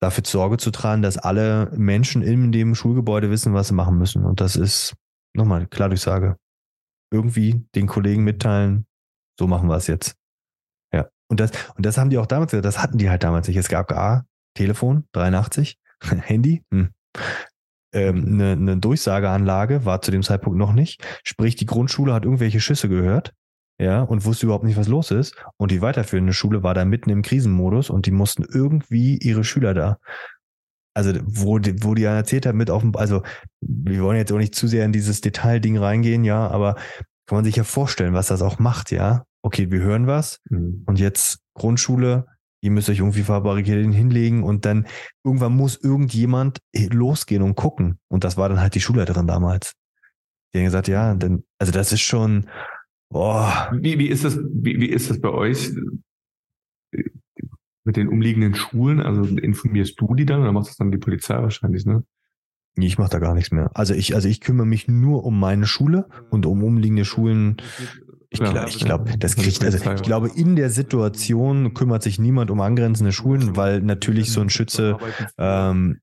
dafür 0.00 0.24
Sorge 0.24 0.58
zu 0.58 0.70
tragen, 0.70 1.02
dass 1.02 1.16
alle 1.16 1.70
Menschen 1.76 2.22
in 2.22 2.52
dem 2.52 2.74
Schulgebäude 2.74 3.30
wissen, 3.30 3.54
was 3.54 3.68
sie 3.68 3.74
machen 3.74 3.98
müssen. 3.98 4.24
Und 4.24 4.40
das 4.40 4.56
ist, 4.56 4.94
nochmal, 5.34 5.66
klar 5.66 5.88
Durchsage. 5.88 6.36
Irgendwie 7.10 7.66
den 7.74 7.86
Kollegen 7.86 8.24
mitteilen, 8.24 8.86
so 9.38 9.46
machen 9.46 9.68
wir 9.68 9.76
es 9.76 9.86
jetzt. 9.86 10.16
Und 11.28 11.40
das, 11.40 11.52
und 11.76 11.86
das 11.86 11.98
haben 11.98 12.10
die 12.10 12.18
auch 12.18 12.26
damals 12.26 12.50
gesagt, 12.50 12.64
das 12.64 12.82
hatten 12.82 12.98
die 12.98 13.10
halt 13.10 13.22
damals 13.22 13.48
nicht. 13.48 13.56
Es 13.56 13.68
gab 13.68 13.92
A, 13.92 14.24
Telefon, 14.54 15.04
83, 15.12 15.78
Handy, 16.02 16.62
hm. 16.70 16.90
ähm, 17.92 18.24
eine, 18.26 18.52
eine 18.52 18.76
Durchsageanlage 18.76 19.84
war 19.84 20.02
zu 20.02 20.10
dem 20.10 20.22
Zeitpunkt 20.22 20.58
noch 20.58 20.72
nicht. 20.72 21.02
Sprich, 21.24 21.56
die 21.56 21.66
Grundschule 21.66 22.12
hat 22.12 22.24
irgendwelche 22.24 22.60
Schüsse 22.60 22.88
gehört, 22.88 23.32
ja, 23.80 24.02
und 24.02 24.24
wusste 24.24 24.46
überhaupt 24.46 24.64
nicht, 24.64 24.76
was 24.76 24.86
los 24.86 25.10
ist. 25.10 25.34
Und 25.56 25.70
die 25.70 25.82
weiterführende 25.82 26.32
Schule 26.32 26.62
war 26.62 26.74
da 26.74 26.84
mitten 26.84 27.10
im 27.10 27.22
Krisenmodus 27.22 27.90
und 27.90 28.06
die 28.06 28.12
mussten 28.12 28.44
irgendwie 28.44 29.16
ihre 29.18 29.42
Schüler 29.42 29.74
da 29.74 29.98
also 30.94 31.12
wo, 31.24 31.58
wo 31.80 31.94
die 31.94 32.02
ja 32.02 32.14
erzählt 32.14 32.46
hat 32.46 32.54
mit 32.54 32.70
auf 32.70 32.82
dem, 32.82 32.96
also 32.96 33.22
wir 33.60 34.02
wollen 34.02 34.16
jetzt 34.16 34.32
auch 34.32 34.38
nicht 34.38 34.54
zu 34.54 34.68
sehr 34.68 34.84
in 34.84 34.92
dieses 34.92 35.20
Detailding 35.20 35.76
reingehen, 35.76 36.24
ja, 36.24 36.46
aber 36.48 36.76
kann 37.26 37.36
man 37.36 37.44
sich 37.44 37.56
ja 37.56 37.64
vorstellen, 37.64 38.14
was 38.14 38.28
das 38.28 38.42
auch 38.42 38.58
macht, 38.58 38.92
ja. 38.92 39.24
Okay, 39.44 39.70
wir 39.70 39.80
hören 39.80 40.06
was 40.06 40.40
mhm. 40.48 40.84
und 40.86 40.98
jetzt 40.98 41.40
Grundschule, 41.52 42.26
ihr 42.62 42.70
müsst 42.70 42.88
euch 42.88 43.00
irgendwie 43.00 43.24
verbarrikadieren 43.24 43.92
hinlegen 43.92 44.42
und 44.42 44.64
dann 44.64 44.86
irgendwann 45.22 45.54
muss 45.54 45.76
irgendjemand 45.76 46.60
losgehen 46.72 47.42
und 47.42 47.54
gucken. 47.54 47.98
Und 48.08 48.24
das 48.24 48.38
war 48.38 48.48
dann 48.48 48.58
halt 48.58 48.74
die 48.74 48.80
Schulleiterin 48.80 49.26
damals. 49.26 49.74
Die 50.54 50.60
hat 50.60 50.64
gesagt, 50.64 50.88
ja, 50.88 51.14
dann, 51.14 51.44
also 51.58 51.72
das 51.72 51.92
ist 51.92 52.00
schon, 52.00 52.48
boah. 53.10 53.70
Wie, 53.78 53.98
wie 53.98 54.08
ist 54.08 54.24
das, 54.24 54.38
wie, 54.38 54.80
wie 54.80 54.88
ist 54.88 55.10
das 55.10 55.20
bei 55.20 55.28
euch 55.28 55.72
mit 57.84 57.96
den 57.98 58.08
umliegenden 58.08 58.54
Schulen? 58.54 59.00
Also 59.00 59.24
informierst 59.36 60.00
du 60.00 60.14
die 60.14 60.24
dann 60.24 60.40
oder 60.40 60.52
machst 60.52 60.70
das 60.70 60.76
dann 60.78 60.90
die 60.90 60.96
Polizei 60.96 61.34
wahrscheinlich, 61.34 61.84
ne? 61.84 62.02
Nee, 62.76 62.86
ich 62.86 62.96
mache 62.96 63.10
da 63.10 63.18
gar 63.18 63.34
nichts 63.34 63.52
mehr. 63.52 63.70
Also 63.74 63.92
ich, 63.92 64.14
also 64.14 64.26
ich 64.26 64.40
kümmere 64.40 64.66
mich 64.66 64.88
nur 64.88 65.24
um 65.24 65.38
meine 65.38 65.66
Schule 65.66 66.08
und 66.30 66.46
um 66.46 66.64
umliegende 66.64 67.04
Schulen. 67.04 67.58
Ich, 68.34 68.40
ja, 68.40 68.50
glaub, 68.50 68.68
ich 68.68 68.78
glaube, 68.80 69.18
das 69.18 69.36
kriegt, 69.36 69.64
also 69.64 69.78
ich 69.78 70.02
glaube, 70.02 70.28
in 70.34 70.56
der 70.56 70.70
Situation 70.70 71.72
kümmert 71.72 72.02
sich 72.02 72.18
niemand 72.18 72.50
um 72.50 72.60
angrenzende 72.60 73.12
Schulen, 73.12 73.56
weil 73.56 73.80
natürlich 73.80 74.32
so 74.32 74.40
ein 74.40 74.50
Schütze 74.50 74.98
ähm, 75.38 76.00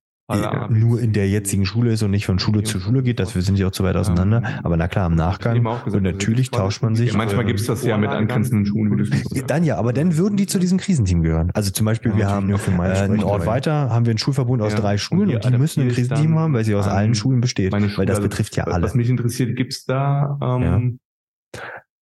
nur 0.70 1.02
in 1.02 1.14
der 1.14 1.28
jetzigen 1.28 1.66
Schule 1.66 1.92
ist 1.92 2.04
und 2.04 2.12
nicht 2.12 2.26
von 2.26 2.40
Schule 2.40 2.64
zu 2.64 2.80
Schule 2.80 3.04
geht. 3.04 3.20
Das 3.20 3.36
wir 3.36 3.42
sind 3.42 3.58
ja 3.58 3.68
auch 3.68 3.72
zu 3.72 3.84
weit 3.84 3.96
auseinander. 3.96 4.42
Aber 4.64 4.78
na 4.78 4.88
klar, 4.88 5.08
im 5.08 5.16
Nachgang. 5.16 5.66
Und 5.66 6.04
natürlich 6.04 6.52
tauscht 6.52 6.82
man 6.82 6.96
sich. 6.96 7.14
Manchmal 7.14 7.46
gibt 7.46 7.60
es 7.60 7.66
das 7.68 7.84
ja 7.84 7.98
mit 7.98 8.10
angrenzenden 8.10 8.66
Schulen. 8.66 9.10
Dann 9.48 9.64
ja, 9.64 9.78
aber 9.78 9.94
dann 9.94 10.18
würden 10.18 10.38
die 10.38 10.46
zu 10.46 10.60
diesem 10.60 10.78
Krisenteam 10.78 11.22
gehören. 11.24 11.52
Also 11.54 11.72
zum 11.72 11.86
Beispiel, 11.86 12.16
wir 12.16 12.30
haben 12.30 12.50
äh, 12.50 12.82
einen 12.82 13.24
Ort 13.24 13.46
weiter, 13.46 13.90
haben 13.90 14.06
wir 14.06 14.12
einen 14.12 14.20
Schulverbund 14.20 14.62
aus 14.62 14.76
drei 14.76 14.98
Schulen 14.98 15.36
und 15.36 15.46
die 15.46 15.58
müssen 15.58 15.82
ein 15.82 15.90
Krisenteam 15.90 16.40
haben, 16.40 16.54
weil 16.54 16.64
sie 16.64 16.76
aus 16.76 16.88
allen 16.88 17.16
Schulen 17.16 17.42
besteht. 17.42 17.72
Weil 17.72 18.06
das 18.06 18.22
betrifft 18.22 18.56
ja 18.56 18.66
alle. 18.66 18.84
Was 18.84 18.96
mich 18.96 19.10
interessiert, 19.10 19.56
gibt 19.56 19.74
es 19.74 19.86
da 19.86 20.38
ähm, 20.42 21.00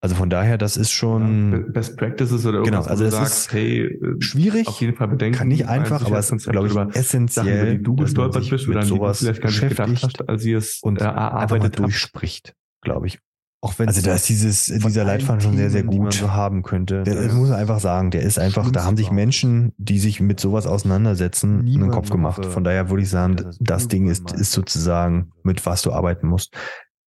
also 0.03 0.15
von 0.15 0.29
daher, 0.29 0.57
das 0.57 0.75
ist 0.75 0.91
schon 0.91 1.71
Best 1.71 1.95
Practices 1.95 2.45
oder 2.45 2.57
irgendwas, 2.57 2.87
genau, 2.87 2.91
also 2.91 3.05
das 3.05 3.13
sagst, 3.13 3.33
ist 3.47 3.53
hey, 3.53 3.85
äh, 3.85 4.21
schwierig, 4.21 4.67
auf 4.67 4.81
jeden 4.81 4.97
Fall 4.97 5.07
bedenken. 5.07 5.37
Kann 5.37 5.47
nicht 5.47 5.65
einfach, 5.65 6.05
aber 6.05 6.19
es 6.19 6.29
ist 6.29 6.45
glaube 6.45 6.67
ich 6.67 6.75
essentiell, 6.97 7.67
Sachen, 7.67 7.83
du 7.83 7.95
gestolpert 7.95 8.49
bist 8.49 8.67
oder 8.67 8.81
sowas 8.83 9.19
vielleicht 9.19 9.41
gar 9.41 9.49
nicht 9.49 9.69
gedacht 9.69 10.03
hast, 10.03 10.27
als 10.27 10.43
ihr 10.43 10.57
es 10.57 10.81
und 10.83 10.99
äh, 10.99 11.05
mal 11.05 11.69
durchspricht, 11.69 12.53
glaube 12.81 13.07
ich. 13.07 13.19
Auch 13.61 13.79
wenn 13.79 13.87
also 13.87 14.01
da 14.01 14.15
ist 14.15 14.27
dieses 14.27 14.65
dieser 14.65 15.05
Leitfaden 15.05 15.39
schon 15.39 15.55
sehr 15.55 15.69
sehr 15.69 15.83
gut 15.83 16.11
so 16.15 16.33
haben 16.33 16.63
könnte. 16.63 17.03
Der, 17.03 17.15
das 17.15 17.31
muss 17.31 17.47
man 17.47 17.57
einfach 17.57 17.79
sagen, 17.79 18.11
der 18.11 18.23
ist 18.23 18.37
einfach, 18.37 18.69
da 18.71 18.83
haben 18.83 18.97
sich 18.97 19.09
Menschen, 19.09 19.71
die 19.77 19.99
sich 19.99 20.19
mit 20.19 20.37
sowas 20.37 20.67
auseinandersetzen, 20.67 21.59
einen 21.61 21.91
Kopf 21.91 22.09
gemacht. 22.09 22.45
Von 22.45 22.65
daher 22.65 22.89
würde 22.89 23.03
ich 23.03 23.09
sagen, 23.09 23.37
das 23.61 23.87
Ding 23.87 24.09
ist 24.09 24.33
ist 24.33 24.51
sozusagen 24.51 25.31
mit 25.43 25.65
was 25.65 25.81
du 25.81 25.93
arbeiten 25.93 26.27
musst. 26.27 26.53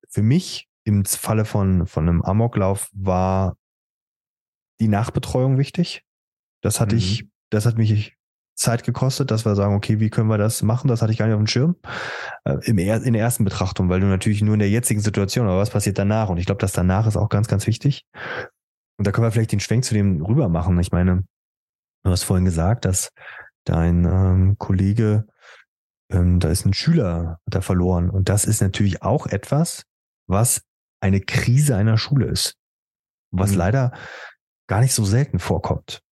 Für 0.08 0.22
mich 0.22 0.70
im 0.86 1.04
Falle 1.04 1.44
von, 1.44 1.86
von 1.86 2.08
einem 2.08 2.22
Amoklauf 2.22 2.88
war 2.92 3.56
die 4.80 4.88
Nachbetreuung 4.88 5.58
wichtig. 5.58 6.04
Das 6.62 6.80
hatte 6.80 6.94
mhm. 6.94 7.00
ich, 7.00 7.28
das 7.50 7.66
hat 7.66 7.76
mich 7.76 8.16
Zeit 8.54 8.84
gekostet, 8.84 9.30
dass 9.30 9.44
wir 9.44 9.56
sagen, 9.56 9.74
okay, 9.74 9.98
wie 9.98 10.10
können 10.10 10.28
wir 10.28 10.38
das 10.38 10.62
machen? 10.62 10.88
Das 10.88 11.02
hatte 11.02 11.12
ich 11.12 11.18
gar 11.18 11.26
nicht 11.26 11.34
auf 11.34 11.40
dem 11.40 11.48
Schirm. 11.48 11.76
Äh, 12.44 12.58
im 12.64 12.78
er, 12.78 13.02
in 13.02 13.14
der 13.14 13.22
ersten 13.22 13.44
Betrachtung, 13.44 13.88
weil 13.88 14.00
du 14.00 14.06
natürlich 14.06 14.42
nur 14.42 14.54
in 14.54 14.60
der 14.60 14.70
jetzigen 14.70 15.00
Situation, 15.00 15.46
aber 15.46 15.58
was 15.58 15.70
passiert 15.70 15.98
danach? 15.98 16.28
Und 16.28 16.38
ich 16.38 16.46
glaube, 16.46 16.60
das 16.60 16.72
danach 16.72 17.06
ist 17.06 17.16
auch 17.16 17.28
ganz, 17.28 17.48
ganz 17.48 17.66
wichtig. 17.66 18.06
Und 18.96 19.06
da 19.06 19.10
können 19.10 19.26
wir 19.26 19.32
vielleicht 19.32 19.52
den 19.52 19.60
Schwenk 19.60 19.84
zu 19.84 19.92
dem 19.92 20.24
rüber 20.24 20.48
machen. 20.48 20.78
Ich 20.78 20.92
meine, 20.92 21.24
du 22.04 22.10
hast 22.10 22.22
vorhin 22.22 22.44
gesagt, 22.44 22.84
dass 22.84 23.10
dein 23.64 24.04
ähm, 24.04 24.56
Kollege, 24.56 25.26
ähm, 26.10 26.38
da 26.38 26.48
ist 26.48 26.64
ein 26.64 26.72
Schüler, 26.74 27.40
er 27.50 27.62
verloren. 27.62 28.08
Und 28.08 28.28
das 28.28 28.44
ist 28.44 28.62
natürlich 28.62 29.02
auch 29.02 29.26
etwas, 29.26 29.82
was 30.28 30.62
eine 31.00 31.20
Krise 31.20 31.76
einer 31.76 31.98
Schule 31.98 32.26
ist. 32.26 32.56
Was 33.30 33.52
mhm. 33.52 33.58
leider 33.58 33.92
gar 34.68 34.80
nicht 34.80 34.94
so 34.94 35.04
selten 35.04 35.38
vorkommt. 35.38 36.02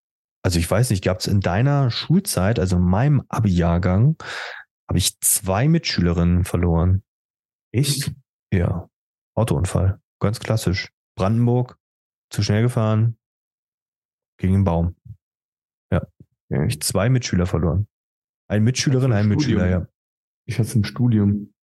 Also 0.43 0.59
ich 0.59 0.71
weiß 0.71 0.91
nicht, 0.91 1.03
gab 1.03 1.21
es 1.21 1.27
in 1.27 1.41
deiner 1.41 1.91
Schulzeit, 1.91 2.59
also 2.59 2.77
in 2.77 2.83
meinem 2.83 3.23
Abi-Jahrgang, 3.29 4.17
habe 4.89 4.99
ich 4.99 5.19
zwei 5.21 5.69
Mitschülerinnen 5.69 6.45
verloren. 6.45 7.03
Echt? 7.73 8.13
Ja. 8.53 8.89
Autounfall. 9.35 10.01
Ganz 10.21 10.41
klassisch. 10.41 10.91
Brandenburg, 11.17 11.79
zu 12.31 12.43
schnell 12.43 12.63
gefahren, 12.63 13.17
gegen 14.39 14.53
den 14.53 14.65
Baum. 14.65 14.97
Ja. 15.91 16.07
ja. 16.51 16.65
Ich 16.65 16.83
zwei 16.83 17.09
Mitschüler 17.09 17.47
verloren. 17.47 17.89
Ein 18.47 18.65
Mitschülerin, 18.65 19.13
ein 19.13 19.29
Mitschüler, 19.29 19.69
ja. 19.69 19.87
Ich 20.47 20.59
hatte 20.59 20.69
es 20.69 20.75
im 20.75 20.85
Studium. 20.85 21.54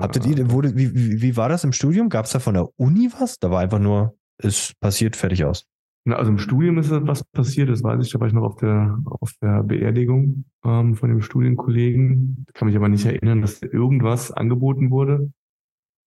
Habtet 0.00 0.26
ihr, 0.26 0.50
wurde, 0.50 0.74
wie, 0.76 0.94
wie, 0.94 1.20
wie 1.20 1.36
war 1.36 1.48
das 1.48 1.64
im 1.64 1.72
Studium? 1.72 2.08
Gab 2.08 2.24
es 2.24 2.32
da 2.32 2.38
von 2.38 2.54
der 2.54 2.68
Uni 2.78 3.10
was? 3.18 3.38
Da 3.38 3.50
war 3.50 3.60
einfach 3.60 3.78
nur, 3.78 4.16
es 4.38 4.74
passiert, 4.80 5.16
fertig 5.16 5.44
aus. 5.44 5.66
Also 6.04 6.32
im 6.32 6.38
Studium 6.38 6.78
ist 6.78 6.90
was 6.90 7.22
passiert, 7.22 7.68
das 7.68 7.84
weiß 7.84 8.04
ich, 8.04 8.12
da 8.12 8.18
war 8.18 8.26
ich 8.26 8.32
noch 8.32 8.42
auf 8.42 8.56
der, 8.56 8.98
auf 9.04 9.32
der 9.40 9.62
Beerdigung 9.62 10.46
ähm, 10.64 10.96
von 10.96 11.10
dem 11.10 11.20
Studienkollegen. 11.20 12.44
Kann 12.54 12.66
mich 12.66 12.76
aber 12.76 12.88
nicht 12.88 13.06
erinnern, 13.06 13.40
dass 13.40 13.62
irgendwas 13.62 14.32
angeboten 14.32 14.90
wurde 14.90 15.30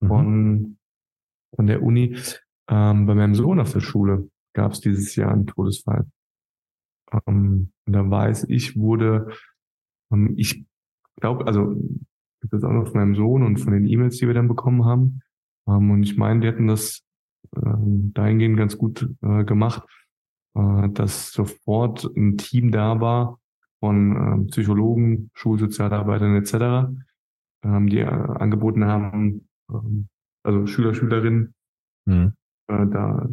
mhm. 0.01 0.07
von, 0.07 0.77
an 1.57 1.67
der 1.67 1.81
Uni. 1.81 2.17
Ähm, 2.67 3.05
bei 3.05 3.15
meinem 3.15 3.35
Sohn 3.35 3.59
auf 3.59 3.71
der 3.71 3.79
Schule 3.79 4.29
gab 4.53 4.73
es 4.73 4.81
dieses 4.81 5.15
Jahr 5.15 5.31
einen 5.31 5.47
Todesfall. 5.47 6.05
Ähm, 7.27 7.71
und 7.85 7.93
da 7.93 8.09
weiß 8.09 8.47
ich, 8.49 8.75
wurde, 8.75 9.29
ähm, 10.11 10.33
ich 10.35 10.65
glaube, 11.21 11.47
also 11.47 11.79
das 12.49 12.63
auch 12.63 12.71
noch 12.71 12.87
von 12.87 12.99
meinem 12.99 13.15
Sohn 13.15 13.43
und 13.43 13.57
von 13.57 13.73
den 13.73 13.85
E-Mails, 13.85 14.17
die 14.17 14.27
wir 14.27 14.33
dann 14.33 14.47
bekommen 14.47 14.85
haben. 14.85 15.21
Ähm, 15.67 15.91
und 15.91 16.03
ich 16.03 16.17
meine, 16.17 16.41
die 16.41 16.47
hätten 16.47 16.67
das 16.67 17.01
ähm, 17.55 18.11
dahingehend 18.13 18.57
ganz 18.57 18.77
gut 18.77 19.09
äh, 19.21 19.43
gemacht, 19.43 19.83
äh, 20.55 20.89
dass 20.89 21.31
sofort 21.31 22.05
ein 22.15 22.37
Team 22.37 22.71
da 22.71 22.99
war 22.99 23.39
von 23.79 24.15
äh, 24.15 24.47
Psychologen, 24.51 25.29
Schulsozialarbeitern 25.33 26.35
etc., 26.35 26.89
ähm, 27.63 27.87
die 27.87 27.99
äh, 27.99 28.05
angeboten 28.05 28.85
haben, 28.85 29.47
ähm, 29.69 30.07
also 30.43 30.67
Schüler, 30.67 30.93
Schülerinnen, 30.93 31.53
mhm. 32.05 32.33
äh, 32.67 32.85
da 32.87 33.29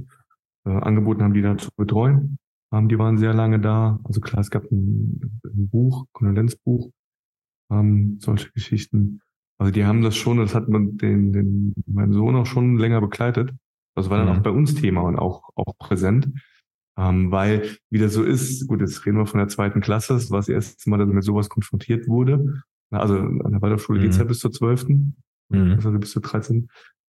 äh, 0.65 0.71
angeboten 0.71 1.23
haben, 1.23 1.35
die 1.35 1.43
da 1.43 1.57
zu 1.57 1.71
betreuen. 1.77 2.39
Ähm, 2.73 2.89
die 2.89 2.99
waren 2.99 3.19
sehr 3.19 3.35
lange 3.35 3.61
da. 3.61 4.01
Also 4.05 4.21
klar, 4.21 4.41
es 4.41 4.51
gab 4.51 4.65
ein, 4.71 5.41
ein 5.45 5.69
Buch, 5.69 6.07
Kondolenzbuch, 6.13 6.91
ähm, 7.73 8.19
solche 8.21 8.53
Geschichten. 8.53 9.21
Also 9.59 9.73
die 9.73 9.85
haben 9.85 10.03
das 10.03 10.17
schon, 10.17 10.39
das 10.39 10.55
hat 10.55 10.69
man 10.69 10.97
den, 10.97 11.33
den 11.33 11.75
meinen 11.87 12.13
Sohn 12.13 12.37
auch 12.37 12.47
schon 12.47 12.77
länger 12.77 13.01
begleitet. 13.01 13.53
Das 13.95 14.11
war 14.11 14.19
dann 14.19 14.29
mhm. 14.29 14.39
auch 14.39 14.43
bei 14.43 14.51
uns 14.51 14.75
Thema 14.75 15.03
und 15.03 15.17
auch, 15.17 15.51
auch 15.55 15.77
präsent. 15.79 16.29
Ähm, 16.99 17.31
weil, 17.31 17.77
wie 17.91 17.99
das 17.99 18.13
so 18.13 18.23
ist, 18.23 18.67
gut, 18.69 18.81
jetzt 18.81 19.07
reden 19.07 19.17
wir 19.17 19.27
von 19.27 19.39
der 19.39 19.49
zweiten 19.49 19.81
Klasse, 19.81 20.15
das 20.15 20.31
war 20.31 20.39
das 20.39 20.49
erste 20.49 20.91
Mal, 20.91 20.99
dass 20.99 21.09
er 21.09 21.15
mit 21.15 21.25
sowas 21.25 21.49
konfrontiert 21.49 22.07
wurde. 22.07 22.63
Also 22.91 23.17
an 23.17 23.53
der 23.53 23.63
Waldorfschule 23.63 23.99
mhm. 23.99 24.05
geht's 24.05 24.19
ja 24.19 24.25
bis 24.25 24.41
zur 24.41 24.53
zwölften, 24.53 25.17
mhm. 25.49 25.73
also 25.73 25.91
bis 25.93 26.11
zur 26.11 26.23
13. 26.23 26.69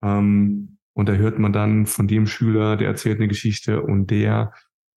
Ähm, 0.03 0.77
und 0.93 1.09
da 1.09 1.13
hört 1.13 1.37
man 1.37 1.53
dann 1.53 1.85
von 1.85 2.07
dem 2.07 2.25
Schüler, 2.25 2.75
der 2.75 2.87
erzählt 2.87 3.19
eine 3.19 3.27
Geschichte 3.27 3.83
und 3.83 4.09
der, 4.09 4.51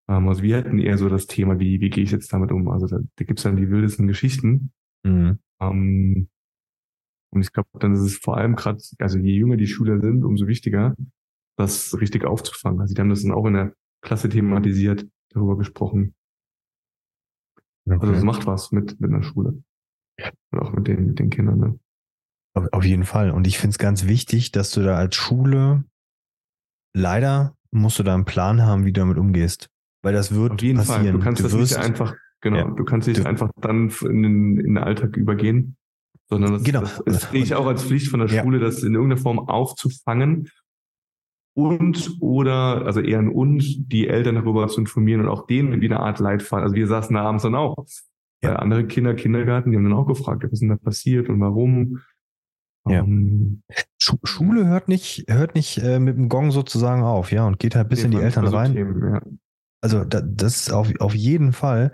ähm, 0.09 0.27
also 0.27 0.41
wir 0.41 0.57
hatten 0.57 0.79
eher 0.79 0.97
so 0.97 1.09
das 1.09 1.27
Thema, 1.27 1.59
wie, 1.59 1.79
wie 1.79 1.91
gehe 1.91 2.03
ich 2.03 2.11
jetzt 2.11 2.33
damit 2.33 2.51
um? 2.51 2.69
Also 2.69 2.87
da, 2.87 2.97
da 3.15 3.25
gibt's 3.25 3.43
dann 3.43 3.57
die 3.57 3.69
wildesten 3.69 4.07
Geschichten. 4.07 4.71
Mhm. 5.03 5.37
Ähm, 5.61 6.27
und 7.33 7.41
ich 7.41 7.53
glaube, 7.53 7.69
dann 7.79 7.93
ist 7.93 8.01
es 8.01 8.17
vor 8.17 8.37
allem 8.37 8.55
gerade, 8.55 8.83
also 8.99 9.17
je 9.17 9.33
jünger 9.33 9.57
die 9.57 9.67
Schüler 9.67 9.99
sind, 9.99 10.23
umso 10.23 10.47
wichtiger, 10.47 10.95
das 11.57 11.99
richtig 11.99 12.25
aufzufangen. 12.25 12.81
Also 12.81 12.93
die 12.93 13.01
haben 13.01 13.09
das 13.09 13.21
dann 13.21 13.31
auch 13.31 13.45
in 13.45 13.53
der 13.53 13.73
Klasse 14.01 14.29
thematisiert, 14.29 15.07
darüber 15.29 15.57
gesprochen. 15.57 16.15
Okay. 17.85 17.99
Also 18.01 18.13
es 18.13 18.23
macht 18.23 18.45
was 18.45 18.71
mit, 18.71 18.99
mit 18.99 19.11
einer 19.11 19.23
Schule. 19.23 19.63
Und 20.51 20.59
auch 20.59 20.73
mit 20.73 20.87
den, 20.87 21.07
mit 21.07 21.19
den 21.19 21.29
Kindern. 21.29 21.59
Ne? 21.59 21.79
Auf, 22.53 22.67
auf 22.71 22.83
jeden 22.83 23.05
Fall. 23.05 23.31
Und 23.31 23.47
ich 23.47 23.57
finde 23.57 23.71
es 23.71 23.77
ganz 23.79 24.07
wichtig, 24.07 24.51
dass 24.51 24.71
du 24.71 24.81
da 24.81 24.97
als 24.97 25.15
Schule 25.15 25.85
leider 26.93 27.55
musst 27.71 27.99
du 27.99 28.03
da 28.03 28.13
einen 28.13 28.25
Plan 28.25 28.61
haben, 28.61 28.85
wie 28.85 28.91
du 28.91 28.99
damit 28.99 29.17
umgehst. 29.17 29.69
Weil 30.03 30.13
das 30.13 30.33
wird 30.33 30.53
auf 30.53 30.61
jeden 30.61 30.77
passieren. 30.77 31.03
Fall. 31.03 31.11
Du 31.13 31.19
kannst 31.19 31.39
du 31.39 31.43
das 31.43 31.53
wirst, 31.53 31.77
nicht 31.77 31.85
einfach, 31.85 32.15
genau, 32.41 32.57
ja, 32.57 32.69
du 32.69 32.83
kannst 32.83 33.07
nicht 33.07 33.21
du, 33.21 33.27
einfach 33.27 33.51
dann 33.61 33.89
in 34.01 34.23
den, 34.23 34.57
in 34.57 34.75
den 34.75 34.77
Alltag 34.77 35.17
übergehen, 35.17 35.77
sondern 36.29 36.53
das, 36.53 36.63
genau. 36.63 36.81
das, 36.81 37.01
das 37.05 37.31
sehe 37.31 37.41
ich 37.41 37.55
auch 37.55 37.65
als 37.65 37.83
Pflicht 37.83 38.07
von 38.09 38.19
der 38.19 38.27
Schule, 38.27 38.57
ja. 38.57 38.63
das 38.63 38.83
in 38.83 38.93
irgendeiner 38.93 39.21
Form 39.21 39.39
aufzufangen 39.39 40.49
und 41.53 42.17
oder, 42.21 42.85
also 42.85 43.01
eher 43.01 43.19
ein 43.19 43.29
und, 43.29 43.91
die 43.91 44.07
Eltern 44.07 44.35
darüber 44.35 44.67
zu 44.67 44.79
informieren 44.79 45.21
und 45.21 45.27
auch 45.27 45.47
denen 45.47 45.81
wie 45.81 45.85
eine 45.85 45.99
Art 45.99 46.19
Leitfaden. 46.19 46.63
Also 46.63 46.75
wir 46.75 46.87
saßen 46.87 47.15
da 47.15 47.23
abends 47.23 47.43
dann 47.43 47.55
auch. 47.55 47.75
Ja. 48.43 48.53
Äh, 48.53 48.55
andere 48.55 48.87
Kinder, 48.87 49.13
Kindergarten, 49.13 49.71
die 49.71 49.77
haben 49.77 49.83
dann 49.83 49.93
auch 49.93 50.07
gefragt, 50.07 50.43
was 50.43 50.53
ist 50.53 50.61
denn 50.61 50.69
da 50.69 50.77
passiert 50.77 51.29
und 51.29 51.39
warum. 51.39 51.99
Ja. 52.87 53.01
Um, 53.01 53.61
ähm, 53.69 54.17
Schule 54.23 54.65
hört 54.65 54.87
nicht, 54.87 55.25
hört 55.27 55.53
nicht 55.53 55.77
äh, 55.77 55.99
mit 55.99 56.17
dem 56.17 56.29
Gong 56.29 56.49
sozusagen 56.49 57.03
auf, 57.03 57.31
ja, 57.31 57.45
und 57.45 57.59
geht 57.59 57.75
halt 57.75 57.89
bis 57.89 58.03
in 58.03 58.09
die 58.09 58.17
Eltern 58.17 58.47
rein. 58.47 58.73
Themen, 58.73 59.13
ja. 59.13 59.21
Also 59.81 60.05
da, 60.05 60.21
das 60.21 60.69
auf, 60.69 60.89
auf 60.99 61.15
jeden 61.15 61.53
Fall. 61.53 61.91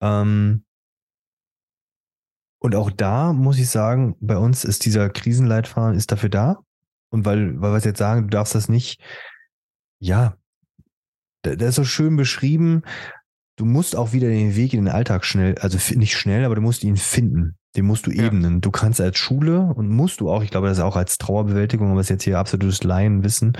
Ähm, 0.00 0.64
und 2.58 2.74
auch 2.74 2.90
da 2.90 3.32
muss 3.32 3.58
ich 3.58 3.68
sagen, 3.68 4.16
bei 4.20 4.36
uns 4.36 4.64
ist 4.64 4.84
dieser 4.86 5.10
Krisenleitfaden 5.10 5.96
ist 5.96 6.10
dafür 6.10 6.30
da. 6.30 6.56
Und 7.10 7.24
weil, 7.24 7.60
weil 7.60 7.72
wir 7.72 7.78
jetzt 7.78 7.98
sagen, 7.98 8.22
du 8.22 8.28
darfst 8.30 8.54
das 8.54 8.68
nicht, 8.68 9.00
ja, 10.00 10.36
der, 11.44 11.56
der 11.56 11.68
ist 11.68 11.76
so 11.76 11.84
schön 11.84 12.16
beschrieben. 12.16 12.82
Du 13.56 13.64
musst 13.64 13.94
auch 13.96 14.12
wieder 14.12 14.28
den 14.28 14.56
Weg 14.56 14.74
in 14.74 14.84
den 14.84 14.94
Alltag 14.94 15.24
schnell, 15.24 15.56
also 15.58 15.78
nicht 15.96 16.16
schnell, 16.16 16.44
aber 16.44 16.54
du 16.54 16.60
musst 16.60 16.82
ihn 16.84 16.96
finden. 16.96 17.56
Den 17.76 17.86
musst 17.86 18.06
du 18.06 18.10
ja. 18.10 18.24
ebnen. 18.24 18.60
Du 18.60 18.70
kannst 18.70 19.00
als 19.00 19.18
Schule 19.18 19.60
und 19.74 19.88
musst 19.88 20.20
du 20.20 20.30
auch, 20.30 20.42
ich 20.42 20.50
glaube, 20.50 20.68
das 20.68 20.78
ist 20.78 20.84
auch 20.84 20.96
als 20.96 21.18
Trauerbewältigung, 21.18 21.90
aber 21.90 22.00
ist 22.00 22.08
jetzt 22.08 22.24
hier 22.24 22.38
absolutes 22.38 22.82
Laienwissen, 22.82 23.56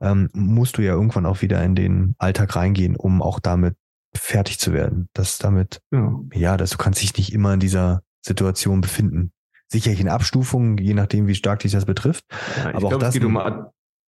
ähm, 0.00 0.30
musst 0.32 0.78
du 0.78 0.82
ja 0.82 0.92
irgendwann 0.92 1.26
auch 1.26 1.42
wieder 1.42 1.62
in 1.64 1.74
den 1.74 2.14
Alltag 2.18 2.56
reingehen, 2.56 2.96
um 2.96 3.22
auch 3.22 3.40
damit 3.40 3.76
fertig 4.14 4.58
zu 4.58 4.72
werden. 4.72 5.08
Das 5.12 5.38
damit, 5.38 5.80
ja, 5.90 6.20
ja 6.32 6.56
dass 6.56 6.70
du 6.70 6.78
kannst 6.78 7.02
dich 7.02 7.16
nicht 7.16 7.32
immer 7.32 7.54
in 7.54 7.60
dieser 7.60 8.02
Situation 8.24 8.80
befinden 8.80 9.32
sicherlich 9.68 10.00
in 10.00 10.08
Abstufungen, 10.08 10.78
je 10.78 10.94
nachdem, 10.94 11.26
wie 11.26 11.34
stark 11.34 11.60
dich 11.60 11.72
das 11.72 11.86
betrifft. 11.86 12.24
Ja, 12.56 12.74
aber 12.74 12.88
auch 12.88 12.98
das. 12.98 13.14
Es 13.14 13.20
geht 13.20 13.24
um, 13.24 13.38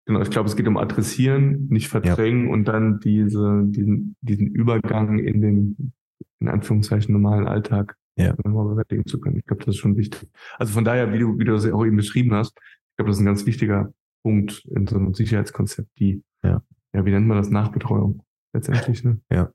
genau, 0.04 0.20
ich 0.20 0.30
glaube, 0.30 0.48
es 0.48 0.56
geht 0.56 0.68
um 0.68 0.76
Adressieren, 0.76 1.68
nicht 1.68 1.88
verdrängen 1.88 2.46
ja. 2.46 2.52
und 2.52 2.64
dann 2.66 3.00
diese, 3.00 3.62
diesen, 3.66 4.16
diesen 4.20 4.48
Übergang 4.48 5.18
in 5.18 5.40
den, 5.40 5.92
in 6.40 6.48
Anführungszeichen, 6.48 7.12
normalen 7.12 7.46
Alltag 7.46 7.96
ja. 8.16 8.34
nochmal 8.44 8.66
bewältigen 8.66 9.06
zu 9.06 9.20
können. 9.20 9.38
Ich 9.38 9.44
glaube, 9.44 9.64
das 9.64 9.74
ist 9.74 9.80
schon 9.80 9.96
wichtig. 9.96 10.28
Also 10.58 10.72
von 10.72 10.84
daher, 10.84 11.12
wie 11.12 11.18
du, 11.18 11.38
wie 11.38 11.44
du 11.44 11.52
das 11.52 11.66
auch 11.70 11.84
eben 11.84 11.96
beschrieben 11.96 12.34
hast, 12.34 12.54
ich 12.56 12.96
glaube, 12.96 13.10
das 13.10 13.16
ist 13.16 13.22
ein 13.22 13.26
ganz 13.26 13.46
wichtiger 13.46 13.92
Punkt 14.22 14.66
in 14.74 14.86
so 14.86 14.96
einem 14.96 15.14
Sicherheitskonzept, 15.14 15.88
die, 15.98 16.22
ja, 16.42 16.62
ja 16.92 17.04
wie 17.04 17.10
nennt 17.10 17.26
man 17.26 17.36
das, 17.36 17.50
Nachbetreuung 17.50 18.22
letztendlich, 18.52 19.04
ne? 19.04 19.20
Ja. 19.30 19.50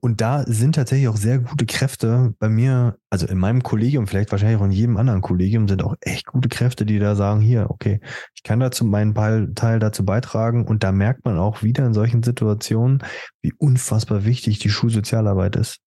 Und 0.00 0.20
da 0.20 0.42
sind 0.46 0.74
tatsächlich 0.74 1.06
auch 1.08 1.16
sehr 1.16 1.38
gute 1.38 1.64
Kräfte 1.64 2.34
bei 2.40 2.48
mir, 2.48 2.98
also 3.08 3.26
in 3.26 3.38
meinem 3.38 3.62
Kollegium, 3.62 4.06
vielleicht 4.06 4.32
wahrscheinlich 4.32 4.58
auch 4.58 4.64
in 4.64 4.72
jedem 4.72 4.96
anderen 4.96 5.20
Kollegium, 5.20 5.68
sind 5.68 5.84
auch 5.84 5.94
echt 6.00 6.26
gute 6.26 6.48
Kräfte, 6.48 6.84
die 6.84 6.98
da 6.98 7.14
sagen, 7.14 7.40
hier, 7.40 7.70
okay, 7.70 8.00
ich 8.34 8.42
kann 8.42 8.58
dazu 8.58 8.84
meinen 8.84 9.14
Teil 9.14 9.78
dazu 9.78 10.04
beitragen. 10.04 10.66
Und 10.66 10.82
da 10.82 10.90
merkt 10.90 11.24
man 11.24 11.38
auch 11.38 11.62
wieder 11.62 11.86
in 11.86 11.94
solchen 11.94 12.22
Situationen, 12.22 13.02
wie 13.42 13.52
unfassbar 13.58 14.24
wichtig 14.24 14.58
die 14.58 14.70
Schulsozialarbeit 14.70 15.54
ist. 15.56 15.78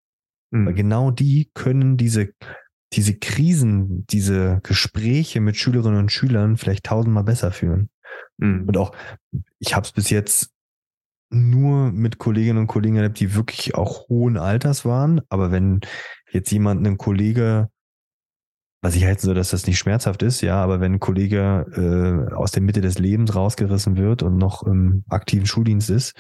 Mhm. 0.52 0.66
Weil 0.66 0.74
genau 0.74 1.12
die 1.12 1.52
können 1.54 1.97
diese, 1.97 2.30
diese 2.93 3.16
Krisen, 3.16 4.06
diese 4.08 4.60
Gespräche 4.64 5.41
mit 5.41 5.58
Schülerinnen 5.58 6.00
und 6.00 6.12
Schülern 6.12 6.58
vielleicht 6.58 6.86
tausendmal 6.86 7.24
besser 7.24 7.52
führen. 7.52 7.89
Mhm. 8.38 8.66
Und 8.68 8.78
auch, 8.78 8.95
ich 9.60 9.76
habe 9.76 9.86
es 9.86 9.91
bis 9.91 10.10
jetzt 10.10 10.52
nur 11.32 11.91
mit 11.91 12.18
Kolleginnen 12.18 12.58
und 12.58 12.68
Kollegen 12.68 12.95
erlebt, 12.95 13.20
die 13.20 13.36
wirklich 13.36 13.76
auch 13.76 14.10
hohen 14.10 14.38
Alters 14.38 14.86
waren. 14.86 15.22
Aber 15.30 15.52
wenn 15.52 15.82
jetzt 16.32 16.52
jemand, 16.52 16.86
ein 16.86 16.97
Kollege, 16.97 17.70
was 18.82 18.95
ich 18.95 19.06
halt 19.06 19.20
so, 19.20 19.34
dass 19.34 19.52
das 19.52 19.68
nicht 19.68 19.78
schmerzhaft 19.78 20.24
ist, 20.24 20.41
ja, 20.41 20.62
aber 20.64 20.80
wenn 20.80 20.93
ein 20.93 21.00
Kollege 21.00 22.28
äh, 22.32 22.34
aus 22.34 22.52
der 22.52 22.64
Mitte 22.64 22.82
des 22.82 22.97
Lebens 22.97 23.36
rausgerissen 23.36 23.97
wird 23.97 24.24
und 24.24 24.38
noch 24.38 24.64
im 24.64 25.04
aktiven 25.10 25.45
Schuldienst 25.45 25.89
ist, 25.89 26.14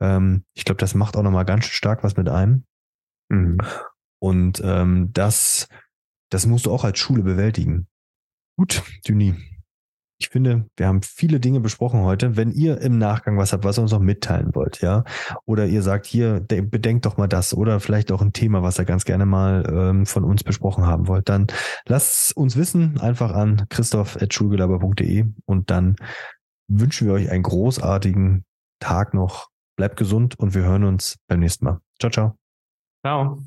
ähm, 0.00 0.44
ich 0.54 0.64
glaube, 0.64 0.78
das 0.78 0.94
macht 0.94 1.16
auch 1.16 1.22
nochmal 1.22 1.44
ganz 1.44 1.66
stark 1.66 2.02
was 2.02 2.16
mit 2.16 2.28
einem. 2.28 2.64
Mhm. 3.28 3.58
Und 4.18 4.60
ähm, 4.64 5.12
das, 5.12 5.68
das 6.30 6.46
musst 6.46 6.66
du 6.66 6.72
auch 6.72 6.84
als 6.84 6.98
Schule 6.98 7.22
bewältigen. 7.22 7.86
Gut, 8.56 8.82
Düni, 9.06 9.34
ich 10.18 10.30
finde, 10.30 10.66
wir 10.76 10.86
haben 10.86 11.02
viele 11.02 11.40
Dinge 11.40 11.60
besprochen 11.60 12.00
heute. 12.00 12.36
Wenn 12.36 12.50
ihr 12.50 12.80
im 12.80 12.96
Nachgang 12.96 13.36
was 13.36 13.52
habt, 13.52 13.64
was 13.64 13.78
ihr 13.78 13.82
uns 13.82 13.92
noch 13.92 14.00
mitteilen 14.00 14.54
wollt, 14.54 14.80
ja, 14.80 15.04
oder 15.44 15.66
ihr 15.66 15.82
sagt, 15.82 16.06
hier, 16.06 16.40
bedenkt 16.40 17.04
doch 17.04 17.18
mal 17.18 17.26
das, 17.26 17.52
oder 17.52 17.80
vielleicht 17.80 18.10
auch 18.10 18.22
ein 18.22 18.32
Thema, 18.32 18.62
was 18.62 18.78
ihr 18.78 18.86
ganz 18.86 19.04
gerne 19.04 19.26
mal 19.26 19.64
ähm, 19.70 20.06
von 20.06 20.24
uns 20.24 20.42
besprochen 20.42 20.86
haben 20.86 21.06
wollt, 21.06 21.28
dann 21.28 21.48
lasst 21.86 22.34
uns 22.36 22.56
wissen, 22.56 22.98
einfach 22.98 23.32
an 23.32 23.66
christoph.schulgelaber.de 23.68 25.26
und 25.44 25.70
dann 25.70 25.96
wünschen 26.68 27.06
wir 27.06 27.14
euch 27.14 27.30
einen 27.30 27.42
großartigen 27.42 28.44
Tag 28.80 29.12
noch. 29.12 29.48
Bleibt 29.76 29.98
gesund 29.98 30.38
und 30.38 30.54
wir 30.54 30.62
hören 30.62 30.84
uns 30.84 31.18
beim 31.28 31.40
nächsten 31.40 31.66
Mal. 31.66 31.80
Ciao, 32.00 32.10
ciao. 32.10 32.45
Ciao. 33.06 33.38